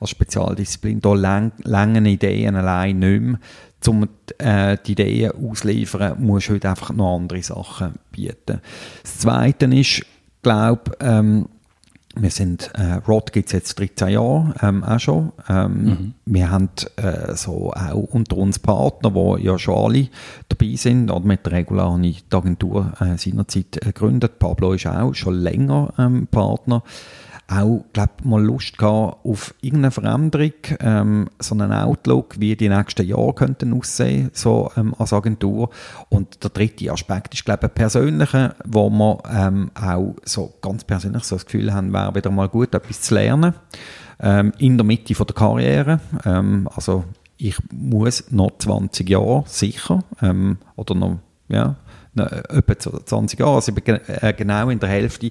als 0.00 0.10
Spezialdisziplin. 0.10 1.00
Da 1.00 1.14
langen 1.14 2.06
Ideen 2.06 2.56
allein 2.56 2.98
nicht 2.98 3.22
mehr. 3.22 3.38
Um 3.86 4.08
äh, 4.38 4.76
die 4.84 4.92
Ideen 4.92 5.30
auszuliefern, 5.30 6.16
musst 6.18 6.48
du 6.48 6.54
heute 6.54 6.70
einfach 6.70 6.92
noch 6.92 7.16
andere 7.16 7.42
Sachen 7.42 7.94
bieten. 8.10 8.60
Das 9.02 9.18
Zweite 9.18 9.66
ist, 9.66 10.02
glaube 10.42 10.92
ähm, 10.98 11.46
wir 12.16 12.30
sind, 12.30 12.70
äh, 12.74 12.94
Rod 13.06 13.32
gibt 13.32 13.48
es 13.48 13.52
jetzt 13.52 13.78
13 13.78 14.08
Jahre 14.08 14.54
ähm, 14.62 14.82
auch 14.82 14.98
schon. 14.98 15.32
Ähm, 15.48 15.84
mhm. 15.84 16.14
Wir 16.24 16.50
haben 16.50 16.70
äh, 16.96 17.34
so 17.34 17.72
auch 17.72 18.08
unter 18.12 18.38
uns 18.38 18.58
Partner, 18.58 19.10
die 19.10 19.44
ja 19.44 19.58
schon 19.58 19.74
alle 19.74 20.08
dabei 20.48 20.74
sind. 20.76 21.10
Oder 21.10 21.26
mit 21.26 21.44
der 21.44 21.52
Regular 21.52 21.92
habe 21.92 22.06
ich 22.06 22.26
die 22.26 22.36
Agentur 22.36 22.92
äh, 23.00 23.18
seinerzeit 23.18 23.80
gegründet. 23.82 24.38
Pablo 24.38 24.72
ist 24.72 24.86
auch 24.86 25.14
schon 25.14 25.34
länger 25.34 25.92
ähm, 25.98 26.26
Partner 26.26 26.82
auch, 27.48 27.84
glaube 27.92 28.12
mal 28.24 28.42
Lust 28.42 28.76
gehabt 28.76 29.24
auf 29.24 29.54
irgendeine 29.60 29.92
Veränderung, 29.92 30.52
ähm, 30.80 31.28
so 31.38 31.54
einen 31.54 31.72
Outlook, 31.72 32.40
wie 32.40 32.56
die 32.56 32.68
nächsten 32.68 33.06
Jahre 33.06 33.34
könnten 33.34 33.72
aussehen, 33.72 34.30
so 34.32 34.70
ähm, 34.76 34.94
als 34.98 35.12
Agentur. 35.12 35.70
Und 36.08 36.42
der 36.42 36.50
dritte 36.50 36.90
Aspekt 36.90 37.34
ist, 37.34 37.44
glaube 37.44 37.66
ich, 37.66 37.74
persönlicher, 37.74 38.56
wo 38.64 38.90
wir 38.90 39.18
ähm, 39.30 39.70
auch 39.74 40.16
so 40.24 40.54
ganz 40.60 40.84
persönlich 40.84 41.24
so 41.24 41.36
das 41.36 41.46
Gefühl 41.46 41.72
haben, 41.72 41.92
wäre 41.92 42.14
wieder 42.14 42.30
mal 42.30 42.48
gut, 42.48 42.74
etwas 42.74 43.00
zu 43.00 43.14
lernen, 43.14 43.54
ähm, 44.18 44.52
in 44.58 44.76
der 44.76 44.84
Mitte 44.84 45.14
von 45.14 45.26
der 45.26 45.36
Karriere. 45.36 46.00
Ähm, 46.24 46.68
also 46.74 47.04
ich 47.36 47.56
muss 47.72 48.30
noch 48.30 48.58
20 48.58 49.08
Jahre 49.08 49.44
sicher 49.46 50.02
ähm, 50.20 50.58
oder 50.74 50.94
noch 50.94 51.18
ja, 51.48 51.76
etwa 52.16 53.04
20 53.04 53.38
Jahre, 53.38 53.54
also 53.56 53.72
äh, 53.72 54.32
genau 54.32 54.70
in 54.70 54.78
der 54.78 54.88
Hälfte. 54.88 55.30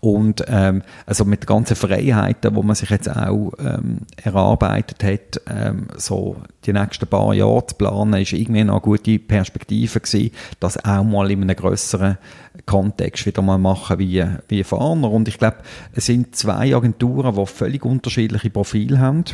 Und 0.00 0.44
ähm, 0.48 0.82
also 1.06 1.24
mit 1.24 1.42
den 1.42 1.46
ganzen 1.46 1.76
Freiheiten, 1.76 2.54
wo 2.54 2.62
man 2.62 2.76
sich 2.76 2.90
jetzt 2.90 3.08
auch 3.08 3.52
ähm, 3.58 4.00
erarbeitet 4.22 5.04
hat, 5.04 5.40
ähm, 5.48 5.88
so 5.96 6.36
die 6.66 6.72
nächsten 6.72 7.06
paar 7.06 7.34
Jahre 7.34 7.66
zu 7.66 7.76
planen, 7.76 8.20
ist 8.20 8.32
irgendwie 8.32 8.60
eine 8.60 8.80
gute 8.80 9.18
Perspektive 9.18 10.00
gewesen, 10.00 10.30
das 10.60 10.82
auch 10.84 11.04
mal 11.04 11.30
in 11.30 11.42
einem 11.42 11.56
größeren 11.56 12.18
Kontext 12.66 13.26
wieder 13.26 13.42
mal 13.42 13.58
machen 13.58 13.98
wie, 13.98 14.24
wie 14.48 14.64
Fahner. 14.64 15.10
Und 15.10 15.28
ich 15.28 15.38
glaube, 15.38 15.58
es 15.94 16.06
sind 16.06 16.36
zwei 16.36 16.74
Agenturen, 16.74 17.34
die 17.34 17.46
völlig 17.46 17.84
unterschiedliche 17.84 18.50
Profile 18.50 18.98
haben. 18.98 19.24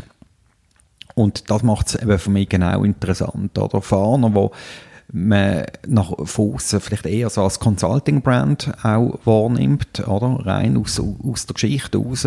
Und 1.15 1.51
das 1.51 1.63
macht 1.63 1.89
es 1.89 1.95
eben 1.97 2.19
für 2.19 2.31
mich 2.31 2.49
genau 2.49 2.83
interessant. 2.83 3.59
Oder 3.59 3.83
Fahner, 3.83 4.35
wo 4.35 4.53
man 5.13 5.65
nach 5.87 6.13
außen 6.13 6.81
vielleicht 6.81 7.07
eher 7.07 7.31
so 7.31 7.43
als 7.43 7.61
Consulting-Brand 7.61 8.73
auch 8.83 9.19
wahrnimmt, 9.25 10.07
oder? 10.07 10.41
Rein 10.45 10.77
aus, 10.77 11.01
aus 11.01 11.47
der 11.47 11.55
Geschichte 11.55 11.99
raus. 11.99 12.27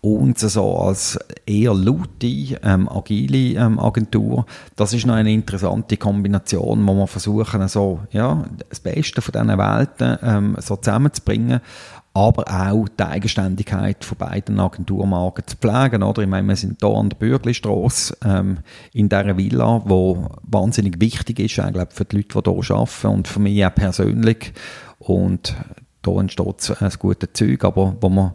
Und 0.00 0.38
so 0.38 0.78
als 0.78 1.18
eher 1.46 1.72
laute, 1.72 2.26
ähm, 2.62 2.88
agile 2.90 3.58
ähm, 3.58 3.78
Agentur. 3.78 4.44
Das 4.76 4.92
ist 4.92 5.06
noch 5.06 5.14
eine 5.14 5.32
interessante 5.32 5.96
Kombination, 5.96 6.86
wo 6.86 6.94
wir 6.94 7.06
versuchen, 7.06 7.66
so, 7.68 8.00
ja, 8.10 8.44
das 8.68 8.80
Beste 8.80 9.22
von 9.22 9.32
diesen 9.32 9.58
Welten 9.58 10.18
ähm, 10.22 10.56
so 10.60 10.76
zusammenzubringen 10.76 11.60
aber 12.14 12.44
auch 12.48 12.88
die 12.88 13.02
Eigenständigkeit 13.02 14.04
von 14.04 14.16
beiden 14.16 14.60
Agenturmarken 14.60 15.48
zu 15.48 15.56
pflegen. 15.56 16.04
Oder? 16.04 16.22
Ich 16.22 16.28
meine, 16.28 16.46
wir 16.46 16.54
sind 16.54 16.78
hier 16.80 16.94
an 16.94 17.08
der 17.08 17.16
Bürglistrasse 17.16 18.16
ähm, 18.24 18.58
in 18.92 19.08
dieser 19.08 19.36
Villa, 19.36 19.82
wo 19.84 20.28
wahnsinnig 20.42 21.00
wichtig 21.00 21.40
ist 21.40 21.58
eigentlich 21.58 21.88
für 21.90 22.04
die 22.04 22.18
Leute, 22.18 22.40
die 22.40 22.66
hier 22.66 22.76
arbeiten 22.76 23.06
und 23.08 23.28
für 23.28 23.40
mich 23.40 23.66
auch 23.66 23.74
persönlich. 23.74 24.52
Und 25.00 25.56
da 26.02 26.12
entsteht 26.12 26.76
ein 26.80 26.92
gutes 27.00 27.30
Zeug, 27.32 27.64
aber 27.64 27.96
wo 28.00 28.08
wir 28.08 28.34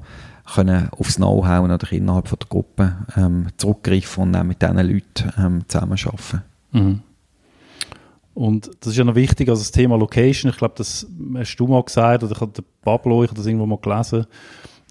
können 0.54 0.90
aufs 0.92 1.16
Know-how 1.16 1.64
oder 1.64 1.92
innerhalb 1.92 2.28
von 2.28 2.40
der 2.40 2.50
Gruppe 2.50 2.98
ähm, 3.16 3.48
zurückgreifen 3.56 4.24
und 4.24 4.36
auch 4.36 4.44
mit 4.44 4.62
diesen 4.62 4.78
Leuten 4.78 5.32
ähm, 5.38 5.64
zusammenarbeiten. 5.68 6.42
Mhm. 6.72 7.02
Und 8.40 8.72
das 8.80 8.94
ist 8.94 8.98
ja 8.98 9.04
noch 9.04 9.16
wichtig, 9.16 9.50
also 9.50 9.60
das 9.60 9.72
Thema 9.72 9.98
Location, 9.98 10.50
ich 10.50 10.58
glaube, 10.58 10.74
das 10.78 11.06
hast 11.36 11.58
du 11.58 11.68
mal 11.68 11.84
gesagt, 11.84 12.24
oder 12.24 12.32
ich 12.32 12.40
habe 12.40 12.64
Pablo, 12.82 13.22
ich 13.22 13.32
habe 13.32 13.38
das 13.38 13.46
irgendwo 13.46 13.66
mal 13.66 13.80
gelesen, 13.80 14.28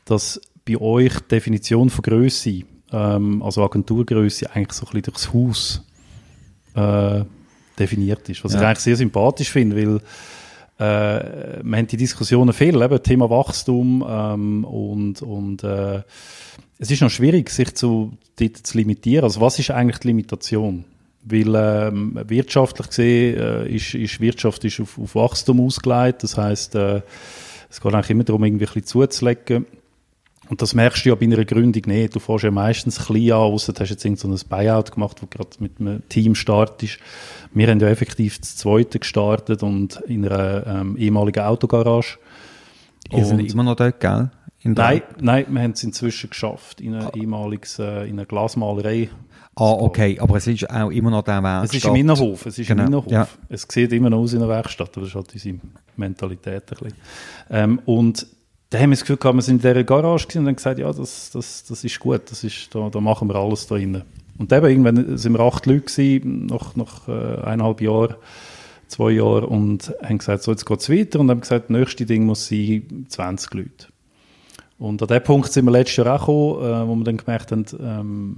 dass 0.05 0.39
bei 0.67 0.79
euch 0.79 1.15
die 1.21 1.29
Definition 1.29 1.89
von 1.89 2.03
Größe, 2.03 2.61
ähm, 2.93 3.43
also 3.43 3.65
Agenturgröße, 3.65 4.51
eigentlich 4.51 4.75
so 4.75 4.85
ein 4.85 5.01
bisschen 5.01 5.03
durchs 5.03 5.33
Haus 5.33 5.83
äh, 6.75 7.25
definiert 7.79 8.29
ist. 8.29 8.45
Was 8.45 8.53
ja. 8.53 8.61
ich 8.61 8.67
eigentlich 8.67 8.81
sehr 8.81 8.97
sympathisch 8.97 9.51
finde, 9.51 9.77
weil 9.77 9.97
äh, 10.77 11.63
wir 11.63 11.79
haben 11.79 11.87
die 11.87 11.97
Diskussionen 11.97 12.53
viel, 12.53 12.83
eben 12.83 13.03
Thema 13.03 13.31
Wachstum 13.31 14.05
ähm, 14.07 14.65
und, 14.67 15.23
und 15.23 15.65
äh, 15.65 16.03
es 16.79 16.91
ist 16.91 17.01
noch 17.01 17.09
schwierig, 17.09 17.49
sich 17.49 17.75
zu, 17.75 18.13
dort 18.39 18.59
zu 18.59 18.77
limitieren. 18.77 19.25
Also 19.25 19.41
was 19.41 19.59
ist 19.59 19.71
eigentlich 19.71 20.01
die 20.01 20.09
Limitation? 20.09 20.85
Weil 21.31 21.55
ähm, 21.55 22.19
wirtschaftlich 22.27 22.89
gesehen 22.89 23.39
äh, 23.39 23.69
ist, 23.69 23.95
ist 23.95 24.21
Wirtschaft 24.21 24.65
ist 24.65 24.81
auf, 24.81 24.99
auf 24.99 25.15
Wachstum 25.15 25.61
ausgelegt. 25.61 26.23
Das 26.23 26.37
heißt, 26.37 26.75
äh, 26.75 27.03
es 27.71 27.81
geht 27.81 27.95
eigentlich 27.95 28.11
immer 28.11 28.25
darum, 28.25 28.45
irgendwie 28.45 28.65
ein 28.65 28.73
bisschen 28.73 28.87
zuzulegen. 28.87 29.67
Und 30.49 30.63
das 30.63 30.75
merkst 30.75 31.05
du 31.05 31.11
ja 31.11 31.15
bei 31.15 31.27
einer 31.27 31.45
Gründung 31.45 31.83
nicht. 31.87 32.15
Du 32.15 32.21
fährst 32.21 32.45
ja 32.45 32.51
meistens 32.51 33.05
klein 33.05 33.33
an, 33.33 33.39
außer 33.39 33.73
du 33.73 33.81
hast 33.81 33.91
jetzt 33.91 34.05
irgend 34.05 34.21
so 34.21 34.29
ein 34.29 34.39
Buyout 34.49 34.93
gemacht, 34.93 35.19
wo 35.21 35.27
gerade 35.27 35.51
mit 35.59 35.79
einem 35.79 36.09
Team 36.09 36.35
startest. 36.35 36.99
Wir 37.53 37.69
haben 37.69 37.81
ja 37.81 37.89
effektiv 37.89 38.39
das 38.41 38.57
zweite 38.57 38.99
gestartet 38.99 39.63
und 39.63 39.97
in 40.07 40.27
einer 40.27 40.67
ähm, 40.67 40.97
ehemaligen 40.97 41.45
Autogarage. 41.45 42.19
Ihr 43.11 43.25
seid 43.25 43.53
immer 43.53 43.63
noch 43.63 43.77
dort, 43.77 44.01
gell? 44.01 44.31
nein, 44.65 45.03
nein, 45.21 45.47
wir 45.49 45.63
haben 45.63 45.71
es 45.73 45.85
inzwischen 45.85 46.31
geschafft, 46.31 46.81
in 46.81 46.95
einer 46.95 47.09
ah. 47.09 47.17
ehemaliges, 47.17 47.79
äh, 47.79 48.05
in 48.09 48.19
einer 48.19 48.27
Glasmalerei 48.27 49.09
Ah, 49.61 49.73
okay, 49.73 50.17
aber 50.21 50.37
es 50.37 50.47
ist 50.47 50.71
auch 50.71 50.89
immer 50.91 51.11
noch 51.11 51.23
der 51.23 51.43
Werkstatt. 51.43 51.71
Es 51.71 51.85
ist 51.85 51.85
im 51.85 51.97
Innenhof, 51.97 52.47
es 52.47 52.59
ist 52.61 52.69
genau. 52.69 52.83
im 52.83 52.87
Innenhof. 52.87 53.11
Ja. 53.11 53.27
Es 53.49 53.67
sieht 53.69 53.93
immer 53.93 54.09
noch 54.09 54.19
aus 54.19 54.33
in 54.33 54.39
der 54.39 54.49
Werkstatt, 54.49 54.91
aber 54.93 55.01
das 55.01 55.09
ist 55.09 55.15
halt 55.17 55.35
unsere 55.35 55.59
Mentalität 55.97 56.63
ein 56.71 56.79
bisschen. 56.79 56.95
Ähm, 57.51 57.81
und 57.85 58.25
da 58.71 58.79
haben 58.79 58.91
wir 58.91 58.95
das 58.95 59.01
Gefühl 59.01 59.17
gehabt, 59.17 59.35
wir 59.35 59.43
sind 59.43 59.65
in 59.65 59.69
dieser 59.69 59.83
Garage 59.83 60.29
und 60.39 60.47
haben 60.47 60.55
gesagt, 60.55 60.79
ja, 60.79 60.93
das, 60.93 61.31
das, 61.33 61.65
das 61.65 61.83
ist 61.83 61.99
gut, 61.99 62.31
das 62.31 62.45
ist, 62.45 62.73
da, 62.73 62.89
da 62.89 63.01
machen 63.01 63.27
wir 63.27 63.35
alles 63.35 63.67
da 63.67 63.75
drinnen. 63.75 64.05
Und 64.39 64.53
eben, 64.53 64.67
irgendwann 64.67 65.19
sind 65.19 65.33
wir 65.33 65.41
acht 65.41 65.67
Leute 65.67 65.81
gewesen, 65.81 66.47
nach, 66.47 66.77
nach 66.77 67.09
äh, 67.09 67.41
eineinhalb 67.43 67.81
Jahren, 67.81 68.15
zwei 68.87 69.11
Jahren, 69.11 69.45
und 69.45 69.93
haben 70.05 70.19
gesagt, 70.19 70.45
so, 70.45 70.53
jetzt 70.53 70.67
geht 70.67 70.81
es 70.81 70.89
weiter, 70.89 71.19
und 71.19 71.31
haben 71.31 71.41
gesagt, 71.41 71.65
das 71.65 71.77
nächste 71.77 72.07
Ding 72.07 72.27
muss 72.27 72.47
sein, 72.47 73.07
20 73.09 73.55
Leute. 73.55 73.89
Und 74.79 75.03
an 75.03 75.09
dem 75.09 75.23
Punkt 75.25 75.53
sind 75.53 75.65
wir 75.65 75.73
letztes 75.73 75.97
Jahr 75.97 76.15
auch 76.15 76.27
gekommen, 76.27 76.63
äh, 76.63 76.89
wo 76.89 76.95
wir 76.95 77.05
dann 77.05 77.17
gemerkt 77.17 77.51
haben, 77.51 77.65
ähm, 77.81 78.37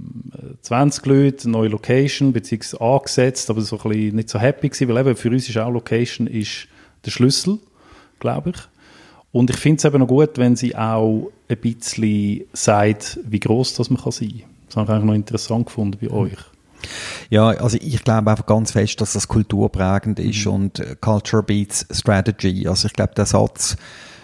20 0.61 1.05
Leute, 1.05 1.49
neue 1.49 1.69
Location, 1.69 2.33
beziehungsweise 2.33 2.81
angesetzt, 2.81 3.49
aber 3.51 3.61
so 3.61 3.77
ein 3.77 3.89
bisschen 3.89 4.15
nicht 4.15 4.29
so 4.29 4.39
happy 4.39 4.69
gewesen, 4.69 4.89
weil 4.89 4.97
eben 4.97 5.15
für 5.15 5.29
uns 5.29 5.47
ist 5.47 5.57
auch 5.57 5.69
Location 5.69 6.25
ist 6.25 6.67
der 7.05 7.11
Schlüssel, 7.11 7.59
glaube 8.19 8.51
ich. 8.51 8.55
Und 9.31 9.49
ich 9.49 9.57
finde 9.57 9.77
es 9.77 9.85
eben 9.85 9.99
noch 9.99 10.07
gut, 10.07 10.37
wenn 10.37 10.55
sie 10.55 10.75
auch 10.75 11.31
ein 11.47 11.57
bisschen 11.57 12.41
sagt, 12.53 13.19
wie 13.23 13.39
groß 13.39 13.75
das 13.75 13.89
man 13.89 14.01
kann 14.01 14.11
sein 14.11 14.29
kann. 14.29 14.41
Das 14.67 14.75
habe 14.77 14.85
ich 14.85 14.89
eigentlich 14.91 15.05
noch 15.05 15.13
interessant 15.13 15.65
gefunden 15.67 15.97
bei 16.01 16.09
euch. 16.09 16.37
Ja, 17.29 17.49
also 17.49 17.77
ich 17.79 18.03
glaube 18.03 18.31
einfach 18.31 18.47
ganz 18.47 18.71
fest, 18.71 18.99
dass 18.99 19.13
das 19.13 19.27
kulturprägend 19.27 20.19
ist 20.19 20.45
mhm. 20.45 20.53
und 20.53 21.01
Culture 21.01 21.43
Beats 21.43 21.85
Strategy. 21.91 22.67
Also 22.67 22.87
ich 22.87 22.93
glaube, 22.93 23.13
der 23.15 23.27
Satz, 23.27 23.77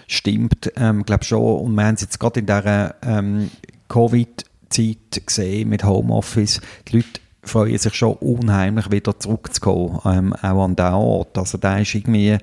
stimmt, 0.08 0.72
ähm, 0.76 1.04
glaube 1.04 1.24
schon. 1.24 1.60
Und 1.60 1.76
wir 1.76 1.86
haben 1.86 1.96
es 1.96 2.02
jetzt 2.02 2.20
gerade 2.20 2.40
in 2.40 2.46
dieser 2.46 2.96
ähm, 3.04 3.52
Covid-Zeit 3.90 5.26
gesehen 5.26 5.70
mit 5.70 5.84
Homeoffice. 5.84 6.62
Die 6.88 6.98
Leute 6.98 7.22
freuen 7.48 7.78
sich 7.78 7.94
schon 7.94 8.14
unheimlich, 8.14 8.92
wieder 8.92 9.20
zurückzukommen, 9.20 10.00
ähm, 10.06 10.34
auch 10.34 10.64
an 10.64 10.76
den 10.76 10.94
Ort. 10.94 11.38
Also 11.38 11.58
da 11.58 11.78
ist 11.78 11.96
irgendwie 11.96 12.38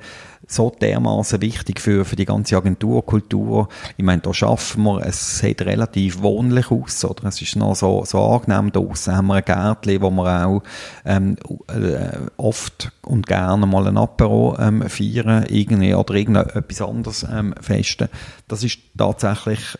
so 0.46 0.70
dermaßen 0.70 1.40
wichtig 1.40 1.80
für, 1.80 2.04
für 2.04 2.16
die 2.16 2.24
ganze 2.24 2.56
Agenturkultur. 2.56 3.68
Ich 3.96 4.04
meine, 4.04 4.22
da 4.22 4.34
schaffen 4.34 4.84
wir, 4.84 5.06
es 5.06 5.38
sieht 5.38 5.62
relativ 5.62 6.22
wohnlich 6.22 6.70
aus, 6.70 7.04
oder? 7.04 7.28
Es 7.28 7.40
ist 7.40 7.56
noch 7.56 7.74
so, 7.74 8.04
so 8.04 8.22
angenehm 8.22 8.72
draussen. 8.72 9.16
Haben 9.16 9.28
wir 9.28 9.34
ein 9.34 9.44
Gärtchen, 9.44 10.02
wo 10.02 10.10
wir 10.10 10.46
auch 10.46 10.62
ähm, 11.04 11.36
äh, 11.68 12.18
oft 12.36 12.92
und 13.02 13.26
gerne 13.26 13.66
mal 13.66 13.86
ein 13.86 13.96
Apero 13.96 14.56
ähm, 14.58 14.82
feiern, 14.88 15.46
irgendwie, 15.48 15.94
oder 15.94 16.14
irgendetwas 16.14 16.80
anderes 16.82 17.26
ähm, 17.30 17.54
festen. 17.60 18.08
Das 18.48 18.62
ist 18.62 18.78
tatsächlich 18.96 19.78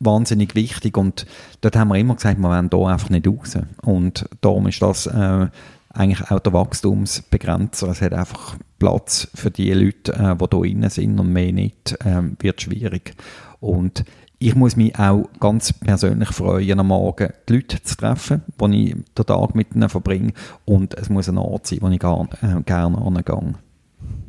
wahnsinnig 0.00 0.54
wichtig 0.54 0.96
und 0.96 1.26
dort 1.60 1.76
haben 1.76 1.88
wir 1.88 1.96
immer 1.96 2.14
gesagt, 2.14 2.38
wir 2.38 2.48
wollen 2.48 2.70
hier 2.72 2.86
einfach 2.86 3.10
nicht 3.10 3.26
raus. 3.26 3.58
Und 3.82 4.28
darum 4.40 4.66
ist 4.68 4.80
das 4.82 5.06
äh, 5.06 5.48
eigentlich 5.90 6.30
auch 6.30 6.40
der 6.40 6.52
Wachstumsbegrenzer. 6.52 7.88
Es 7.88 8.00
hat 8.00 8.12
einfach 8.12 8.56
Platz 8.78 9.28
für 9.34 9.50
die 9.50 9.72
Leute, 9.72 10.12
äh, 10.12 10.36
die 10.36 10.38
hier 10.38 10.48
drin 10.48 10.90
sind 10.90 11.18
und 11.18 11.32
mehr 11.32 11.52
nicht, 11.52 11.96
äh, 12.04 12.22
wird 12.38 12.62
schwierig. 12.62 13.14
Und 13.60 14.04
ich 14.38 14.54
muss 14.54 14.76
mich 14.76 14.96
auch 14.96 15.28
ganz 15.40 15.72
persönlich 15.72 16.28
freuen, 16.28 16.78
am 16.78 16.88
Morgen 16.88 17.32
die 17.48 17.54
Leute 17.54 17.82
zu 17.82 17.96
treffen, 17.96 18.42
wo 18.56 18.68
ich 18.68 18.94
den 18.94 19.26
Tag 19.26 19.54
mit 19.56 19.74
ihnen 19.74 19.88
verbringe. 19.88 20.32
Und 20.64 20.94
es 20.94 21.08
muss 21.08 21.28
ein 21.28 21.38
Ort 21.38 21.66
sein, 21.66 21.78
wo 21.80 21.88
ich 21.88 21.98
gar, 21.98 22.28
äh, 22.42 22.62
gerne 22.62 22.98
angehe. 22.98 23.54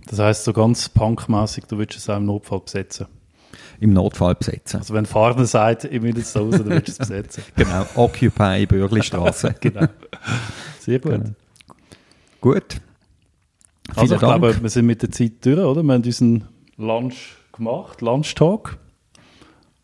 Das 0.08 0.18
heisst, 0.18 0.46
so 0.46 0.54
ganz 0.54 0.90
punkmäßig, 0.90 1.66
du 1.66 1.78
würdest 1.78 2.00
es 2.00 2.10
auch 2.10 2.18
im 2.18 2.26
Notfall 2.26 2.62
besetzen? 2.62 3.06
Im 3.80 3.94
Notfall 3.94 4.36
besetzen. 4.36 4.78
Also 4.78 4.94
wenn 4.94 5.06
Fahrer 5.06 5.46
sagt, 5.46 5.86
ich 5.86 6.02
will 6.02 6.18
jetzt 6.18 6.36
raus, 6.36 6.52
dann 6.52 6.66
würdest 6.66 6.88
du 6.88 6.92
es 6.92 7.10
besetzen. 7.10 7.44
genau, 7.56 7.86
Occupy 7.96 8.66
Bürglistraße. 8.66 9.56
genau. 9.62 9.88
Sehr 10.80 11.00
gut. 11.00 11.12
Genau. 11.12 11.30
Gut. 12.42 12.82
Also 13.96 14.16
ich 14.16 14.20
Dank. 14.20 14.40
glaube, 14.42 14.62
wir 14.62 14.70
sind 14.70 14.86
mit 14.86 15.02
der 15.02 15.12
Zeit 15.12 15.46
durch, 15.46 15.60
oder? 15.60 15.84
Wir 15.84 15.94
haben 15.94 16.04
unseren 16.04 16.44
Lunch 16.78 17.38
gemacht, 17.52 18.02
Lunch 18.02 18.36
Talk. 18.36 18.78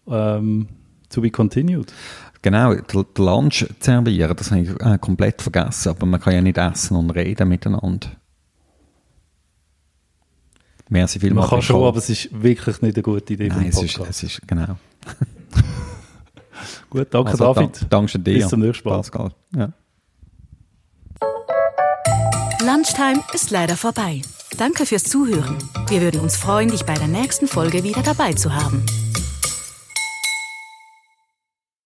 Ähm, 0.08 0.68
to 1.10 1.22
be 1.22 1.32
continued. 1.32 1.92
Genau, 2.42 2.76
der, 2.76 3.06
Lunch 3.18 3.66
servieren, 3.80 4.36
das 4.36 4.52
habe 4.52 4.62
ich 4.62 4.70
äh, 4.80 5.00
komplett 5.00 5.42
vergessen, 5.42 5.90
aber 5.90 6.06
man 6.06 6.20
kann 6.20 6.34
ja 6.34 6.42
nicht 6.42 6.60
essen 6.60 6.96
und 6.96 7.10
reden 7.10 7.50
miteinander. 7.50 8.10
Merci 10.90 11.20
vielmals. 11.20 11.50
Man 11.50 11.60
kann 11.60 11.62
schon, 11.62 11.84
aber 11.84 11.98
es 11.98 12.10
ist 12.10 12.30
wirklich 12.32 12.82
nicht 12.82 12.96
eine 12.96 13.04
gute 13.04 13.34
Idee 13.34 13.48
Nein, 13.48 13.68
es 13.70 13.82
ist, 13.82 14.00
es 14.00 14.24
ist, 14.24 14.42
genau. 14.48 14.78
Gut, 16.90 17.08
danke 17.12 17.32
also, 17.32 17.54
David. 17.54 17.82
Da, 17.82 17.88
danke 17.90 18.20
dir. 18.20 18.36
Bis 18.36 18.48
zum 18.48 18.62
nächsten 18.62 18.88
Mal. 18.88 18.98
Pascal. 18.98 19.32
Ja. 19.56 19.74
Lunchtime 22.66 23.22
ist 23.34 23.52
leider 23.52 23.76
vorbei. 23.76 24.22
Danke 24.58 24.86
fürs 24.86 25.04
Zuhören. 25.04 25.58
Wir 25.88 26.02
würden 26.02 26.22
uns 26.22 26.38
freuen, 26.38 26.70
dich 26.70 26.86
bei 26.86 26.94
der 26.94 27.08
nächsten 27.08 27.48
Folge 27.48 27.84
wieder 27.84 28.02
dabei 28.02 28.34
zu 28.34 28.56
haben. 28.56 28.86